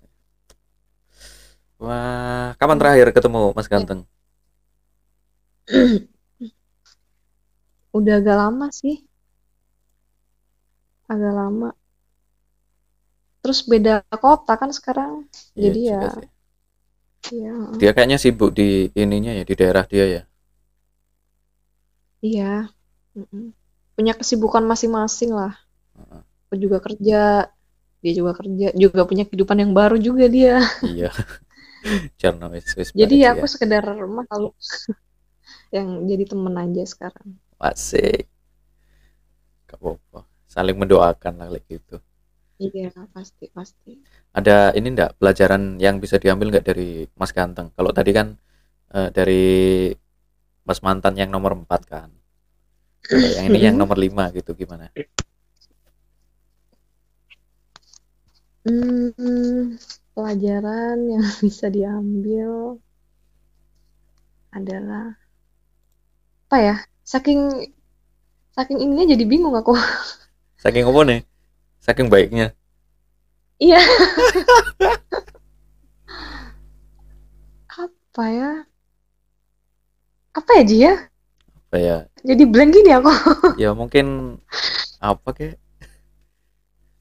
Wah, 1.83 2.55
kapan 2.59 2.79
terakhir 2.81 3.07
ketemu 3.15 3.43
Mas 3.57 3.69
Ganteng? 3.71 4.01
Udah 7.97 8.15
agak 8.21 8.37
lama 8.41 8.67
sih, 8.79 8.95
agak 11.13 11.33
lama. 11.39 11.69
Terus 13.49 13.61
beda 13.71 13.95
kota 14.25 14.53
kan 14.61 14.71
sekarang, 14.79 15.13
Iya 15.57 15.73
jadi 15.73 15.81
ya, 15.93 16.01
sih. 16.15 16.29
ya, 17.31 17.55
Dia 17.81 17.91
kayaknya 17.95 18.19
sibuk 18.25 18.51
di 18.59 18.69
ininya 19.03 19.33
ya, 19.39 19.43
di 19.49 19.55
daerah 19.61 19.85
dia 19.93 20.05
ya. 20.15 20.21
iya. 22.25 22.45
Mm-mm. 23.19 23.45
Punya 23.97 24.15
kesibukan 24.19 24.65
masing-masing 24.71 25.31
lah. 25.35 25.53
Aku 26.49 26.57
juga 26.65 26.79
kerja, 26.87 27.51
dia 28.03 28.13
juga 28.19 28.33
kerja, 28.39 28.67
juga 28.77 29.03
punya 29.11 29.25
kehidupan 29.29 29.59
yang 29.65 29.73
baru 29.77 29.97
juga 30.01 30.27
dia. 30.31 30.63
Iya. 30.83 31.11
Jarno 32.21 32.49
Jadi 33.01 33.17
bahagia. 33.23 33.31
aku 33.33 33.45
sekedar 33.53 33.85
malu 34.17 34.51
yang 35.77 35.89
jadi 36.11 36.25
temen 36.31 36.55
aja 36.57 36.83
sekarang. 36.93 37.29
Asik. 37.61 38.29
Gak 39.71 39.79
apa-apa. 39.81 40.21
Saling 40.51 40.77
mendoakan 40.83 41.33
lah 41.39 41.47
kayak 41.53 41.65
gitu. 41.71 41.97
Iya, 42.59 42.91
pasti, 43.15 43.47
pasti. 43.55 43.93
Ada 44.35 44.75
ini 44.75 44.91
enggak 44.91 45.15
pelajaran 45.23 45.79
yang 45.79 46.03
bisa 46.03 46.19
diambil 46.19 46.51
nggak 46.51 46.67
dari 46.67 47.07
Mas 47.15 47.31
Ganteng? 47.31 47.71
Kalau 47.79 47.91
tadi 47.95 48.11
kan 48.11 48.35
eh, 48.95 49.09
dari 49.15 49.45
Mas 50.67 50.81
mantan 50.87 51.15
yang 51.19 51.31
nomor 51.35 51.53
4 51.59 51.83
kan. 51.87 52.09
Kalau 53.09 53.31
yang 53.37 53.47
ini 53.51 53.59
yang 53.67 53.77
nomor 53.79 53.97
5 53.97 54.29
gitu 54.37 54.53
gimana? 54.59 54.91
Hmm, 58.67 59.79
pelajaran 60.15 60.99
yang 61.09 61.25
bisa 61.45 61.67
diambil. 61.71 62.79
adalah 64.53 65.15
apa 66.49 66.59
ya? 66.59 66.77
Saking 67.05 67.41
saking 68.57 68.79
ininya 68.85 69.15
jadi 69.15 69.25
bingung 69.29 69.55
aku. 69.57 69.73
Saking 70.63 70.85
apa 70.91 71.01
nih? 71.09 71.21
Saking 71.89 72.13
baiknya. 72.13 72.53
Iya. 73.57 73.81
Apa 77.73 78.25
ya? 78.29 78.51
Apa 80.37 80.51
ya, 80.61 80.63
Ji 80.69 80.77
ya? 80.85 80.95
Apa 81.49 81.77
ya? 81.81 81.97
Jadi 82.29 82.45
blank 82.45 82.77
gini 82.77 82.93
aku. 82.93 83.09
Ya 83.57 83.73
mungkin 83.73 84.37
apa 85.01 85.33
kek? 85.33 85.57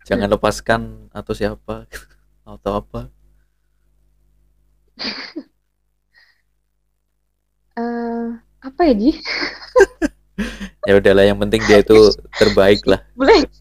Jangan 0.08 0.32
lepaskan 0.32 1.12
atau 1.12 1.36
siapa 1.36 1.84
atau 2.48 2.72
apa? 2.80 3.12
Eh, 7.76 8.28
apa 8.64 8.82
ya, 8.88 8.94
Ji? 8.96 9.12
Ya 10.88 10.96
udahlah 10.96 11.28
yang 11.28 11.36
penting 11.36 11.60
dia 11.68 11.84
itu 11.84 12.14
terbaik 12.40 12.86
lah. 12.88 13.04
Blank. 13.18 13.52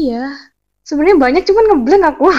Iya. 0.00 0.24
Sebenarnya 0.80 1.18
banyak 1.20 1.42
cuman 1.44 1.64
ngeblank 1.68 2.04
aku. 2.16 2.26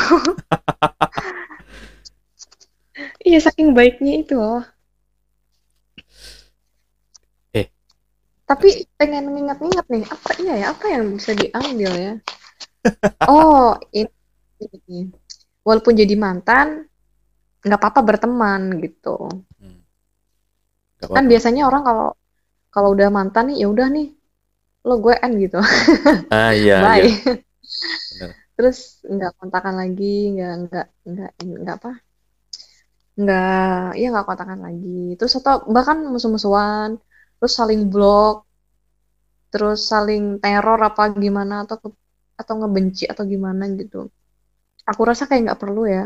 Iya, 3.21 3.37
saking 3.37 3.77
baiknya 3.77 4.13
itu 4.25 4.33
loh. 4.33 4.65
Eh. 7.53 7.69
Tapi 8.49 8.89
pengen 8.97 9.31
nginget-nginget 9.31 9.85
nih, 9.89 10.03
apa 10.09 10.29
iya 10.41 10.53
ya, 10.57 10.65
apa 10.73 10.85
yang 10.89 11.03
bisa 11.15 11.31
diambil 11.37 11.91
ya? 11.97 12.13
Oh, 13.29 13.77
ini, 13.93 14.09
ini. 14.59 14.99
Walaupun 15.61 15.93
jadi 15.93 16.17
mantan, 16.17 16.89
nggak 17.61 17.79
apa-apa 17.79 18.01
berteman 18.01 18.81
gitu. 18.81 19.29
Hmm. 19.61 19.79
Gak 20.97 21.13
Kan 21.13 21.25
biasanya 21.29 21.69
orang 21.69 21.83
kalau 21.85 22.07
kalau 22.73 22.89
udah 22.97 23.09
mantan 23.13 23.53
nih, 23.53 23.65
ya 23.65 23.67
udah 23.69 23.87
nih, 23.93 24.09
lo 24.85 24.97
gue 24.97 25.13
end 25.13 25.35
gitu. 25.41 25.61
Ah 26.33 26.53
iya 26.53 26.81
Bye. 26.85 27.05
iya. 27.05 27.33
Terus 28.55 28.77
nggak 29.13 29.31
kontakan 29.39 29.75
lagi, 29.81 30.03
nggak 30.33 30.51
nggak 30.63 30.85
nggak 31.11 31.29
nggak 31.61 31.75
apa? 31.79 31.89
Nggak, 33.21 33.87
ya 33.99 34.05
nggak 34.11 34.25
kontakan 34.29 34.59
lagi. 34.65 34.89
Terus 35.17 35.33
atau 35.39 35.55
bahkan 35.75 35.97
musuh-musuhan, 36.13 36.89
terus 37.37 37.53
saling 37.59 37.81
blok, 37.91 38.35
terus 39.51 39.79
saling 39.91 40.23
teror 40.43 40.79
apa 40.89 41.03
gimana 41.23 41.53
atau 41.63 41.77
ke- 41.83 41.97
atau 42.41 42.53
ngebenci 42.59 43.03
atau 43.11 43.23
gimana 43.33 43.63
gitu. 43.79 43.97
Aku 44.91 45.01
rasa 45.09 45.23
kayak 45.29 45.41
nggak 45.45 45.61
perlu 45.63 45.81
ya, 45.95 46.03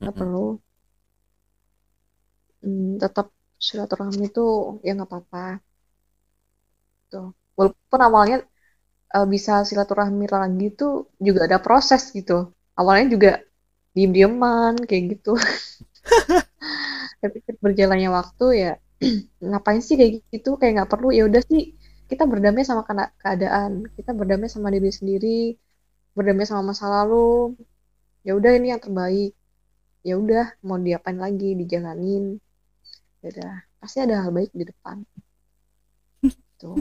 nggak 0.00 0.14
Mm-mm. 0.14 0.20
perlu. 0.20 0.38
Hmm, 2.62 2.86
tetap 3.02 3.26
silaturahmi 3.66 4.22
itu 4.30 4.40
ya 4.86 4.90
nggak 4.96 5.08
apa-apa. 5.10 5.38
Tuh. 7.12 7.26
Walaupun 7.58 8.00
awalnya 8.06 8.36
eh, 9.16 9.26
bisa 9.34 9.52
silaturahmi 9.68 10.26
lagi 10.36 10.66
tuh 10.80 10.92
juga 11.26 11.40
ada 11.48 11.58
proses 11.66 12.02
gitu. 12.18 12.32
Awalnya 12.78 13.06
juga 13.14 13.30
diem-dieman 13.96 14.74
kayak 14.88 15.04
gitu. 15.18 15.32
Tapi 17.22 17.36
berjalannya 17.64 18.10
waktu 18.18 18.44
ya 18.62 18.72
ngapain 19.48 19.80
sih 19.86 19.96
kayak 20.00 20.12
gitu? 20.34 20.50
Kayak 20.60 20.72
nggak 20.82 20.90
perlu. 20.92 21.08
Ya 21.18 21.22
udah 21.28 21.42
sih 21.50 21.60
kita 22.10 22.24
berdamai 22.32 22.62
sama 22.68 22.82
keadaan. 23.22 23.72
Kita 23.96 24.10
berdamai 24.18 24.48
sama 24.52 24.68
diri 24.74 24.90
sendiri, 24.98 25.38
berdamai 26.16 26.46
sama 26.48 26.62
masa 26.74 26.86
lalu. 26.90 27.56
Ya 28.26 28.32
udah 28.38 28.50
ini 28.58 28.66
yang 28.72 28.82
terbaik. 28.84 29.32
Ya 30.08 30.14
udah 30.22 30.44
mau 30.66 30.78
diapain 30.80 31.18
lagi, 31.24 31.56
dijalanin. 31.60 32.24
Ya 33.22 33.26
udah, 33.32 33.52
pasti 33.80 33.98
ada 34.04 34.14
hal 34.22 34.32
baik 34.36 34.52
di 34.52 34.64
depan. 34.70 34.98
Tuh. 36.58 36.76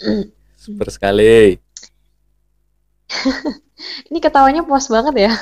Super 0.60 0.92
sekali. 0.92 1.56
Ini 4.12 4.18
ketawanya 4.20 4.60
puas 4.60 4.92
banget 4.92 5.28
ya. 5.28 5.30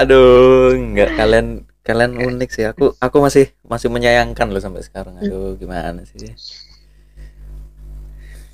Aduh, 0.00 0.72
nggak 0.80 1.12
kalian 1.12 1.46
kalian 1.84 2.16
unik 2.16 2.48
sih. 2.48 2.64
Aku 2.64 2.96
aku 2.96 3.16
masih 3.20 3.52
masih 3.68 3.92
menyayangkan 3.92 4.48
loh 4.48 4.64
sampai 4.64 4.80
sekarang. 4.80 5.20
Aduh, 5.20 5.60
gimana 5.60 6.00
sih? 6.08 6.32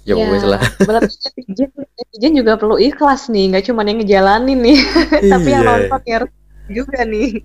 Ya 0.07 0.15
Ya, 0.19 0.27
wes 0.31 0.43
lah. 0.47 0.59
netizen, 0.87 1.71
netizen 1.75 2.33
juga 2.35 2.55
perlu 2.55 2.79
ikhlas 2.79 3.27
nih, 3.27 3.51
nggak 3.51 3.67
cuma 3.71 3.83
yang 3.83 3.99
ngejalanin 3.99 4.59
nih, 4.63 4.79
tapi 5.27 5.49
yang 5.51 5.67
Iya. 5.67 5.71
nonton 5.71 6.01
ya 6.07 6.19
juga 6.71 6.99
nih. 7.03 7.43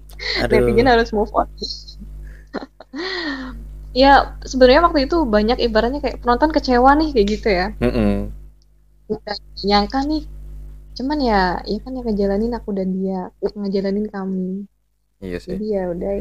Netizen 0.49 0.85
Aduh. 0.85 0.93
harus 0.97 1.09
move 1.13 1.33
on. 1.33 1.49
Ya, 3.91 4.39
sebenarnya 4.47 4.87
waktu 4.87 5.03
itu 5.03 5.27
banyak 5.27 5.59
ibaratnya 5.67 5.99
kayak 5.99 6.23
penonton 6.23 6.51
kecewa 6.55 6.95
nih 6.95 7.09
kayak 7.11 7.27
gitu 7.27 7.47
ya. 7.51 7.67
Mm-mm. 7.83 8.31
Nggak 9.11 9.37
nyangka 9.67 9.99
nih. 10.07 10.23
Cuman 10.95 11.19
ya, 11.19 11.59
ya 11.67 11.77
kan 11.83 11.91
yang 11.95 12.05
ngejalanin 12.07 12.53
aku 12.55 12.69
dan 12.71 12.89
dia, 12.95 13.31
ngejalanin 13.39 14.07
kami. 14.07 14.63
Iya 15.19 15.37
sih, 15.43 15.55
Jadi 15.55 15.65
ya 15.75 15.83
udah, 15.91 16.11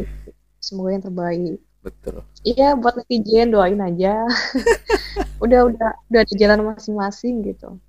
semoga 0.59 0.91
yang 0.95 1.05
terbaik. 1.07 1.57
betul. 1.81 2.21
Iya, 2.45 2.77
buat 2.77 2.95
netizen 2.99 3.55
doain 3.55 3.81
aja. 3.81 4.27
Udah, 5.41 5.73
udah, 5.73 5.91
udah 6.13 6.23
di 6.29 6.35
jalan 6.37 6.61
masing-masing 6.69 7.41
gitu. 7.49 7.81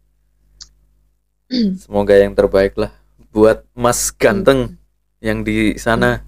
Semoga 1.84 2.16
yang 2.16 2.32
terbaik 2.32 2.80
lah 2.80 2.96
buat 3.36 3.68
Mas 3.76 4.08
Ganteng 4.16 4.80
yang 5.20 5.44
di 5.44 5.76
sana. 5.76 6.24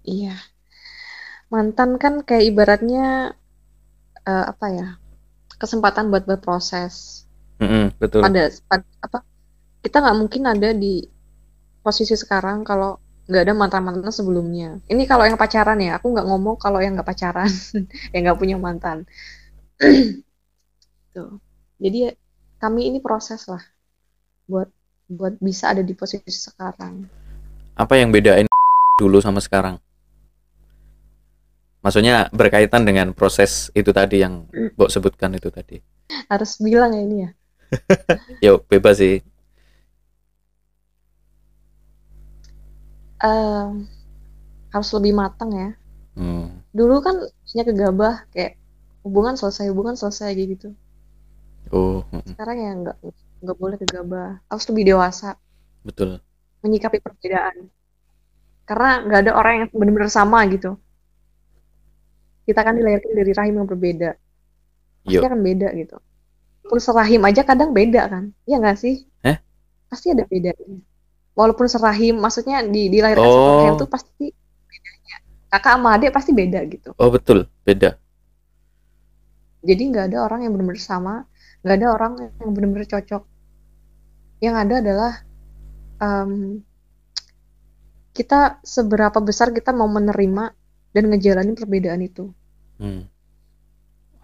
Iya. 0.00 0.51
Mantan 1.52 2.00
kan 2.00 2.24
kayak 2.24 2.44
ibaratnya 2.48 3.36
eh, 4.24 4.44
apa 4.52 4.66
ya? 4.72 4.88
Kesempatan 5.60 6.08
buat 6.08 6.24
berproses. 6.24 7.28
Mm-mm, 7.60 7.92
betul. 8.00 8.24
Pada, 8.24 8.48
pad- 8.66 8.94
apa? 9.04 9.18
Kita 9.84 9.96
nggak 10.00 10.16
mungkin 10.18 10.42
ada 10.48 10.70
di 10.72 11.04
posisi 11.84 12.14
sekarang 12.16 12.64
kalau 12.64 12.96
nggak 13.28 13.42
ada 13.44 13.54
mantan-mantan 13.54 14.10
sebelumnya. 14.10 14.80
Ini 14.88 15.04
kalau 15.06 15.28
yang 15.28 15.38
pacaran 15.38 15.78
ya, 15.78 16.00
aku 16.00 16.10
nggak 16.10 16.26
ngomong 16.26 16.56
kalau 16.58 16.80
yang 16.82 16.96
nggak 16.96 17.06
pacaran, 17.06 17.50
yang 18.16 18.20
nggak 18.26 18.38
punya 18.40 18.56
mantan. 18.56 19.04
Tuh. 21.14 21.36
Jadi 21.82 22.14
kami 22.62 22.88
ini 22.88 22.98
proses 23.02 23.44
lah 23.50 23.60
buat 24.48 24.70
buat 25.12 25.36
bisa 25.42 25.74
ada 25.74 25.82
di 25.84 25.92
posisi 25.92 26.30
sekarang. 26.32 27.06
Apa 27.76 28.00
yang 28.00 28.08
bedain 28.08 28.48
dulu 29.02 29.20
sama 29.20 29.42
sekarang? 29.42 29.76
Maksudnya 31.82 32.30
berkaitan 32.30 32.82
dengan 32.88 33.10
proses 33.18 33.70
itu 33.74 33.90
tadi 33.90 34.22
yang 34.24 34.46
Mbok 34.78 34.90
sebutkan 34.90 35.34
itu 35.38 35.50
tadi. 35.50 35.76
Harus 36.30 36.52
bilang 36.64 36.90
ya 36.96 37.00
ini 37.06 37.16
ya. 37.26 37.30
Yo, 38.44 38.62
bebas 38.68 38.98
sih. 39.00 39.22
eh, 43.22 43.66
harus 44.72 44.90
lebih 44.96 45.12
matang 45.20 45.50
ya. 45.62 45.68
Hmm. 46.16 46.62
Dulu 46.78 46.94
kan 47.06 47.16
hanya 47.48 47.62
gegabah 47.70 48.14
kayak 48.32 48.52
hubungan 49.04 49.34
selesai, 49.40 49.64
hubungan 49.72 49.96
selesai 50.00 50.28
kayak 50.36 50.48
gitu. 50.58 50.68
Oh, 51.72 52.04
mm-mm, 52.12 52.36
Sekarang 52.36 52.56
ya 52.64 52.70
nggak 52.80 52.96
nggak 53.42 53.56
boleh 53.62 53.76
gegabah. 53.82 54.28
Harus 54.50 54.64
lebih 54.70 54.84
dewasa 54.90 55.28
betul. 55.84 56.20
menyikapi 56.64 56.98
perbedaan. 57.04 57.56
Karena 58.68 58.88
nggak 59.06 59.20
ada 59.26 59.32
orang 59.40 59.54
yang 59.60 59.68
benar-benar 59.80 60.10
sama 60.18 60.38
gitu. 60.54 60.68
Kita 62.42 62.60
kan 62.66 62.74
dilahirkan 62.74 63.12
dari 63.14 63.32
rahim 63.32 63.54
yang 63.62 63.68
berbeda. 63.68 64.10
Pasti 65.02 65.18
Yo. 65.18 65.22
akan 65.22 65.42
beda 65.42 65.68
gitu. 65.78 65.96
Pun 66.66 66.78
serahim 66.78 67.22
aja 67.26 67.42
kadang 67.42 67.70
beda 67.74 68.06
kan. 68.10 68.24
Iya 68.46 68.56
nggak 68.62 68.78
sih? 68.78 69.06
Eh? 69.22 69.36
Pasti 69.90 70.14
ada 70.14 70.26
bedanya. 70.26 70.78
Walaupun 71.32 71.64
serahim, 71.64 72.20
maksudnya 72.20 72.60
di 72.66 72.92
dilahirkan 72.92 73.24
Oh. 73.24 73.66
rahim 73.66 73.74
tuh 73.80 73.88
pasti 73.88 74.30
bedanya. 74.68 75.16
Kakak 75.48 75.74
sama 75.80 75.88
adik 75.96 76.10
pasti 76.12 76.30
beda 76.32 76.60
gitu. 76.68 76.90
Oh, 76.96 77.10
betul. 77.12 77.48
Beda. 77.64 77.96
Jadi 79.62 79.82
nggak 79.94 80.10
ada 80.12 80.18
orang 80.26 80.42
yang 80.42 80.52
benar-benar 80.58 80.82
sama, 80.82 81.14
nggak 81.62 81.76
ada 81.78 81.88
orang 81.94 82.12
yang 82.42 82.50
benar-benar 82.50 82.86
cocok. 82.90 83.22
Yang 84.42 84.54
ada 84.58 84.74
adalah 84.82 85.12
em, 86.02 86.32
kita 88.12 88.60
seberapa 88.60 89.18
besar 89.22 89.54
kita 89.54 89.70
mau 89.72 89.86
menerima 89.86 90.52
dan 90.92 91.08
ngejalanin 91.08 91.56
perbedaan 91.56 92.00
itu. 92.04 92.30
Hmm. 92.76 93.08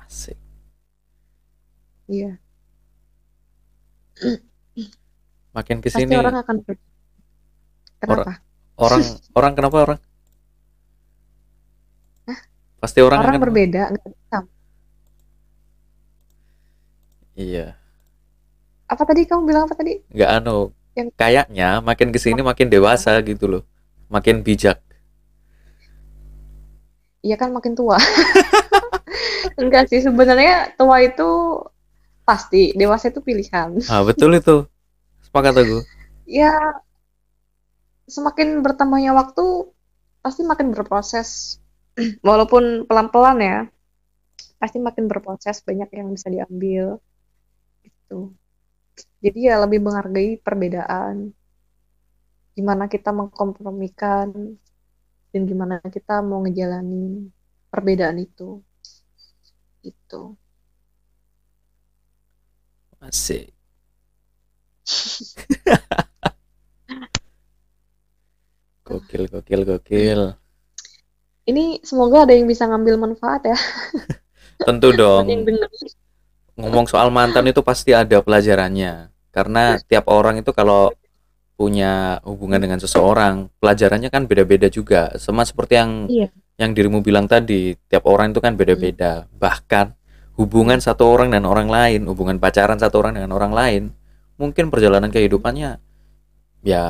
Asik. 0.00 0.36
Iya, 2.08 2.40
Makin 5.52 5.84
pasti 5.84 5.84
ke 5.84 5.88
sini 6.08 6.16
orang 6.16 6.40
akan 6.40 6.56
Kenapa? 8.00 8.40
orang 8.80 9.02
orang 9.36 9.52
kenapa 9.52 9.76
orang? 9.84 9.98
Pasti 12.80 12.98
orang 13.04 13.20
Orang 13.20 13.34
akan 13.36 13.42
berbeda. 13.44 13.82
Iya. 17.36 17.76
Apa 18.88 19.02
tadi 19.04 19.28
kamu 19.28 19.44
bilang 19.44 19.68
apa 19.68 19.76
tadi? 19.76 20.00
Nggak 20.08 20.30
anu. 20.40 20.72
Yang- 20.98 21.14
kayaknya 21.14 21.68
makin 21.78 22.08
ke 22.10 22.18
sini 22.18 22.40
makin 22.42 22.66
dewasa 22.66 23.14
gitu 23.22 23.46
loh 23.46 23.62
makin 24.10 24.42
bijak 24.42 24.82
Iya 27.22 27.36
kan 27.40 27.50
makin 27.50 27.74
tua. 27.74 27.98
Enggak 29.60 29.90
sih, 29.90 30.00
sebenarnya 30.02 30.74
tua 30.78 31.02
itu 31.02 31.28
pasti, 32.22 32.76
dewasa 32.76 33.10
itu 33.10 33.24
pilihan. 33.24 33.80
ah 33.88 34.04
betul 34.04 34.36
itu 34.36 34.68
sepakat 35.24 35.64
aku 35.64 35.80
Ya, 36.28 36.52
semakin 38.04 38.60
bertambahnya 38.60 39.16
waktu, 39.16 39.72
pasti 40.20 40.44
makin 40.44 40.76
berproses. 40.76 41.56
Walaupun 42.26 42.84
pelan-pelan 42.84 43.38
ya, 43.40 43.58
pasti 44.60 44.76
makin 44.76 45.08
berproses, 45.08 45.64
banyak 45.64 45.88
yang 45.88 46.12
bisa 46.12 46.28
diambil. 46.28 47.00
Gitu. 47.80 48.36
Jadi 49.24 49.48
ya 49.48 49.56
lebih 49.64 49.80
menghargai 49.80 50.36
perbedaan. 50.36 51.32
Gimana 52.52 52.92
kita 52.92 53.08
mengkompromikan, 53.14 54.60
dan 55.32 55.42
gimana 55.44 55.80
kita 55.84 56.20
mau 56.24 56.40
ngejalanin 56.44 57.28
perbedaan 57.68 58.18
itu. 58.20 58.62
Itu. 59.84 60.36
Asik. 62.98 63.52
Gokil, 68.88 69.28
gokil, 69.28 69.68
gokil. 69.68 70.20
Ini 71.44 71.84
semoga 71.84 72.24
ada 72.24 72.32
yang 72.32 72.48
bisa 72.48 72.64
ngambil 72.64 72.96
manfaat 72.96 73.44
ya, 73.44 73.58
Tentu 74.68 74.96
dong. 74.96 75.28
Ngomong 76.56 76.88
soal 76.88 77.12
mantan 77.12 77.44
itu 77.52 77.60
pasti 77.60 77.92
ada 77.92 78.24
pelajarannya. 78.24 79.12
Karena 79.28 79.76
tiap 79.84 80.08
orang 80.08 80.40
itu 80.40 80.56
kalau 80.56 80.88
punya 81.58 82.22
hubungan 82.22 82.62
dengan 82.62 82.78
seseorang, 82.78 83.50
pelajarannya 83.58 84.14
kan 84.14 84.30
beda-beda 84.30 84.70
juga. 84.70 85.10
Sama 85.18 85.42
seperti 85.42 85.74
yang 85.74 85.90
Iya. 86.06 86.28
yang 86.54 86.70
dirimu 86.70 87.02
bilang 87.02 87.26
tadi, 87.26 87.74
tiap 87.90 88.06
orang 88.06 88.30
itu 88.30 88.38
kan 88.38 88.54
beda-beda. 88.54 89.26
Bahkan 89.42 89.86
hubungan 90.38 90.78
satu 90.78 91.10
orang 91.10 91.34
dan 91.34 91.42
orang 91.42 91.66
lain, 91.66 92.06
hubungan 92.06 92.38
pacaran 92.38 92.78
satu 92.78 93.02
orang 93.02 93.18
dengan 93.18 93.34
orang 93.34 93.50
lain, 93.50 93.82
mungkin 94.38 94.70
perjalanan 94.70 95.10
kehidupannya 95.10 95.82
ya 96.62 96.84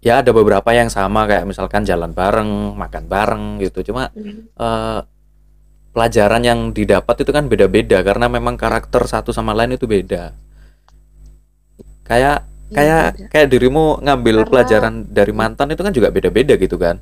ya 0.00 0.20
ada 0.20 0.30
beberapa 0.36 0.68
yang 0.76 0.88
sama 0.92 1.24
kayak 1.28 1.44
misalkan 1.44 1.84
jalan 1.84 2.12
bareng, 2.16 2.76
makan 2.76 3.04
bareng 3.04 3.44
gitu. 3.60 3.92
Cuma 3.92 4.08
Hmm. 4.16 4.48
eh, 4.48 5.00
pelajaran 5.92 6.40
yang 6.40 6.60
didapat 6.72 7.20
itu 7.20 7.30
kan 7.36 7.48
beda-beda 7.52 8.00
karena 8.00 8.26
memang 8.32 8.56
karakter 8.56 9.04
satu 9.04 9.28
sama 9.32 9.52
lain 9.52 9.76
itu 9.76 9.84
beda. 9.84 10.32
Kayak 12.04 12.44
Iya, 12.64 12.76
kayak 12.76 13.04
beda. 13.12 13.26
kayak 13.28 13.48
dirimu 13.52 13.84
ngambil 14.00 14.36
Karena- 14.40 14.48
pelajaran 14.50 14.94
dari 15.08 15.32
mantan 15.32 15.68
itu 15.70 15.82
kan 15.84 15.92
juga 15.92 16.08
beda-beda 16.08 16.54
gitu 16.56 16.76
kan. 16.76 16.96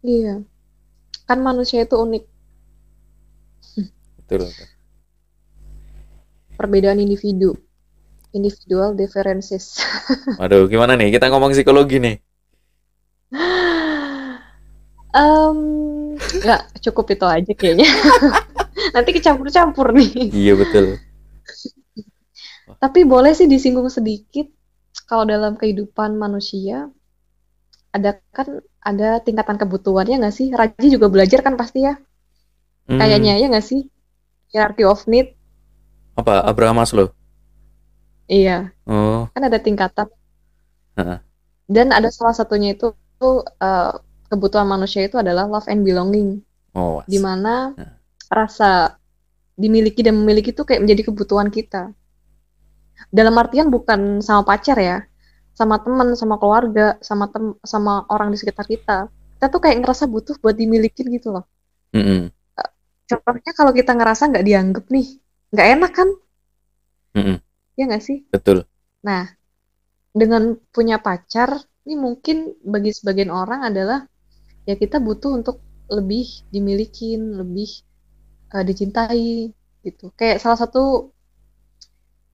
Iya. 0.00 0.44
Kan 1.24 1.38
manusia 1.40 1.82
itu 1.82 1.96
unik, 1.96 2.24
Betul. 4.20 4.52
perbedaan 6.54 7.00
individu. 7.00 7.56
Individual 8.30 8.92
differences. 8.92 9.78
Waduh, 10.42 10.66
gimana 10.66 10.98
nih? 10.98 11.14
Kita 11.14 11.30
ngomong 11.30 11.54
psikologi 11.54 12.02
nih. 12.02 12.16
Em, 15.14 15.58
nggak 16.18 16.82
cukup 16.82 17.14
itu 17.14 17.24
aja 17.24 17.52
kayaknya. 17.54 17.86
Nanti 18.94 19.10
kecampur-campur 19.14 19.94
nih. 19.94 20.34
Iya 20.34 20.58
betul. 20.58 20.98
Tapi 22.80 23.00
boleh 23.06 23.32
sih 23.34 23.46
disinggung 23.50 23.88
sedikit 23.90 24.46
kalau 25.10 25.24
dalam 25.26 25.58
kehidupan 25.58 26.14
manusia 26.16 26.88
ada 27.94 28.18
kan 28.34 28.62
ada 28.82 29.22
tingkatan 29.22 29.56
kebutuhannya 29.56 30.20
nggak 30.22 30.34
sih? 30.34 30.48
Raji 30.50 30.86
juga 30.94 31.06
belajar 31.08 31.40
kan 31.46 31.54
pasti 31.54 31.86
ya? 31.86 31.94
Hmm, 32.90 33.00
Kayaknya 33.00 33.40
ya 33.40 33.46
nggak 33.50 33.66
sih? 33.66 33.80
Hierarchy 34.52 34.84
of 34.86 35.02
need. 35.10 35.34
apa? 36.14 36.46
Abraham 36.46 36.78
Maslow. 36.78 37.10
Iya, 38.30 38.72
Oh, 38.88 39.28
kan 39.36 39.42
ada 39.44 39.58
tingkatan. 39.60 40.08
Heeh. 40.96 41.18
Dan 41.68 41.92
ada 41.92 42.08
salah 42.08 42.32
satunya 42.32 42.72
itu 42.72 42.94
tuh 43.20 43.44
eh, 43.44 43.92
kebutuhan 44.32 44.64
manusia 44.64 45.04
itu 45.04 45.20
adalah 45.20 45.44
love 45.44 45.68
and 45.68 45.84
belonging, 45.84 46.40
oh, 46.72 47.04
di 47.04 47.18
mana 47.20 47.74
rasa 48.32 48.96
dimiliki 49.54 50.00
dan 50.02 50.18
memiliki 50.18 50.50
itu 50.56 50.62
kayak 50.64 50.82
menjadi 50.86 51.02
kebutuhan 51.12 51.48
kita. 51.52 51.92
Dalam 53.10 53.34
artian 53.38 53.70
bukan 53.70 54.22
sama 54.24 54.42
pacar 54.42 54.78
ya, 54.78 54.98
sama 55.54 55.78
teman, 55.78 56.18
sama 56.18 56.36
keluarga, 56.36 56.98
sama 56.98 57.30
tem 57.30 57.54
sama 57.62 58.04
orang 58.10 58.34
di 58.34 58.38
sekitar 58.38 58.66
kita. 58.66 59.06
Kita 59.38 59.46
tuh 59.48 59.60
kayak 59.62 59.86
ngerasa 59.86 60.10
butuh 60.10 60.34
buat 60.42 60.58
dimilikin 60.58 61.10
gitu 61.14 61.30
loh. 61.30 61.46
Mm-mm. 61.94 62.30
Contohnya 63.06 63.52
kalau 63.54 63.70
kita 63.70 63.94
ngerasa 63.94 64.32
nggak 64.34 64.44
dianggap 64.44 64.84
nih, 64.90 65.06
nggak 65.54 65.68
enak 65.78 65.92
kan? 65.94 66.08
Mm-mm. 67.14 67.36
Ya 67.78 67.82
nggak 67.86 68.02
sih? 68.02 68.26
Betul. 68.34 68.66
Nah, 69.06 69.30
dengan 70.10 70.58
punya 70.74 70.98
pacar, 70.98 71.62
ini 71.86 71.94
mungkin 71.94 72.58
bagi 72.66 72.90
sebagian 72.90 73.30
orang 73.30 73.62
adalah 73.62 74.08
ya 74.66 74.74
kita 74.74 74.98
butuh 74.98 75.38
untuk 75.38 75.62
lebih 75.92 76.48
dimilikin, 76.50 77.38
lebih 77.38 77.70
eh, 78.50 78.64
dicintai 78.64 79.52
gitu. 79.84 80.10
Kayak 80.16 80.42
salah 80.42 80.58
satu 80.58 81.13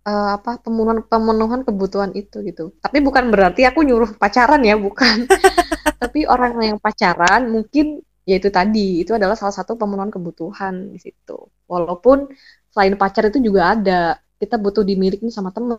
eh, 0.08 0.30
apa 0.36 0.50
pemenuhan 0.64 1.04
pemenuhan 1.06 1.60
kebutuhan 1.66 2.10
itu 2.16 2.40
gitu. 2.48 2.74
Tapi 2.84 2.98
bukan 3.06 3.28
berarti 3.32 3.64
aku 3.68 3.80
nyuruh 3.86 4.10
pacaran 4.16 4.62
ya, 4.64 4.74
bukan. 4.78 5.26
Tapi 6.02 6.24
orang 6.28 6.52
yang 6.60 6.78
pacaran 6.80 7.50
mungkin 7.52 8.00
ya 8.28 8.36
itu 8.40 8.48
tadi, 8.52 9.02
itu 9.02 9.12
adalah 9.16 9.36
salah 9.36 9.54
satu 9.54 9.76
pemenuhan 9.80 10.12
kebutuhan 10.12 10.92
di 10.94 10.98
situ. 11.00 11.38
Walaupun 11.68 12.30
selain 12.72 12.94
pacar 12.96 13.28
itu 13.30 13.38
juga 13.42 13.74
ada 13.74 14.00
kita 14.40 14.56
butuh 14.56 14.84
dimilikin 14.86 15.28
sama 15.28 15.52
temen, 15.52 15.78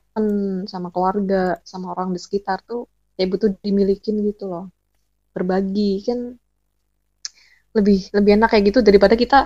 sama 0.69 0.93
keluarga, 0.93 1.57
sama 1.65 1.97
orang 1.97 2.13
di 2.13 2.19
sekitar 2.21 2.61
tuh 2.69 2.85
kayak 3.17 3.29
butuh 3.33 3.49
dimilikin 3.65 4.21
gitu 4.29 4.45
loh. 4.51 4.69
Berbagi 5.33 6.05
kan 6.05 6.19
lebih 7.71 8.11
lebih 8.11 8.31
enak 8.37 8.49
kayak 8.51 8.63
gitu 8.69 8.79
daripada 8.83 9.15
kita 9.15 9.37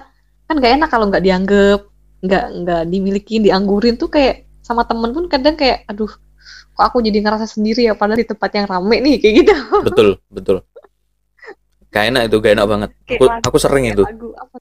kan 0.45 0.55
gak 0.61 0.73
enak 0.77 0.89
kalau 0.93 1.09
nggak 1.09 1.23
dianggap, 1.25 1.79
nggak 2.25 2.45
nggak 2.61 2.83
dimilikin, 2.89 3.41
dianggurin 3.45 3.95
tuh 3.97 4.09
kayak 4.13 4.45
sama 4.65 4.81
temen 4.89 5.13
pun 5.15 5.25
kadang 5.29 5.53
kayak 5.61 5.85
aduh 5.85 6.09
kok 6.75 6.83
aku 6.89 6.97
jadi 7.05 7.17
ngerasa 7.23 7.45
sendiri 7.55 7.81
ya 7.89 7.93
padahal 7.99 8.19
di 8.21 8.27
tempat 8.31 8.49
yang 8.57 8.65
rame 8.73 8.95
nih 9.05 9.15
kayak 9.21 9.33
gitu. 9.45 9.53
Betul, 9.85 10.07
betul. 10.27 10.57
Gak 11.93 12.03
enak 12.11 12.21
itu, 12.27 12.35
gak 12.43 12.53
enak 12.59 12.67
banget. 12.67 12.89
Kayak 13.07 13.15
Aku, 13.15 13.25
lagu- 13.29 13.45
aku 13.47 13.57
sering 13.61 13.83
Kayak 13.87 13.95
itu. 13.95 14.03
lagu 14.09 14.29
apa 14.35 14.57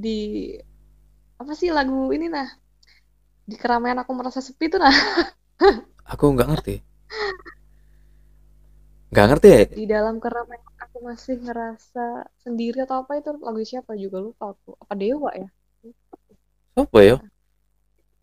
di 0.00 0.18
apa 1.40 1.52
sih 1.56 1.68
lagu 1.72 2.08
ini 2.16 2.26
nah 2.32 2.48
di 3.44 3.56
keramaian 3.58 3.98
aku 4.02 4.12
merasa 4.16 4.40
sepi 4.40 4.70
tuh 4.72 4.80
nah 4.80 4.94
Aku 6.12 6.24
nggak 6.34 6.48
ngerti. 6.50 6.74
Nggak 9.10 9.26
ngerti 9.30 9.48
ya? 9.50 9.60
di 9.74 9.84
dalam 9.90 10.16
keramaian 10.22 10.62
aku 10.78 10.96
masih 11.02 11.34
ngerasa 11.42 12.06
sendiri 12.40 12.86
atau 12.86 13.02
apa 13.02 13.18
itu 13.18 13.30
lagu 13.42 13.60
siapa 13.66 13.92
juga 13.98 14.18
lupa 14.22 14.54
aku 14.54 14.70
apa 14.78 14.92
Dewa 14.94 15.30
ya 15.34 15.48
Apa 16.78 16.98
ya? 17.02 17.16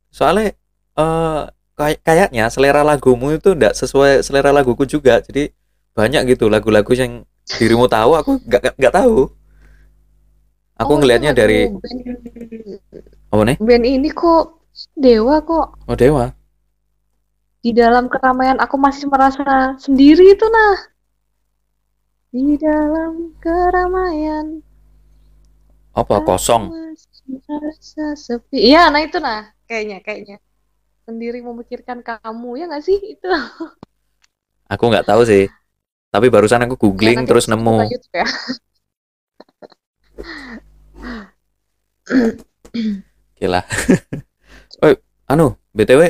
Soalnya 0.09 0.55
eh 0.97 1.41
kayak 1.77 1.99
kayaknya 2.07 2.45
selera 2.53 2.81
lagumu 2.81 3.27
itu 3.37 3.49
nggak 3.53 3.73
sesuai 3.77 4.25
selera 4.25 4.49
laguku 4.53 4.83
juga. 4.89 5.21
Jadi 5.21 5.53
banyak 5.97 6.21
gitu 6.33 6.45
lagu-lagu 6.49 6.91
yang 6.93 7.25
dirimu 7.57 7.85
tahu, 7.89 8.11
aku 8.19 8.31
nggak 8.45 8.61
nggak- 8.77 8.95
tahu. 8.95 9.29
Aku 10.77 10.93
Oh, 10.93 10.97
ngelihatnya 11.01 11.33
dari 11.33 11.65
band, 11.65 11.81
apa 13.33 13.43
nih? 13.49 13.57
band 13.57 13.85
ini 13.85 14.09
kok 14.13 14.61
Dewa 14.93 15.41
kok 15.41 15.67
Oh 15.89 15.97
Dewa. 15.97 16.37
di 17.65 17.73
dalam 17.73 18.05
keramaian 18.13 18.61
aku 18.61 18.77
masih 18.77 19.09
merasa 19.09 19.73
sendiri 19.81 20.37
itu 20.37 20.45
nah 20.47 20.77
di 22.31 22.55
dalam 22.61 23.33
keramaian 23.41 24.61
Apa 25.97 26.21
kosong? 26.21 26.69
merasa 27.27 28.13
sepi 28.15 28.57
iya 28.71 28.87
nah 28.93 29.01
itu 29.03 29.17
nah 29.19 29.51
kayaknya 29.67 29.97
kayaknya 30.05 30.37
sendiri 31.07 31.39
memikirkan 31.47 31.99
kamu 32.07 32.49
ya 32.59 32.63
nggak 32.69 32.83
sih 32.87 32.97
itu 33.13 33.27
Aku 34.73 34.83
nggak 34.91 35.07
tahu 35.09 35.21
sih. 35.31 35.43
Tapi 36.13 36.27
barusan 36.33 36.63
aku 36.65 36.75
Ya, 36.99 37.09
googling 37.09 37.17
nanti 37.17 37.29
terus 37.29 37.45
nemu. 37.51 37.79
YouTube 37.91 38.15
ya 38.21 38.25
Gila. 43.37 43.61
Oh, 44.81 44.93
anu, 45.29 45.57
BTW, 45.73 46.01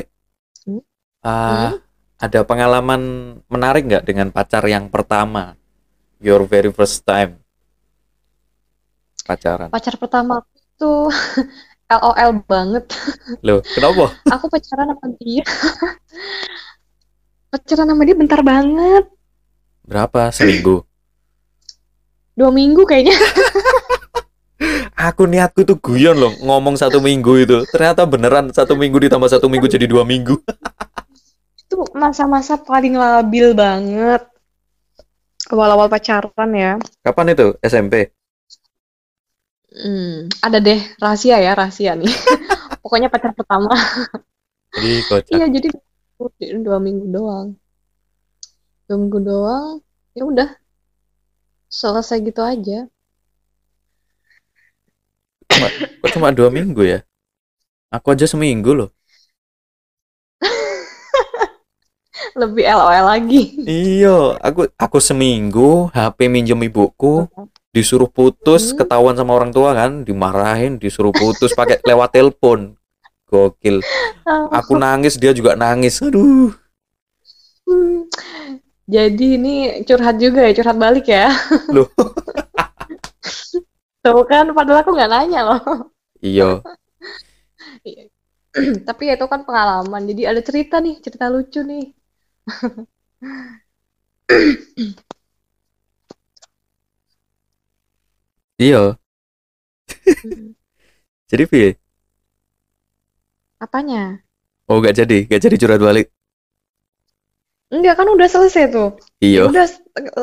Hmm? 0.66 0.78
ah, 1.22 1.70
Hmm? 1.70 1.78
ada 2.18 2.40
pengalaman 2.50 3.02
menarik 3.52 3.82
nggak 3.86 4.04
dengan 4.08 4.28
pacar 4.34 4.64
yang 4.66 4.90
pertama? 4.90 5.54
Your 6.22 6.42
very 6.46 6.70
first 6.74 7.04
time 7.06 7.40
pacaran. 9.26 9.72
pacar 9.72 9.94
pertama 10.02 10.34
tuh 10.78 11.08
LOL 11.88 12.44
banget. 12.44 12.84
Loh, 13.40 13.64
kenapa? 13.64 14.12
Aku 14.36 14.52
pacaran 14.52 14.92
sama 14.92 15.08
dia. 15.16 15.44
pacaran 17.52 17.88
sama 17.88 18.02
dia 18.04 18.16
bentar 18.16 18.40
banget. 18.44 19.08
Berapa? 19.88 20.28
Seminggu? 20.28 20.84
Dua 22.36 22.52
minggu 22.52 22.84
kayaknya. 22.84 23.16
Aku 25.08 25.24
niatku 25.24 25.64
tuh 25.64 25.78
guyon 25.80 26.18
loh 26.18 26.34
ngomong 26.44 26.76
satu 26.76 27.00
minggu 27.00 27.32
itu. 27.40 27.58
Ternyata 27.72 28.04
beneran 28.04 28.52
satu 28.52 28.76
minggu 28.76 29.08
ditambah 29.08 29.30
satu 29.32 29.48
minggu 29.48 29.64
jadi 29.64 29.88
dua 29.88 30.04
minggu. 30.04 30.36
Itu 31.56 31.88
masa-masa 31.96 32.60
paling 32.60 33.00
labil 33.00 33.56
banget. 33.56 34.28
Awal-awal 35.48 35.88
pacaran 35.88 36.50
ya. 36.52 36.76
Kapan 37.00 37.32
itu? 37.32 37.56
SMP? 37.64 38.12
Hmm, 39.78 40.26
ada 40.42 40.58
deh 40.58 40.82
rahasia 40.98 41.38
ya 41.38 41.54
rahasia 41.54 41.94
nih. 41.94 42.10
Pokoknya 42.82 43.06
pacar 43.06 43.30
pertama. 43.30 43.70
Jadi 44.74 44.90
kocak. 45.08 45.30
Iya 45.38 45.46
jadi 45.46 45.68
dua 46.58 46.82
minggu 46.82 47.06
doang. 47.06 47.54
Dua 48.90 48.96
minggu 48.98 49.18
doang. 49.22 49.78
Ya 50.18 50.26
udah 50.26 50.50
selesai 51.70 52.18
gitu 52.26 52.42
aja. 52.42 52.90
Cuma, 55.46 55.68
kok 56.02 56.10
cuma 56.10 56.28
dua 56.34 56.50
minggu 56.50 56.82
ya? 56.82 57.06
Aku 57.94 58.10
aja 58.10 58.26
seminggu 58.26 58.74
loh. 58.74 58.90
Lebih 62.40 62.66
LOL 62.66 63.04
lagi. 63.06 63.54
Iya, 63.62 64.42
aku 64.42 64.66
aku 64.74 64.98
seminggu 64.98 65.86
HP 65.94 66.26
minjem 66.26 66.58
ibuku, 66.66 67.30
disuruh 67.68 68.08
putus, 68.08 68.72
Hmm. 68.72 68.84
ketahuan 68.84 69.16
sama 69.16 69.36
orang 69.36 69.52
tua 69.52 69.76
kan, 69.76 70.02
dimarahin, 70.02 70.80
disuruh 70.80 71.12
putus 71.12 71.52
pakai 71.52 71.78
lewat 71.88 72.16
telepon. 72.16 72.74
Gokil. 73.28 73.84
Aku 74.56 74.80
nangis, 74.80 75.20
dia 75.20 75.36
juga 75.36 75.52
nangis. 75.52 76.00
Aduh. 76.00 76.48
Hmm. 77.68 78.08
Jadi 78.88 79.36
ini 79.36 79.84
curhat 79.84 80.16
juga 80.16 80.48
ya, 80.48 80.56
curhat 80.56 80.80
balik 80.80 81.12
ya. 81.12 81.28
Loh. 81.76 81.92
Tuh 84.00 84.24
kan, 84.24 84.48
padahal 84.56 84.80
aku 84.80 84.96
nggak 84.96 85.12
nanya 85.12 85.40
loh. 85.44 85.92
Iya. 86.24 86.64
Tapi 88.88 89.02
ya 89.12 89.20
itu 89.20 89.28
kan 89.28 89.44
pengalaman, 89.44 90.08
jadi 90.08 90.32
ada 90.32 90.40
cerita 90.40 90.80
nih, 90.80 91.04
cerita 91.04 91.28
lucu 91.28 91.60
nih. 91.60 91.92
Iya. 98.58 98.98
Jadi 101.30 101.44
piye? 101.46 101.70
Apanya? 103.62 104.18
Oh, 104.66 104.82
gak 104.82 104.98
jadi, 104.98 105.24
gak 105.30 105.42
jadi 105.46 105.56
curhat 105.56 105.80
balik. 105.80 106.10
Enggak 107.68 108.00
kan 108.00 108.08
udah 108.08 108.28
selesai 108.28 108.72
tuh. 108.72 108.96
Iya. 109.20 109.44
Udah 109.46 109.68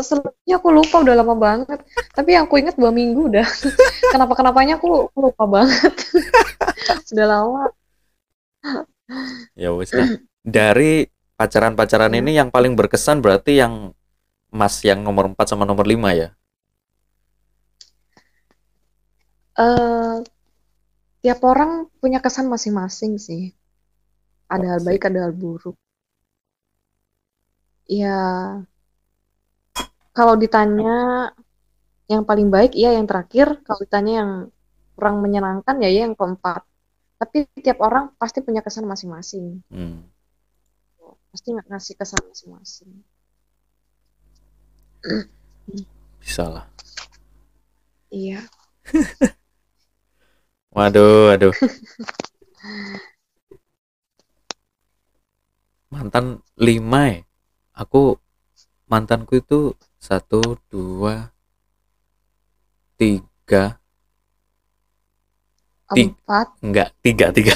selesai 0.02 0.52
aku 0.52 0.68
lupa 0.74 1.06
udah 1.06 1.14
lama 1.14 1.38
banget. 1.38 1.80
Tapi 2.12 2.34
yang 2.34 2.50
aku 2.50 2.58
ingat 2.58 2.74
dua 2.74 2.90
minggu 2.90 3.30
udah. 3.30 3.46
Kenapa 4.14 4.34
kenapanya 4.34 4.82
aku, 4.82 5.10
aku 5.10 5.18
lupa 5.30 5.46
banget. 5.46 5.94
Sudah 7.10 7.26
lama. 7.30 7.70
Ya 9.54 9.70
wes 9.78 9.94
lah. 9.94 10.18
Dari 10.42 11.06
pacaran-pacaran 11.38 12.18
ini 12.18 12.34
yang 12.34 12.50
paling 12.50 12.74
berkesan 12.74 13.22
berarti 13.22 13.62
yang 13.62 13.94
Mas 14.50 14.82
yang 14.82 15.06
nomor 15.06 15.30
4 15.30 15.38
sama 15.46 15.70
nomor 15.70 15.86
5 15.86 16.18
ya? 16.18 16.34
Eh 19.56 20.16
tiap 21.26 21.40
orang 21.42 21.90
punya 21.98 22.22
kesan 22.22 22.52
masing-masing 22.52 23.18
sih. 23.18 23.50
Ada 24.46 24.78
hal 24.78 24.82
baik, 24.86 25.10
ada 25.10 25.26
hal 25.26 25.34
buruk. 25.34 25.74
Ya, 27.90 28.18
kalau 30.14 30.38
ditanya 30.38 31.34
yang 32.06 32.24
paling 32.30 32.54
baik, 32.54 32.78
iya 32.78 32.94
yang 32.94 33.10
terakhir. 33.10 33.66
Kalau 33.66 33.82
ditanya 33.82 34.14
yang 34.22 34.32
kurang 34.94 35.26
menyenangkan, 35.26 35.82
ya 35.82 35.90
iya 35.90 36.06
yang 36.06 36.14
keempat. 36.14 36.62
Tapi 37.18 37.50
tiap 37.58 37.82
orang 37.82 38.14
pasti 38.22 38.46
punya 38.46 38.62
kesan 38.62 38.86
masing-masing. 38.86 39.66
Hmm. 39.74 40.06
Pasti 41.34 41.50
ng- 41.52 41.68
ngasih 41.68 41.96
kesan 41.98 42.22
masing-masing. 42.22 42.92
Bisa 46.22 46.46
lah. 46.46 46.66
Iya. 48.14 48.46
Waduh, 50.76 51.32
waduh. 51.32 51.54
Mantan 55.94 56.26
lima 56.66 57.02
ya? 57.14 57.20
Aku 57.82 58.02
mantanku 58.92 59.34
itu 59.44 59.60
satu, 60.00 60.56
dua, 60.72 61.32
tiga, 62.98 63.80
Ti- 65.96 66.10
Empat. 66.12 66.48
enggak 66.66 66.90
tiga, 67.06 67.28
tiga, 67.30 67.56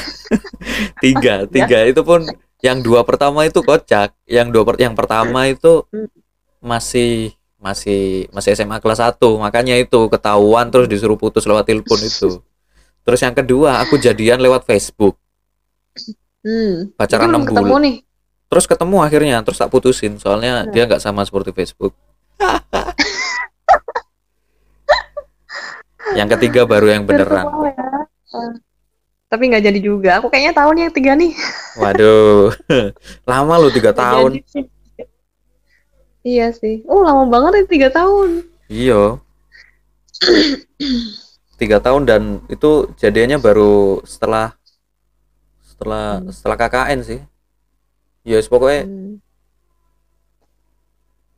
tiga, 1.04 1.34
tiga. 1.50 1.78
Itu 1.90 2.06
pun 2.06 2.30
yang 2.62 2.86
dua 2.86 3.02
pertama 3.08 3.48
itu 3.50 3.60
kocak. 3.66 4.14
Yang 4.30 4.48
dua 4.54 4.64
per- 4.68 4.80
yang 4.82 4.94
pertama 4.94 5.50
itu 5.50 5.84
Hmm. 5.90 6.08
masih 6.62 7.34
masih 7.60 8.30
masih 8.32 8.56
SMA 8.56 8.80
kelas 8.80 9.04
1 9.04 9.36
makanya 9.42 9.76
itu 9.76 10.08
ketahuan 10.08 10.72
terus 10.72 10.88
disuruh 10.88 11.20
putus 11.20 11.44
lewat 11.50 11.68
telepon 11.68 12.00
itu. 12.00 12.40
Terus 13.02 13.20
yang 13.20 13.34
kedua 13.34 13.80
aku 13.80 13.98
jadian 13.98 14.38
lewat 14.38 14.64
Facebook. 14.64 15.18
Hmm. 16.40 16.88
pacaran 16.96 17.28
belum 17.28 17.44
6 17.44 17.48
ketemu 17.52 17.68
bulan 17.68 17.82
nih. 17.84 17.96
terus 18.48 18.64
ketemu 18.64 18.96
akhirnya 19.04 19.36
terus 19.44 19.56
tak 19.56 19.68
putusin 19.68 20.16
soalnya 20.16 20.64
Hmm. 20.64 20.72
dia 20.72 20.88
nggak 20.88 20.98
sama 20.98 21.22
seperti 21.22 21.52
Facebook 21.52 21.92
yang 26.16 26.30
ketiga 26.30 26.64
baru 26.64 26.88
yang 26.90 27.04
beneran 27.04 27.44
ya. 27.44 27.74
Eh, 28.32 28.52
Tapi 29.28 29.44
nggak 29.46 29.62
jadi 29.62 29.78
juga. 29.78 30.18
Aku 30.18 30.26
kayaknya 30.26 30.54
tahu 30.56 30.70
nih 30.74 30.82
yang 30.88 30.94
tiga 30.96 31.12
nih. 31.14 31.32
waduh 31.76 32.50
lama 33.30 33.54
loh 33.58 33.70
tiga 33.70 33.92
tahun 33.92 34.40
sih. 34.48 34.64
Iya 36.24 36.52
sih. 36.52 36.84
Oh 36.88 37.00
lama 37.00 37.24
banget 37.28 37.52
ya 37.54 37.64
tiga 37.68 37.88
tahun. 37.92 38.44
iya 38.68 39.20
tiga 41.60 41.78
tahun 41.84 42.04
dan 42.10 42.22
itu 42.48 42.88
jadinya 43.02 43.38
baru 43.38 44.00
setelah 44.08 44.56
setelah 45.70 46.20
Hmm. 46.20 46.32
setelah 46.34 46.58
KKN 46.60 47.00
sih 47.06 47.20
yes 48.28 48.48
pokoknya 48.52 48.88
Hmm. 48.88 49.20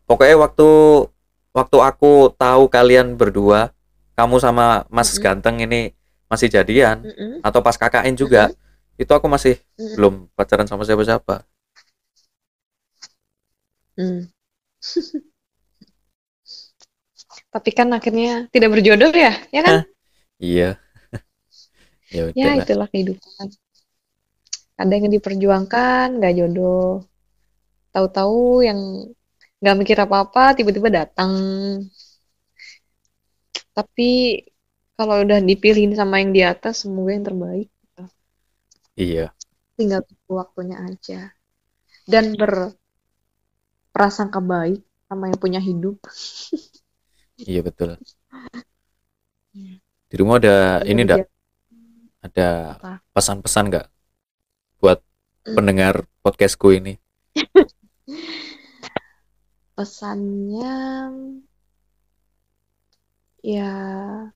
pokoknya 0.06 0.36
waktu 0.44 0.70
waktu 1.56 1.78
aku 1.80 2.12
tahu 2.36 2.64
kalian 2.72 3.16
berdua 3.20 3.72
kamu 4.16 4.38
sama 4.40 4.86
Mas 4.92 5.16
Mm-mm. 5.16 5.24
ganteng 5.24 5.58
ini 5.64 5.82
masih 6.32 6.48
jadian 6.52 7.04
Mm-mm. 7.04 7.42
atau 7.44 7.60
pas 7.64 7.76
KKN 7.76 8.16
juga 8.16 8.44
itu 9.00 9.12
aku 9.12 9.28
masih 9.28 9.60
Mm-mm. 9.80 9.96
belum 9.98 10.14
pacaran 10.38 10.68
sama 10.70 10.84
siapa-siapa 10.88 11.44
Hmm. 13.98 14.32
Tapi 17.52 17.70
kan 17.76 17.88
akhirnya 17.92 18.48
tidak 18.52 18.70
berjodoh 18.76 19.12
ya, 19.12 19.32
ya 19.56 19.62
kan? 19.64 19.76
Iya 20.42 20.78
ya 22.39 22.50
Ya 22.50 22.50
lah. 22.58 22.62
itulah 22.62 22.88
kehidupan. 22.92 23.48
Ada 24.82 24.94
yang 25.00 25.08
diperjuangkan, 25.16 26.06
nggak 26.20 26.34
jodoh. 26.39 26.88
Tahu-tahu 27.94 28.39
yang 28.68 28.80
nggak 29.62 29.76
mikir 29.80 29.98
apa-apa, 30.06 30.44
tiba-tiba 30.58 30.89
datang. 31.00 31.32
Tapi 33.78 34.10
kalau 34.98 35.16
udah 35.24 35.39
dipilihin 35.50 35.94
sama 36.00 36.16
yang 36.24 36.32
di 36.38 36.42
atas, 36.52 36.76
semoga 36.84 37.12
yang 37.16 37.26
terbaik. 37.30 37.68
iya 38.96 39.34
Tinggal 39.78 40.02
waktunya 40.39 40.78
aja. 40.88 41.20
Dan 42.12 42.26
berprasangka 43.92 44.39
baik 44.52 44.82
sama 45.08 45.24
yang 45.32 45.39
punya 45.44 45.60
hidup. 45.68 45.96
iya 47.50 47.62
betul 47.68 47.89
di 49.54 49.81
rumah 50.20 50.38
ada 50.41 50.84
ini 50.88 51.01
enggak 51.05 51.22
ada 52.22 52.49
pesan-pesan 53.16 53.66
nggak 53.72 53.88
buat 54.82 54.99
Hmm. 55.41 55.57
pendengar 55.57 56.05
podcastku 56.22 56.70
ini 56.70 57.01
Pesannya 59.76 60.72
ya 63.41 63.62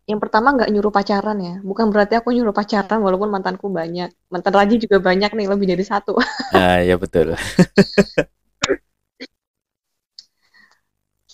yang 0.10 0.20
pertama 0.24 0.48
nggak 0.56 0.70
nyuruh 0.74 0.94
pacaran 0.98 1.38
ya. 1.48 1.54
Bukan 1.70 1.86
berarti 1.94 2.14
aku 2.20 2.30
nyuruh 2.36 2.56
pacaran 2.60 3.00
walaupun 3.06 3.30
mantanku 3.34 3.66
banyak. 3.80 4.10
Mantan 4.34 4.54
Raji 4.58 4.76
juga 4.84 4.98
banyak 5.08 5.30
nih, 5.38 5.46
lebih 5.52 5.68
dari 5.72 5.86
satu. 5.92 6.12
ah 6.56 6.80
ya 6.82 6.96
betul 6.98 7.36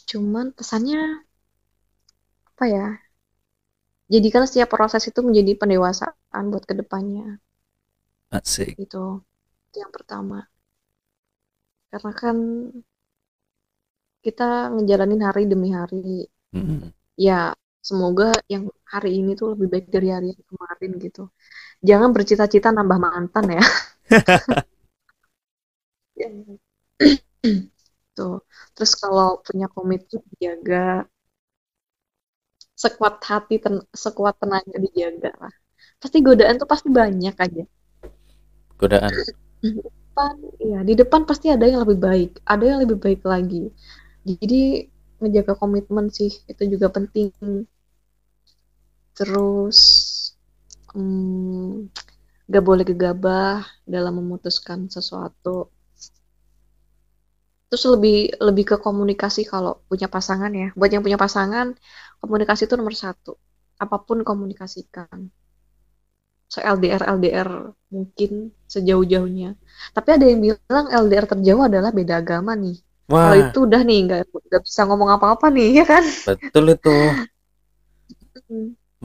Cuman 0.10 0.48
pesannya 0.58 1.02
apa 2.50 2.66
ya? 2.74 2.86
Jadikan 4.12 4.44
setiap 4.44 4.70
proses 4.76 5.04
itu 5.08 5.20
menjadi 5.24 5.56
pendewasaan 5.56 6.44
buat 6.52 6.64
ke 6.68 6.76
depannya. 6.76 7.40
Asik. 8.32 8.76
gitu. 8.80 9.24
Itu 9.72 9.78
yang 9.84 9.92
pertama. 9.92 10.48
Karena 11.92 12.12
kan 12.16 12.38
kita 14.24 14.72
ngejalanin 14.76 15.22
hari 15.28 15.44
demi 15.48 15.70
hari. 15.72 16.28
Mm-mm. 16.52 16.92
ya 17.16 17.56
semoga 17.80 18.36
yang 18.52 18.68
hari 18.84 19.24
ini 19.24 19.40
tuh 19.40 19.56
lebih 19.56 19.68
baik 19.72 19.88
dari 19.88 20.08
hari 20.12 20.36
yang 20.36 20.44
kemarin 20.52 20.92
gitu. 21.00 21.24
Jangan 21.80 22.10
bercita-cita 22.16 22.70
nambah 22.76 23.00
mantan 23.00 23.46
ya. 23.58 23.64
Tuh. 28.16 28.44
Terus 28.76 28.94
kalau 29.02 29.42
punya 29.46 29.68
komitmen 29.72 30.22
dijaga 30.36 31.08
sekuat 32.82 33.22
hati 33.22 33.62
ten- 33.62 33.88
sekuat 33.94 34.42
tenaga 34.42 34.78
dijaga 34.82 35.32
lah. 35.38 35.54
Pasti 36.02 36.18
godaan 36.26 36.58
tuh 36.58 36.70
pasti 36.70 36.90
banyak 36.90 37.36
aja. 37.38 37.64
Godaan. 38.82 39.14
di 39.62 39.78
depan 39.78 40.36
ya 40.58 40.80
di 40.82 40.94
depan 40.98 41.22
pasti 41.30 41.54
ada 41.54 41.70
yang 41.70 41.86
lebih 41.86 42.02
baik 42.02 42.42
ada 42.50 42.66
yang 42.66 42.80
lebih 42.82 42.98
baik 42.98 43.22
lagi. 43.22 43.70
Jadi 44.26 44.90
menjaga 45.22 45.54
komitmen 45.54 46.10
sih 46.10 46.34
itu 46.50 46.64
juga 46.66 46.90
penting. 46.90 47.30
Terus 49.14 49.80
hmm, 50.98 51.94
gak 52.50 52.64
boleh 52.66 52.84
gegabah 52.84 53.62
dalam 53.86 54.18
memutuskan 54.18 54.90
sesuatu 54.90 55.70
terus 57.72 57.86
lebih 57.94 58.16
lebih 58.48 58.66
ke 58.72 58.76
komunikasi 58.86 59.42
kalau 59.54 59.72
punya 59.90 60.08
pasangan 60.16 60.52
ya. 60.62 60.68
Buat 60.78 60.92
yang 60.94 61.04
punya 61.08 61.20
pasangan 61.26 61.68
komunikasi 62.22 62.62
itu 62.68 62.76
nomor 62.80 62.96
satu. 63.04 63.32
Apa 63.84 63.96
pun 64.08 64.20
komunikasikan. 64.30 65.18
So 66.54 66.60
LDR 66.76 67.04
LDR 67.16 67.50
mungkin 67.96 68.32
sejauh-jauhnya. 68.74 69.48
Tapi 69.96 70.10
ada 70.16 70.26
yang 70.32 70.40
bilang 70.46 70.86
LDR 71.02 71.26
terjauh 71.32 71.64
adalah 71.70 71.92
beda 72.00 72.14
agama 72.22 72.52
nih. 72.64 72.76
Kalau 73.22 73.36
Wah, 73.36 73.42
itu 73.44 73.58
udah 73.68 73.82
nih 73.88 73.98
nggak 74.06 74.20
nggak 74.50 74.62
bisa 74.68 74.82
ngomong 74.88 75.10
apa-apa 75.16 75.46
nih 75.56 75.68
ya 75.80 75.84
kan? 75.92 76.04
Betul 76.26 76.66
itu. 76.76 77.22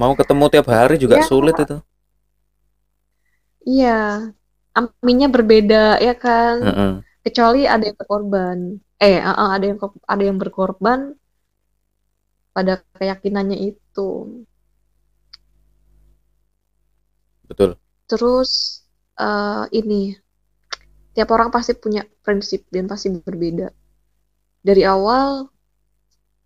Mau 0.00 0.12
ketemu 0.20 0.44
tiap 0.52 0.66
hari 0.72 0.96
juga 1.04 1.16
Ya. 1.16 1.26
sulit 1.28 1.56
itu. 1.64 1.76
iya. 3.68 3.88
Aminnya 4.78 5.26
berbeda 5.34 5.76
ya 6.06 6.12
kan? 6.24 6.56
Heeh. 6.60 7.02
Kecuali 7.26 7.66
ada 7.66 7.82
yang 7.82 7.98
berkorban. 7.98 8.58
Eh 9.02 9.18
uh, 9.18 9.34
uh, 9.34 9.50
ada 9.58 9.64
yang 9.66 9.78
ada 10.06 10.22
yang 10.22 10.38
berkorban 10.38 11.18
pada 12.56 12.80
keyakinannya 12.96 13.58
itu. 13.74 14.08
Betul. 17.46 17.78
terus 18.06 18.82
eh, 19.18 19.64
ini 19.70 20.14
tiap 21.14 21.30
orang 21.30 21.50
pasti 21.54 21.74
punya 21.78 22.02
prinsip 22.24 22.66
dan 22.72 22.86
pasti 22.90 23.10
berbeda. 23.12 23.70
Dari 24.66 24.82
awal 24.82 25.46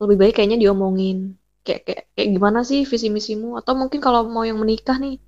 lebih 0.01 0.17
baik 0.21 0.35
kayaknya 0.41 0.59
diomongin. 0.61 1.41
Kayak 1.65 1.83
kayak 1.89 2.03
kayak 2.17 2.29
gimana 2.37 2.61
sih 2.65 2.85
visi 2.85 3.09
misimu? 3.09 3.57
Atau 3.61 3.77
mungkin 3.81 4.01
kalau 4.05 4.29
mau 4.29 4.45
yang 4.45 4.61
menikah 4.61 4.97
nih 5.01 5.21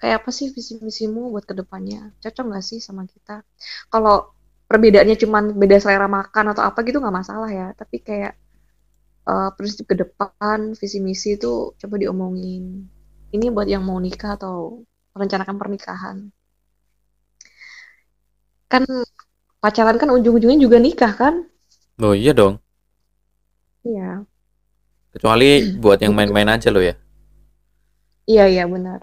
kayak 0.00 0.26
apa 0.26 0.30
sih 0.34 0.50
visi 0.50 0.82
misimu 0.82 1.30
buat 1.30 1.46
ke 1.46 1.54
depannya 1.54 2.10
cocok 2.22 2.44
nggak 2.50 2.64
sih 2.66 2.78
sama 2.82 3.06
kita? 3.06 3.46
Kalau 3.92 4.34
perbedaannya 4.72 5.16
cuma 5.22 5.38
beda 5.62 5.76
selera 5.84 6.08
makan 6.18 6.44
atau 6.52 6.62
apa 6.68 6.78
gitu 6.88 6.98
nggak 7.02 7.18
masalah 7.20 7.50
ya. 7.60 7.66
Tapi 7.80 7.96
kayak 8.08 8.32
eh, 9.30 9.48
prinsip 9.58 9.84
ke 9.90 9.96
depan 10.02 10.60
visi 10.80 10.98
misi 11.08 11.28
itu 11.38 11.52
coba 11.80 11.94
diomongin. 12.02 12.64
Ini 13.34 13.46
buat 13.54 13.68
yang 13.74 13.82
mau 13.88 13.98
nikah 14.06 14.32
atau 14.38 14.56
merencanakan 15.16 15.56
pernikahan. 15.62 16.16
Kan 18.72 18.82
pacaran 19.62 19.96
kan 20.00 20.10
ujung-ujungnya 20.16 20.58
juga 20.66 20.78
nikah 20.86 21.12
kan? 21.20 21.34
Oh 22.02 22.12
iya 22.14 22.32
dong. 22.36 22.60
iya. 23.84 24.24
Kecuali 25.14 25.64
buat 25.82 25.98
yang 26.04 26.12
main-main 26.16 26.48
aja 26.52 26.68
lo 26.74 26.80
ya. 26.84 26.94
iya 28.30 28.42
iya 28.52 28.64
benar. 28.74 29.00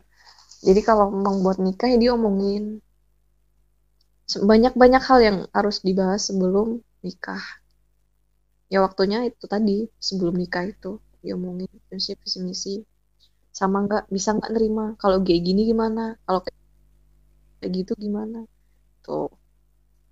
Jadi 0.67 0.81
kalau 0.89 1.05
memang 1.17 1.35
buat 1.45 1.57
nikah 1.65 1.87
ya 1.93 1.97
diomongin 2.03 2.63
banyak-banyak 4.37 5.01
hal 5.09 5.19
yang 5.25 5.37
harus 5.57 5.81
dibahas 5.81 6.29
sebelum 6.29 6.85
nikah. 7.01 7.41
Ya 8.69 8.85
waktunya 8.85 9.25
itu 9.25 9.45
tadi 9.49 9.89
sebelum 9.97 10.37
nikah 10.37 10.69
itu 10.69 11.01
diomongin 11.25 11.69
prinsip 11.89 12.21
visi 12.21 12.39
misi. 12.45 12.75
Sama 13.49 13.77
nggak 13.85 14.03
bisa 14.13 14.29
nggak 14.37 14.51
nerima 14.53 14.85
kalau 15.01 15.17
kayak 15.25 15.41
gini 15.41 15.61
gimana 15.71 16.13
kalau 16.25 16.39
kayak 16.45 17.71
gitu 17.73 17.91
gimana. 17.97 18.45
Tuh. 19.05 19.29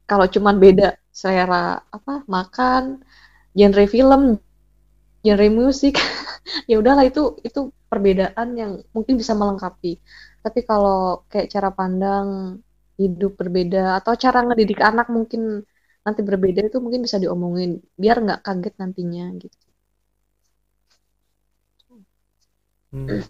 Kalau 0.09 0.25
cuman 0.31 0.55
beda 0.63 0.95
selera 1.11 1.83
apa 1.91 2.23
makan 2.25 3.03
genre 3.57 3.85
film 3.89 4.23
genre 5.25 5.47
musik 5.51 5.95
ya 6.69 6.75
udahlah 6.81 7.05
itu 7.09 7.35
itu 7.43 7.59
perbedaan 7.91 8.47
yang 8.57 8.71
mungkin 8.95 9.15
bisa 9.21 9.33
melengkapi. 9.37 9.99
Tapi 10.43 10.59
kalau 10.63 11.27
kayak 11.31 11.47
cara 11.53 11.69
pandang 11.75 12.59
hidup 12.97 13.37
berbeda 13.37 14.01
atau 14.01 14.13
cara 14.17 14.41
ngedidik 14.41 14.81
anak 14.81 15.07
mungkin 15.13 15.61
nanti 16.05 16.21
berbeda 16.25 16.61
itu 16.65 16.77
mungkin 16.81 17.05
bisa 17.05 17.21
diomongin 17.21 17.83
biar 18.01 18.17
nggak 18.25 18.41
kaget 18.41 18.73
nantinya 18.81 19.25
gitu. 19.37 19.57
Hmm. 22.91 23.21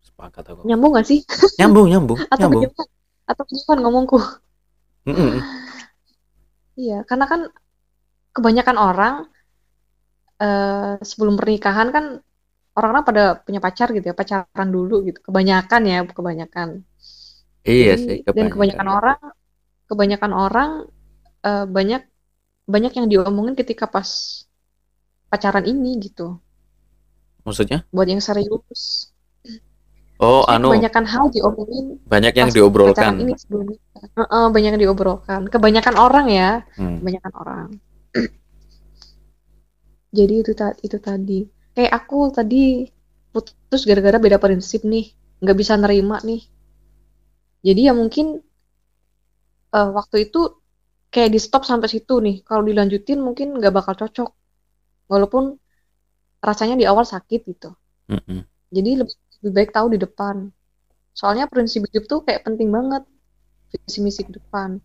Sepakat 0.00 0.44
aku. 0.50 0.64
nyambung 0.64 0.90
nggak 0.96 1.06
sih? 1.06 1.20
Nyambung, 1.60 1.86
nyambung, 1.92 2.18
atau 2.34 2.48
nyambung. 2.48 2.64
atau 3.30 3.42
kejauhan 3.46 3.78
ngomongku? 3.84 4.18
Iya 6.80 7.04
karena 7.04 7.26
kan 7.28 7.40
kebanyakan 8.32 8.76
orang 8.80 9.14
eh, 10.40 10.96
sebelum 11.04 11.36
pernikahan 11.36 11.88
kan 11.92 12.04
orang-orang 12.72 13.04
pada 13.04 13.24
punya 13.44 13.60
pacar 13.60 13.92
gitu 13.92 14.10
ya 14.10 14.16
pacaran 14.16 14.68
dulu 14.72 15.04
gitu. 15.04 15.20
Kebanyakan 15.20 15.82
ya 15.84 15.98
kebanyakan 16.08 16.68
Iya 17.60 17.92
Jadi, 17.96 18.00
sih, 18.00 18.16
dan 18.24 18.48
kebanyakan. 18.52 18.88
orang 18.88 19.20
kebanyakan 19.90 20.32
orang 20.32 20.70
eh, 21.44 21.66
banyak 21.68 22.02
banyak 22.70 22.92
yang 22.98 23.06
diomongin 23.12 23.54
ketika 23.58 23.84
pas 23.90 24.08
pacaran 25.30 25.66
ini 25.66 25.98
gitu. 26.02 26.38
Maksudnya? 27.44 27.86
buat 27.94 28.08
yang 28.08 28.22
serius. 28.22 29.10
Oh, 30.20 30.44
Maksudnya 30.44 30.56
anu, 30.60 30.68
kebanyakan 30.68 31.04
hal 31.08 31.24
diomongin 31.32 31.86
banyak 32.04 32.34
yang 32.36 32.48
diobrolkan. 32.52 33.12
ini 33.24 33.32
sebelum 33.40 33.72
nikah 33.72 34.04
Heeh, 34.20 34.44
banyak 34.52 34.70
yang 34.76 34.82
diobrolkan. 34.84 35.40
Kebanyakan 35.48 35.94
orang 35.96 36.26
ya. 36.28 36.50
Hmm. 36.76 37.00
kebanyakan 37.00 37.32
orang. 37.40 37.66
Jadi 40.18 40.34
itu 40.44 40.52
ta- 40.52 40.76
itu 40.84 40.98
tadi. 41.00 41.48
Kayak 41.72 41.92
aku 42.04 42.28
tadi 42.34 42.84
putus 43.32 43.88
gara-gara 43.88 44.20
beda 44.20 44.36
prinsip 44.36 44.84
nih. 44.84 45.08
Nggak 45.40 45.56
bisa 45.56 45.72
nerima 45.80 46.20
nih 46.20 46.44
jadi 47.60 47.80
ya 47.90 47.92
mungkin 47.92 48.40
eh, 49.76 49.90
waktu 49.92 50.16
itu 50.28 50.60
kayak 51.10 51.30
di 51.34 51.40
stop 51.42 51.66
sampai 51.66 51.88
situ 51.90 52.22
nih. 52.22 52.40
Kalau 52.46 52.62
dilanjutin 52.64 53.18
mungkin 53.20 53.58
nggak 53.58 53.74
bakal 53.74 53.94
cocok. 53.98 54.30
Walaupun 55.10 55.58
rasanya 56.40 56.78
di 56.78 56.86
awal 56.88 57.04
sakit 57.04 57.40
gitu. 57.44 57.70
Mm-mm. 58.10 58.42
jadi 58.74 59.06
lebih, 59.06 59.14
lebih 59.38 59.52
baik 59.54 59.70
tahu 59.70 59.86
di 59.94 59.98
depan. 60.02 60.50
Soalnya 61.14 61.46
prinsip 61.46 61.86
hidup 61.86 62.10
tuh 62.10 62.20
kayak 62.26 62.42
penting 62.46 62.70
banget. 62.70 63.02
Visi 63.70 63.98
misi 64.02 64.22
ke 64.26 64.32
depan. 64.34 64.78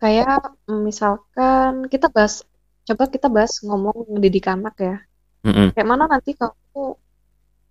Kayak 0.00 0.56
mm, 0.68 0.80
misalkan 0.84 1.72
kita 1.92 2.08
bahas 2.08 2.44
coba 2.82 3.04
kita 3.12 3.28
bahas 3.28 3.60
ngomong 3.64 4.16
ngedidik 4.16 4.46
anak 4.48 4.76
ya. 4.78 4.96
Mm-mm. 5.42 5.74
kayak 5.74 5.88
mana 5.90 6.06
nanti 6.06 6.38
kamu 6.38 6.94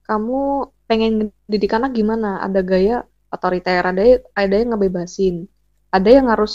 kamu 0.04 0.68
pengen 0.92 1.12
ngedidik 1.48 1.72
anak 1.80 1.92
gimana? 2.00 2.30
Ada 2.46 2.62
gaya 2.72 2.96
otoriter 3.36 3.84
ada 3.92 4.02
ada 4.44 4.56
yang 4.62 4.70
ngebebasin. 4.76 5.36
Ada 5.96 6.10
yang 6.18 6.28
harus 6.34 6.54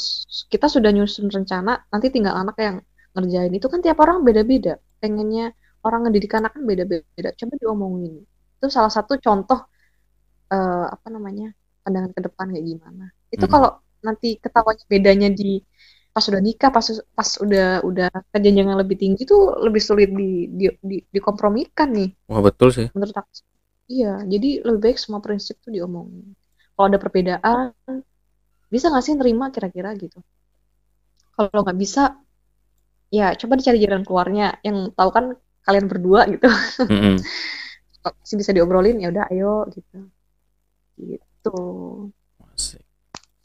kita 0.53 0.66
sudah 0.74 0.91
nyusun 0.97 1.28
rencana 1.37 1.72
nanti 1.93 2.07
tinggal 2.14 2.34
anak 2.43 2.57
yang 2.66 2.76
ngerjain. 3.16 3.53
Itu 3.59 3.66
kan 3.72 3.80
tiap 3.84 3.99
orang 4.05 4.18
beda-beda. 4.28 4.74
Pengennya 5.03 5.45
orang 5.87 6.01
ngedidik 6.09 6.32
anak 6.39 6.53
kan 6.57 6.62
beda-beda. 6.70 7.28
Coba 7.41 7.55
diomongin. 7.62 8.14
Itu 8.61 8.66
salah 8.76 8.93
satu 8.97 9.12
contoh 9.26 9.61
eh, 10.55 10.87
apa 10.95 11.09
namanya 11.14 11.47
pandangan 11.84 12.11
ke 12.16 12.20
depan 12.26 12.47
kayak 12.55 12.66
gimana. 12.66 13.05
Itu 13.34 13.45
Mhm. 13.47 13.53
kalau 13.53 13.70
nanti 14.07 14.28
ketahuan 14.45 14.76
bedanya 14.93 15.28
di 15.32 15.59
pas 16.14 16.24
udah 16.30 16.41
nikah 16.41 16.70
pas 16.72 16.87
pas 17.12 17.30
udah 17.45 17.84
udah 17.84 18.09
ke 18.32 18.39
jenjang 18.41 18.72
yang 18.72 18.80
lebih 18.80 18.97
tinggi 18.97 19.28
tuh 19.28 19.53
lebih 19.61 19.82
sulit 19.84 20.09
di, 20.20 20.49
di, 20.49 20.64
di 20.80 20.97
dikompromikan 21.12 21.89
nih. 21.93 22.09
Wah, 22.30 22.41
betul 22.41 22.68
sih. 22.72 22.89
menurut 22.97 23.12
aku 23.12 23.30
iya 23.87 24.22
jadi 24.26 24.66
lebih 24.66 24.80
baik 24.82 24.99
semua 24.99 25.22
prinsip 25.22 25.59
tuh 25.62 25.72
diomongin. 25.72 26.34
Kalau 26.76 26.87
ada 26.93 27.01
perbedaan 27.01 27.72
bisa 28.68 28.91
nggak 28.91 29.05
sih 29.05 29.14
nerima 29.16 29.49
kira-kira 29.55 29.95
gitu? 29.97 30.18
Kalau 31.37 31.61
nggak 31.64 31.78
bisa 31.78 32.16
ya 33.12 33.32
coba 33.39 33.55
dicari 33.57 33.78
jalan 33.78 34.03
keluarnya 34.03 34.59
yang 34.66 34.91
tahu 34.93 35.11
kan 35.14 35.24
kalian 35.66 35.87
berdua 35.87 36.26
gitu. 36.30 36.47
Mm-mm. 36.87 37.16
Kalau 38.03 38.14
masih 38.22 38.37
bisa 38.39 38.51
diobrolin 38.55 39.03
ya 39.03 39.09
udah 39.11 39.24
ayo 39.30 39.66
gitu. 39.74 39.99
Gitu. 40.99 41.59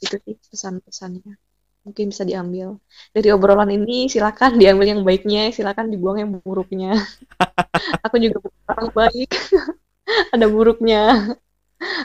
Itu 0.02 0.16
sih 0.22 0.34
pesan-pesannya. 0.50 1.34
Mungkin 1.82 2.14
bisa 2.14 2.22
diambil. 2.22 2.78
Dari 3.10 3.28
obrolan 3.34 3.70
ini 3.74 4.06
silakan 4.06 4.54
diambil 4.54 4.86
yang 4.94 5.02
baiknya 5.02 5.50
silakan 5.50 5.90
dibuang 5.90 6.22
yang 6.22 6.30
buruknya. 6.38 6.94
Aku 8.06 8.22
juga 8.22 8.38
orang 8.70 8.88
baik 8.94 9.30
ada 10.34 10.46
buruknya 10.48 11.02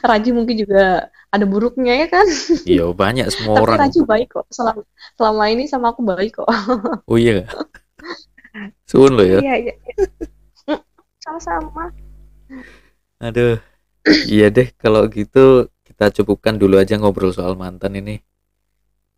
Raji 0.02 0.30
mungkin 0.34 0.56
juga 0.58 1.06
ada 1.30 1.46
buruknya 1.46 1.94
ya 2.02 2.08
kan 2.10 2.26
Iya 2.66 2.90
banyak 2.94 3.28
semua 3.30 3.54
tapi 3.58 3.64
orang. 3.70 3.78
Raji 3.86 4.00
baik 4.10 4.28
kok 4.34 4.46
selama 4.50 4.82
selama 5.14 5.44
ini 5.54 5.64
sama 5.70 5.94
aku 5.94 6.02
baik 6.02 6.32
kok 6.42 6.50
Oh 7.10 7.18
iya. 7.18 7.46
Suun 8.90 9.14
lo 9.14 9.24
ya. 9.24 9.38
iya 9.38 9.54
iya 9.70 9.74
iya. 9.78 9.96
Mm, 10.68 10.82
sama-sama 11.22 11.94
Aduh. 13.20 13.58
Iya 14.08 14.48
deh 14.56 14.68
kalau 14.80 15.06
gitu 15.12 15.68
kita 15.84 16.10
cukupkan 16.16 16.56
dulu 16.56 16.80
aja 16.80 16.96
ngobrol 16.98 17.36
soal 17.36 17.54
mantan 17.60 17.94
ini. 18.00 18.16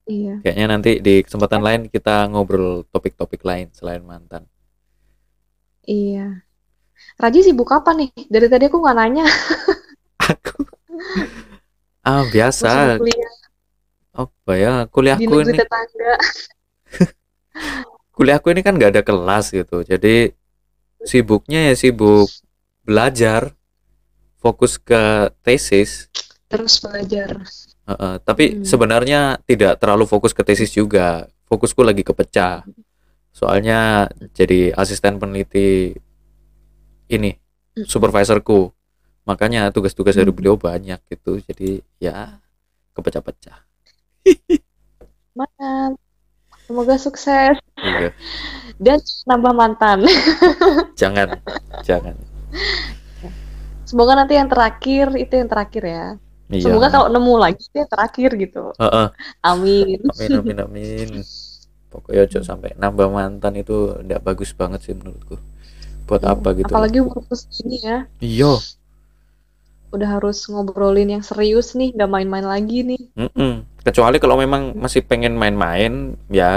iya 0.10 0.42
Kayaknya 0.44 0.66
nanti 0.68 0.92
di 1.06 1.22
kesempatan 1.22 1.62
lain 1.62 1.82
kita 1.94 2.26
ngobrol 2.32 2.84
topik-topik 2.90 3.42
lain 3.46 3.70
selain 3.72 4.02
mantan. 4.02 4.44
iya 5.86 6.44
Raji 7.20 7.40
sibuk 7.44 7.68
apa 7.76 7.92
nih? 7.92 8.10
Dari 8.32 8.48
tadi 8.48 8.72
aku 8.72 8.80
nggak 8.80 8.96
nanya. 8.96 9.28
Aku 10.24 10.64
ah 12.08 12.24
biasa. 12.32 12.96
Kuliah. 12.96 13.34
Apa 14.16 14.52
ya? 14.56 14.74
Kuliahku 14.88 15.34
ini 15.44 15.52
tetangga. 15.54 16.14
Kuliahku 18.16 18.48
ini 18.56 18.62
kan 18.64 18.80
nggak 18.80 18.92
ada 18.96 19.04
kelas 19.04 19.52
gitu. 19.52 19.84
Jadi 19.84 20.32
sibuknya 21.04 21.72
ya 21.72 21.76
sibuk 21.76 22.32
belajar 22.88 23.52
fokus 24.40 24.80
ke 24.80 25.28
tesis. 25.44 26.08
Terus 26.48 26.80
belajar. 26.80 27.44
Heeh, 27.90 28.16
tapi 28.24 28.46
Hmm. 28.56 28.64
sebenarnya 28.64 29.22
tidak 29.44 29.76
terlalu 29.84 30.08
fokus 30.08 30.32
ke 30.32 30.42
tesis 30.48 30.72
juga. 30.72 31.28
Fokusku 31.52 31.84
lagi 31.84 32.08
kepecah. 32.08 32.64
Soalnya 33.36 34.08
jadi 34.32 34.72
asisten 34.74 35.20
peneliti 35.20 35.94
ini 37.10 37.36
Hmm. 37.70 37.86
supervisorku 37.86 38.74
makanya 39.24 39.70
tugas-tugas 39.70 40.14
dari 40.14 40.28
Hmm. 40.28 40.36
beliau 40.36 40.56
banyak 40.56 40.98
gitu 41.06 41.38
jadi 41.44 41.70
ya 41.98 42.40
kepecah-pecah 42.94 43.60
Semangat. 45.30 45.92
Semoga 46.66 46.96
sukses 46.98 47.56
Iya. 47.80 48.12
dan 48.84 49.00
nambah 49.26 49.54
mantan. 49.54 50.06
jangan 51.02 51.40
jangan 51.82 52.14
Semoga 53.86 54.14
nanti 54.16 54.38
yang 54.38 54.46
terakhir 54.46 55.14
itu 55.16 55.34
yang 55.34 55.50
terakhir 55.50 55.84
ya. 55.84 56.06
iya 56.50 56.62
Semoga 56.62 56.90
kalau 56.90 57.08
nemu 57.10 57.34
lagi 57.38 57.62
itu 57.64 57.78
yang 57.78 57.90
terakhir 57.90 58.30
gitu. 58.36 58.64
Heeh. 58.76 59.08
Amin. 59.42 59.98
amin 60.04 60.32
amin 60.36 60.58
amin 60.62 61.10
pokoknya 61.90 62.22
ojo 62.26 62.40
sampai 62.44 62.78
nambah 62.78 63.10
mantan 63.10 63.58
itu 63.58 63.98
ndak 64.06 64.22
bagus 64.22 64.54
banget 64.54 64.86
sih 64.86 64.94
menurutku 64.94 65.42
buat 66.10 66.26
apa 66.26 66.58
gitu 66.58 66.74
Apalagi 66.74 67.06
umur 67.06 67.22
ini 67.62 67.78
ya, 67.86 67.98
iya 68.18 68.54
udah 69.90 70.22
harus 70.22 70.46
ngobrolin 70.46 71.10
yang 71.18 71.26
serius 71.26 71.74
nih, 71.74 71.94
nggak 71.98 72.10
main-main 72.10 72.46
lagi 72.46 72.86
nih. 72.86 73.02
Mm-mm. 73.18 73.66
kecuali 73.82 74.22
kalau 74.22 74.38
memang 74.38 74.78
masih 74.78 75.02
pengen 75.02 75.34
main-main 75.34 76.14
ya 76.30 76.52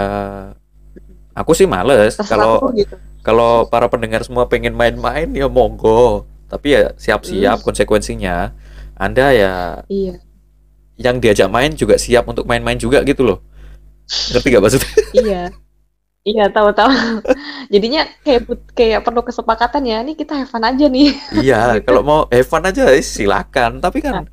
aku 1.32 1.56
sih 1.56 1.64
males 1.64 2.18
kalau 2.28 2.60
gitu. 2.76 2.98
kalau 3.24 3.64
para 3.70 3.88
pendengar 3.88 4.20
semua 4.26 4.50
pengen 4.50 4.74
main-main 4.76 5.30
ya 5.32 5.48
monggo 5.48 6.28
tapi 6.50 6.76
ya 6.76 6.92
siap-siap 6.98 7.64
konsekuensinya 7.64 8.52
anda 8.98 9.32
ya 9.32 9.54
Iya, 9.88 10.20
yang 11.00 11.22
diajak 11.22 11.48
main 11.48 11.72
juga 11.72 11.96
siap 11.96 12.28
untuk 12.28 12.44
main-main 12.44 12.76
juga 12.76 13.00
gitu 13.06 13.24
loh 13.24 13.38
ngerti 14.34 14.48
gak 14.52 14.62
maksudnya 14.66 14.92
iya. 15.16 15.42
Iya, 16.22 16.46
tahu-tahu. 16.54 16.90
Jadinya 17.68 18.08
kayak 18.24 18.40
kayak 18.72 19.00
perlu 19.04 19.22
kesepakatan 19.22 19.82
ya. 19.86 19.98
Nih 20.02 20.16
kita 20.16 20.38
have 20.38 20.50
fun 20.50 20.64
aja 20.64 20.86
nih. 20.88 21.14
iya 21.38 21.78
Gitu. 21.78 21.84
kalau 21.90 22.02
mau 22.02 22.20
have 22.30 22.48
fun 22.48 22.64
aja 22.64 22.88
eh, 22.90 23.04
silakan 23.04 23.78
tapi 23.78 24.02
kan 24.02 24.26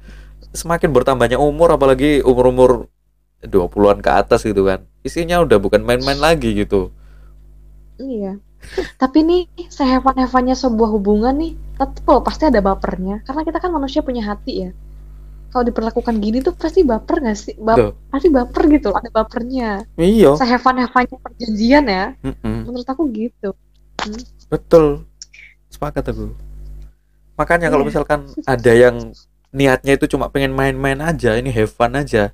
semakin 0.55 0.89
bertambahnya 0.89 1.37
umur 1.37 1.77
apalagi 1.77 2.25
umur-umur 2.25 2.89
20-an 3.45 4.01
ke 4.01 4.09
atas 4.09 4.41
gitu 4.43 4.65
kan 4.65 4.83
isinya 5.05 5.39
udah 5.45 5.61
bukan 5.61 5.85
main-main 5.85 6.17
lagi 6.17 6.57
gitu 6.57 6.89
Iya. 7.99 8.39
Tapi 8.95 9.19
nih, 9.23 9.41
sehevan-hevannya 9.67 10.55
sebuah 10.55 10.89
hubungan 10.95 11.35
nih, 11.35 11.53
tetep 11.75 12.03
loh 12.07 12.23
pasti 12.23 12.47
ada 12.47 12.63
bapernya. 12.63 13.23
Karena 13.27 13.43
kita 13.43 13.59
kan 13.59 13.71
manusia 13.75 13.99
punya 14.03 14.23
hati 14.23 14.67
ya. 14.67 14.71
Kalau 15.49 15.65
diperlakukan 15.65 16.15
gini 16.17 16.39
tuh 16.39 16.53
pasti 16.53 16.85
baper 16.85 17.21
gak 17.21 17.33
sih? 17.33 17.53
Bap- 17.57 17.77
Tuh. 17.77 17.91
pasti 18.07 18.29
baper 18.29 18.63
gitu 18.69 18.89
loh, 18.89 18.97
ada 18.97 19.09
bapernya. 19.09 19.81
iya 19.95 20.37
Sehevan-hevannya 20.37 21.17
perjanjian 21.17 21.85
ya, 21.85 22.05
mm-mm. 22.21 22.69
menurut 22.69 22.85
aku 22.85 23.09
gitu. 23.09 23.49
Betul. 24.47 25.09
Sepakat 25.67 26.05
aku. 26.07 26.33
Makanya 27.33 27.67
kalau 27.67 27.81
Iya. 27.81 27.89
misalkan 27.89 28.19
ada 28.43 28.71
yang 28.71 28.95
niatnya 29.49 29.97
itu 29.97 30.05
cuma 30.05 30.29
pengen 30.29 30.53
main-main 30.53 30.99
aja, 30.99 31.33
ini 31.33 31.49
have 31.49 31.69
fun 31.69 31.93
aja. 31.93 32.29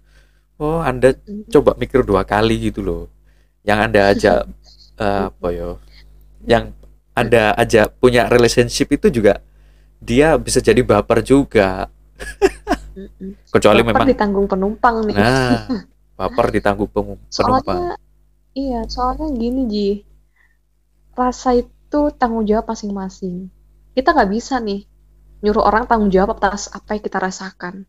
Oh, 0.55 0.79
Anda 0.79 1.15
Mm. 1.15 1.51
coba 1.51 1.75
mikir 1.75 2.03
dua 2.03 2.23
kali 2.23 2.67
gitu 2.67 2.79
loh. 2.79 3.03
Yang 3.63 3.79
Anda 3.81 4.01
ajak 4.11 4.39
eh, 5.03 5.21
apa 5.31 5.47
yo? 5.51 5.79
Yang 6.43 6.75
Anda 7.11 7.55
ajak 7.55 7.95
punya 7.97 8.27
relationship 8.27 8.91
itu 8.91 9.07
juga 9.09 9.39
dia 9.97 10.35
bisa 10.35 10.59
jadi 10.59 10.83
baper 10.83 11.23
juga. 11.23 11.87
Kecuali 13.51 13.83
Baper 13.83 13.91
memang 13.91 14.07
ditanggung 14.07 14.47
penumpang 14.47 14.95
nih. 15.07 15.15
nah, 15.15 15.67
baper 16.19 16.47
ditanggung 16.55 16.87
penumpang. 16.87 17.27
soalnya, 17.27 17.99
iya, 18.55 18.87
soalnya 18.87 19.27
gini 19.35 19.61
Ji, 19.67 19.89
rasa 21.11 21.59
itu 21.59 22.01
tanggung 22.15 22.47
jawab 22.47 22.71
masing-masing. 22.71 23.51
Kita 23.91 24.15
nggak 24.15 24.31
bisa 24.31 24.59
nih 24.63 24.87
nyuruh 25.43 25.61
orang 25.61 25.85
tanggung 25.85 26.09
jawab 26.09 26.39
atas 26.39 26.71
apa 26.71 26.97
yang 26.97 27.03
kita 27.03 27.17
rasakan. 27.21 27.85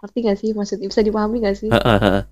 Ngerti 0.00 0.18
gak 0.24 0.38
sih 0.40 0.50
maksudnya? 0.52 0.88
Bisa 0.88 1.02
dipahami 1.04 1.44
gak 1.44 1.56
sih? 1.56 1.70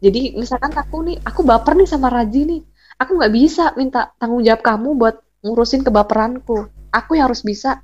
Jadi 0.04 0.36
misalkan 0.36 0.72
aku 0.72 1.04
nih, 1.04 1.16
aku 1.24 1.44
baper 1.44 1.76
nih 1.76 1.88
sama 1.88 2.08
Raji 2.12 2.40
nih, 2.48 2.60
aku 3.00 3.20
nggak 3.20 3.32
bisa 3.34 3.64
minta 3.74 4.12
tanggung 4.20 4.44
jawab 4.44 4.62
kamu 4.62 4.88
buat 4.96 5.16
ngurusin 5.44 5.82
kebaperanku. 5.82 6.68
Aku 6.94 7.10
yang 7.18 7.28
harus 7.28 7.42
bisa 7.42 7.82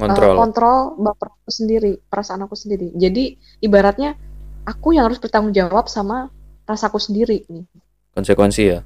uh, 0.00 0.04
Kontrol. 0.08 0.34
kontrol 0.40 0.78
baper 0.96 1.28
aku 1.36 1.50
sendiri, 1.52 1.92
perasaan 2.08 2.40
aku 2.48 2.56
sendiri. 2.56 2.88
Jadi 2.96 3.36
ibaratnya 3.60 4.16
aku 4.64 4.96
yang 4.96 5.06
harus 5.10 5.20
bertanggung 5.20 5.52
jawab 5.52 5.86
sama 5.92 6.32
rasaku 6.64 6.96
sendiri 6.96 7.44
nih. 7.50 7.66
Konsekuensi 8.16 8.62
ya. 8.64 8.80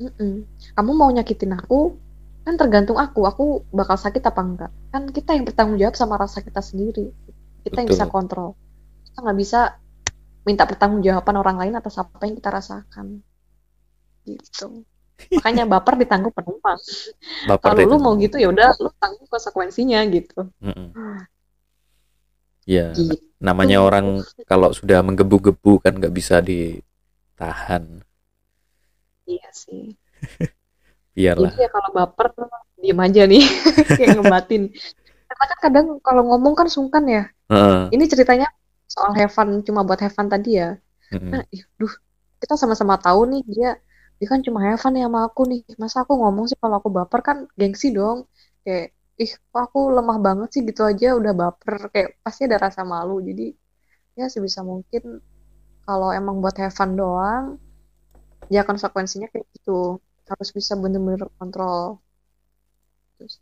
Mm-mm. 0.00 0.48
Kamu 0.72 0.90
mau 0.96 1.12
nyakitin 1.12 1.52
aku, 1.52 1.94
kan 2.48 2.56
tergantung 2.56 2.96
aku. 2.96 3.28
Aku 3.28 3.44
bakal 3.68 4.00
sakit 4.00 4.24
apa 4.24 4.40
enggak? 4.40 4.72
Kan 4.88 5.12
kita 5.12 5.36
yang 5.36 5.44
bertanggung 5.44 5.76
jawab 5.76 5.94
sama 5.94 6.16
rasa 6.16 6.40
kita 6.40 6.64
sendiri. 6.64 7.12
Kita 7.60 7.84
yang 7.84 7.88
Betul. 7.92 8.00
bisa 8.00 8.06
kontrol. 8.08 8.56
Kita 9.04 9.20
nggak 9.20 9.38
bisa 9.38 9.60
minta 10.48 10.64
pertanggungjawaban 10.64 11.36
orang 11.36 11.56
lain 11.60 11.74
atas 11.76 12.00
apa 12.00 12.24
yang 12.24 12.40
kita 12.40 12.48
rasakan. 12.48 13.20
Gitu. 14.24 14.88
Makanya 15.28 15.64
baper 15.68 15.94
ditanggung 16.00 16.32
penumpang. 16.32 16.78
Baper 17.44 17.76
Kalau 17.76 17.84
lu 17.84 17.96
mau 18.00 18.14
gitu 18.16 18.40
ya 18.40 18.48
udah 18.48 18.72
lu 18.80 18.90
tanggung 18.96 19.28
konsekuensinya 19.28 20.00
gitu. 20.08 20.48
Mm-mm. 20.64 20.94
Ya, 22.68 22.94
Gitu. 22.94 23.18
namanya 23.40 23.82
orang 23.82 24.22
kalau 24.46 24.70
sudah 24.70 25.02
menggebu-gebu 25.02 25.80
kan 25.82 25.96
nggak 25.96 26.12
bisa 26.14 26.38
ditahan. 26.40 28.04
Iya 29.26 29.48
sih. 29.50 29.96
Biarlah. 31.16 31.50
Jadi 31.52 31.64
ya 31.66 31.70
kalau 31.72 31.90
baper 31.90 32.26
diem 32.80 33.00
aja 33.00 33.22
nih 33.26 33.42
kayak 33.98 34.08
ngebatin. 34.20 34.62
Karena 35.30 35.44
kan 35.46 35.58
kadang 35.62 35.86
kalau 36.00 36.22
ngomong 36.30 36.54
kan 36.54 36.68
sungkan 36.70 37.04
ya. 37.06 37.22
Heeh. 37.50 37.90
Ini 37.94 38.04
ceritanya 38.06 38.48
soal 38.86 39.14
Heaven 39.14 39.62
cuma 39.66 39.82
buat 39.82 39.98
Heaven 40.00 40.26
tadi 40.30 40.58
ya. 40.58 40.78
Mm-mm. 41.10 41.30
Nah, 41.34 41.42
ih, 41.50 41.62
duh, 41.74 41.90
kita 42.38 42.54
sama-sama 42.54 42.94
tahu 43.02 43.26
nih 43.34 43.42
dia 43.50 43.70
dia 44.20 44.28
kan 44.32 44.40
cuma 44.46 44.60
Heaven 44.66 44.94
ya 45.00 45.06
sama 45.08 45.20
aku 45.28 45.42
nih. 45.50 45.60
Masa 45.82 45.96
aku 46.04 46.12
ngomong 46.20 46.44
sih 46.50 46.58
kalau 46.62 46.76
aku 46.80 46.90
baper 46.98 47.20
kan 47.28 47.38
gengsi 47.60 47.88
dong. 47.98 48.18
Kayak 48.64 48.84
ih 49.22 49.32
kok 49.52 49.62
aku 49.66 49.78
lemah 49.96 50.18
banget 50.26 50.48
sih 50.54 50.62
gitu 50.68 50.82
aja 50.90 51.06
udah 51.20 51.32
baper 51.42 51.74
kayak 51.92 52.08
pasti 52.24 52.40
ada 52.48 52.58
rasa 52.66 52.82
malu. 52.92 53.14
Jadi 53.28 53.42
ya 54.18 54.26
sebisa 54.34 54.60
mungkin 54.70 55.02
kalau 55.86 56.08
emang 56.18 56.36
buat 56.44 56.56
Heaven 56.62 56.90
doang 57.00 57.44
ya 58.54 58.60
konsekuensinya 58.68 59.28
kayak 59.32 59.46
gitu. 59.56 60.00
Harus 60.30 60.50
bisa 60.58 60.72
bener-bener 60.82 61.26
kontrol. 61.40 61.98
Terus, 63.18 63.34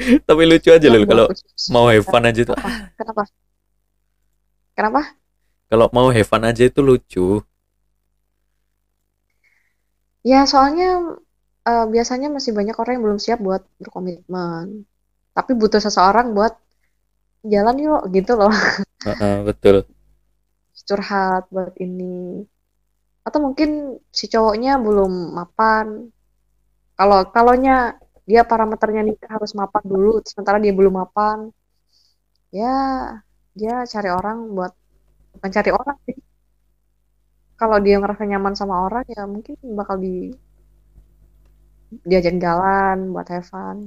Tapi 0.28 0.42
lucu 0.48 0.68
aja 0.72 0.86
loh 0.88 1.02
kalau 1.04 1.26
mau 1.72 1.86
have 1.92 2.06
fun 2.06 2.24
aja 2.24 2.40
tuh. 2.48 2.56
Apa? 2.56 2.70
Kenapa? 2.96 3.22
Kenapa? 4.76 5.00
Kalau 5.70 5.86
mau 5.94 6.08
have 6.10 6.26
fun 6.26 6.42
aja 6.44 6.62
itu 6.66 6.80
lucu. 6.82 7.44
Ya 10.20 10.44
soalnya 10.44 11.16
eh, 11.64 11.86
biasanya 11.88 12.28
masih 12.28 12.52
banyak 12.52 12.76
orang 12.76 12.92
yang 12.98 13.04
belum 13.06 13.20
siap 13.20 13.38
buat 13.40 13.62
berkomitmen. 13.80 14.84
Tapi 15.36 15.52
butuh 15.56 15.80
seseorang 15.80 16.36
buat 16.36 16.52
jalan 17.44 17.76
yuk 17.80 18.02
gitu 18.12 18.36
loh. 18.36 18.52
Heeh, 19.08 19.36
betul. 19.48 19.88
Curhat 20.88 21.48
buat 21.54 21.72
ini. 21.80 22.44
Atau 23.24 23.40
mungkin 23.46 24.00
si 24.12 24.26
cowoknya 24.28 24.76
belum 24.80 25.38
mapan. 25.38 26.10
Kalau 26.98 27.18
kalaunya 27.32 27.96
dia 28.28 28.44
parameternya 28.44 29.00
nih 29.08 29.16
harus 29.26 29.56
mapan 29.56 29.84
dulu, 29.88 30.20
sementara 30.28 30.60
dia 30.60 30.74
belum 30.76 30.94
mapan. 31.00 31.48
Ya, 32.52 32.74
dia 33.56 33.86
cari 33.86 34.10
orang 34.10 34.52
buat 34.52 34.72
bukan 35.38 35.50
cari 35.56 35.70
orang 35.72 35.96
sih. 36.04 36.16
Kalau 37.60 37.78
dia 37.84 37.96
ngerasa 38.00 38.24
nyaman 38.30 38.54
sama 38.60 38.74
orang 38.86 39.04
ya 39.14 39.22
mungkin 39.34 39.54
bakal 39.78 39.96
di 40.04 40.14
diajak 42.08 42.36
jalan 42.44 42.96
buat 43.14 43.26
have 43.32 43.46
fun 43.50 43.78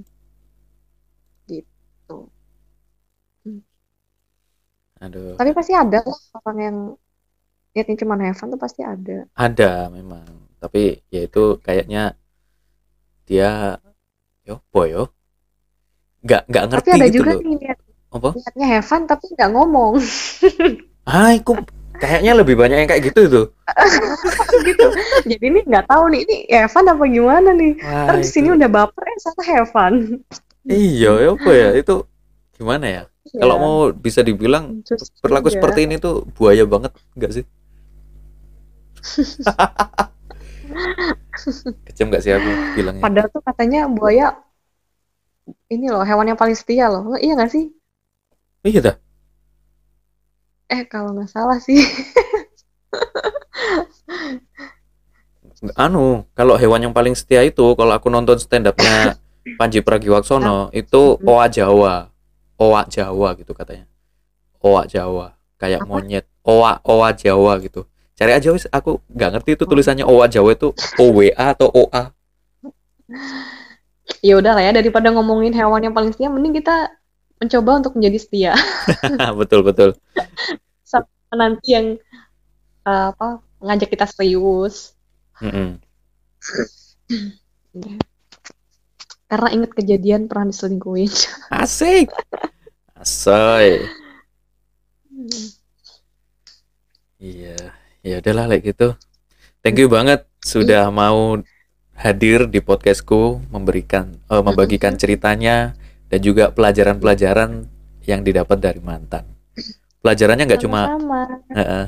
gitu. 1.48 2.18
Hmm. 3.46 3.60
Aduh, 5.02 5.38
Tapi 5.38 5.50
pasti 5.58 5.74
ada 5.84 6.00
lah 6.10 6.20
orang 6.42 6.58
yang 6.66 6.78
niatnya 7.74 7.96
cuma 8.02 8.16
have 8.24 8.38
fun 8.40 8.50
tuh 8.54 8.62
pasti 8.66 8.82
ada. 8.94 9.18
ada 9.46 9.72
memang. 9.94 10.26
Tapi 10.62 10.84
ya 11.14 11.22
itu 11.28 11.44
kayaknya 11.66 12.16
dia 13.28 13.80
yo 14.48 14.56
boy 14.72 14.90
yo 14.96 15.04
nggak 16.26 16.42
nggak 16.50 16.66
Tapi 16.74 16.90
ngerti 16.90 16.98
ada 16.98 17.08
gitu 17.08 17.22
juga 17.22 17.30
loh. 17.30 17.44
nih 17.44 17.56
niat, 17.62 17.78
Apa? 18.16 18.32
niatnya 18.36 18.66
have 18.74 18.86
fun 18.90 19.04
tapi 19.10 19.26
nggak 19.36 19.50
ngomong 19.54 19.94
Ah, 21.06 21.32
aku 21.36 21.54
kayaknya 22.02 22.32
lebih 22.38 22.56
banyak 22.58 22.78
yang 22.84 22.90
kayak 22.90 23.04
gitu 23.14 23.22
tuh. 23.30 23.46
gitu. 24.68 24.88
Jadi 25.28 25.44
ini 25.44 25.60
nggak 25.66 25.86
tahu 25.88 26.04
nih 26.14 26.22
ini 26.26 26.36
fun 26.70 26.86
apa 26.90 27.04
gimana 27.08 27.50
nih. 27.54 27.74
Wah, 27.80 28.06
Terus 28.12 28.26
itu 28.28 28.34
sini 28.40 28.48
udah 28.56 28.70
baper 28.70 29.04
salah 29.22 29.46
have 29.48 29.70
fun. 29.72 29.94
iya 30.68 31.12
ya 31.20 31.30
apa 31.36 31.52
ya 31.52 31.70
itu 31.76 31.96
gimana 32.56 32.86
ya? 32.88 33.04
Kalau 33.34 33.56
Iya, 33.58 33.64
mau 33.64 33.76
bisa 33.96 34.22
dibilang 34.22 34.84
susah 34.86 35.10
perilaku 35.24 35.50
seperti 35.50 35.80
ini 35.88 35.96
tuh 35.98 36.28
buaya 36.38 36.64
banget 36.68 36.92
enggak 37.16 37.32
sih? 37.42 37.46
Kejam 41.88 42.08
nggak 42.10 42.24
sih 42.24 42.32
aku 42.32 42.50
bilangnya? 42.80 43.04
Padahal 43.04 43.30
tuh 43.32 43.44
katanya 43.44 43.82
buaya 43.92 44.28
ini 45.68 45.92
loh 45.92 46.04
hewan 46.08 46.30
yang 46.32 46.40
paling 46.40 46.56
setia 46.56 46.88
loh. 46.88 47.16
Iya 47.20 47.36
nggak 47.36 47.52
sih? 47.52 47.66
Iya 48.64 48.80
dah. 48.84 48.96
Eh 50.74 50.84
kalau 50.90 51.14
nggak 51.14 51.30
salah 51.30 51.62
sih. 51.62 51.78
Anu, 55.80 56.28
kalau 56.36 56.60
hewan 56.60 56.90
yang 56.90 56.94
paling 56.94 57.16
setia 57.16 57.40
itu 57.46 57.64
kalau 57.78 57.94
aku 57.96 58.12
nonton 58.12 58.36
stand 58.36 58.68
up-nya 58.68 59.16
Panji 59.60 59.80
Pragiwaksono 59.80 60.74
itu 60.76 61.16
Mm. 61.22 61.30
oa 61.30 61.46
Jawa. 61.48 61.94
Oa 62.60 62.82
Jawa 62.90 63.30
gitu 63.40 63.54
katanya. 63.56 63.86
Oa 64.60 64.84
Jawa, 64.88 65.36
kayak 65.60 65.84
Apa? 65.84 65.90
monyet. 65.90 66.26
Oa 66.44 66.80
oa 66.84 67.10
Jawa 67.16 67.60
gitu. 67.64 67.88
Cari 68.14 68.32
aja 68.36 68.52
wis, 68.52 68.68
aku 68.70 69.00
nggak 69.10 69.30
ngerti 69.40 69.50
itu 69.56 69.64
Oh. 69.66 69.70
tulisannya 69.72 70.06
oa 70.06 70.26
Jawa 70.28 70.52
itu 70.54 70.72
OWA 71.00 71.34
atau 71.56 71.68
OA. 71.72 72.12
Ya 74.24 74.36
udah 74.40 74.56
lah 74.56 74.64
ya 74.64 74.72
daripada 74.72 75.12
ngomongin 75.12 75.52
hewan 75.56 75.80
yang 75.84 75.96
paling 75.96 76.12
setia, 76.12 76.28
mending 76.28 76.56
kita 76.56 76.92
mencoba 77.44 77.84
untuk 77.84 78.00
menjadi 78.00 78.18
setia. 78.20 78.54
betul 79.40 79.68
betul. 79.68 80.00
Sama 80.88 81.36
nanti 81.36 81.76
yang 81.76 82.00
eh, 82.88 83.08
apa 83.12 83.44
ngajak 83.60 83.90
kita 83.92 84.08
serius. 84.08 84.96
Mm-mm. 85.44 85.80
Karena 89.30 89.50
inget 89.50 89.72
kejadian 89.74 90.30
pernah 90.30 90.54
diselingkuhin. 90.54 91.10
Asik. 91.64 92.14
Asoy. 92.94 93.84
Iya, 97.18 97.58
ya 98.04 98.16
udahlah 98.20 98.46
kayak 98.52 98.64
gitu. 98.64 98.88
Thank 99.64 99.80
you 99.80 99.88
banget 99.88 100.28
sudah 100.44 100.92
mau 100.92 101.40
hadir 101.96 102.52
di 102.52 102.60
podcastku, 102.60 103.40
memberikan, 103.48 104.20
eh, 104.28 104.44
membagikan 104.44 105.00
ceritanya 105.00 105.74
dan 106.14 106.22
juga 106.22 106.54
pelajaran-pelajaran 106.54 107.66
yang 108.06 108.22
didapat 108.22 108.62
dari 108.62 108.78
mantan. 108.78 109.26
Pelajarannya 110.06 110.46
nggak 110.46 110.62
cuma. 110.62 110.86
Heeh. 111.50 111.86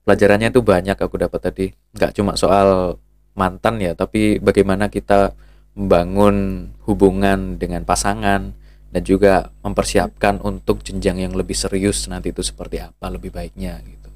pelajarannya 0.00 0.50
itu 0.50 0.60
banyak 0.60 0.98
aku 0.98 1.16
dapat 1.16 1.40
tadi. 1.40 1.66
Nggak 1.96 2.12
cuma 2.20 2.36
soal 2.36 2.98
mantan 3.32 3.80
ya, 3.80 3.96
tapi 3.96 4.36
bagaimana 4.42 4.92
kita 4.92 5.32
membangun 5.72 6.68
hubungan 6.84 7.56
dengan 7.56 7.86
pasangan 7.86 8.52
dan 8.90 9.02
juga 9.06 9.54
mempersiapkan 9.62 10.42
untuk 10.42 10.82
jenjang 10.82 11.22
yang 11.24 11.32
lebih 11.32 11.54
serius 11.54 12.10
nanti 12.10 12.34
itu 12.34 12.42
seperti 12.42 12.82
apa 12.82 13.06
lebih 13.08 13.30
baiknya 13.30 13.78
gitu. 13.86 14.10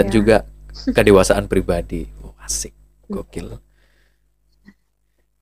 Dan 0.00 0.06
Iya. 0.08 0.14
juga 0.16 0.36
kedewasaan 0.96 1.44
pribadi. 1.46 2.08
Oh, 2.24 2.32
asik, 2.42 2.72
gokil. 3.06 3.60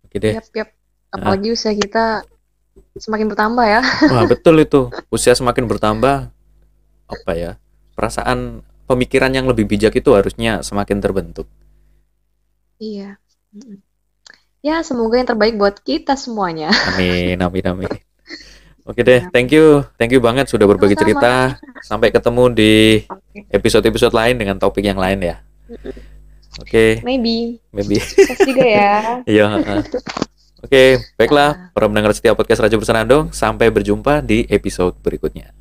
Oke 0.05 0.17
deh. 0.19 0.35
Yap, 0.35 0.51
yap. 0.53 0.69
Apalagi 1.15 1.55
usia 1.55 1.73
kita 1.79 2.27
semakin 2.99 3.31
bertambah 3.31 3.67
ya. 3.67 3.81
Wah, 4.11 4.27
betul 4.27 4.59
itu. 4.59 4.91
Usia 5.13 5.37
semakin 5.37 5.71
bertambah, 5.71 6.33
apa 7.07 7.33
ya? 7.39 7.61
Perasaan 7.95 8.67
pemikiran 8.91 9.31
yang 9.31 9.47
lebih 9.47 9.71
bijak 9.71 9.95
itu 9.95 10.11
harusnya 10.11 10.67
semakin 10.67 10.99
terbentuk. 10.99 11.47
Iya. 12.81 13.21
Ya, 14.61 14.83
semoga 14.83 15.21
yang 15.21 15.29
terbaik 15.31 15.55
buat 15.55 15.79
kita 15.81 16.19
semuanya. 16.19 16.75
Amin, 16.91 17.39
amin, 17.39 17.65
amin. 17.65 17.93
Oke 18.89 19.07
deh, 19.07 19.23
thank 19.31 19.55
you. 19.55 19.87
Thank 20.01 20.11
you 20.17 20.21
banget 20.21 20.51
sudah 20.51 20.67
berbagi 20.67 20.99
cerita. 20.99 21.61
Sampai 21.85 22.11
ketemu 22.11 22.51
di 22.51 22.73
episode-episode 23.53 24.11
lain 24.11 24.41
dengan 24.41 24.59
topik 24.59 24.83
yang 24.83 24.99
lain 24.99 25.23
ya. 25.23 25.37
Oke, 26.59 26.99
Maybe. 27.07 27.63
maybe. 27.71 28.03
Sukses 28.03 28.43
juga 28.43 28.65
ya. 28.67 28.95
Iya. 29.31 29.63
Oke, 30.61 31.01
baiklah 31.17 31.73
para 31.73 31.89
pendengar 31.89 32.13
setiap 32.13 32.37
podcast 32.37 32.61
Raja 32.61 32.77
Bersenandung. 32.77 33.33
Sampai 33.33 33.73
berjumpa 33.73 34.21
di 34.21 34.45
episode 34.53 34.97
berikutnya. 35.01 35.57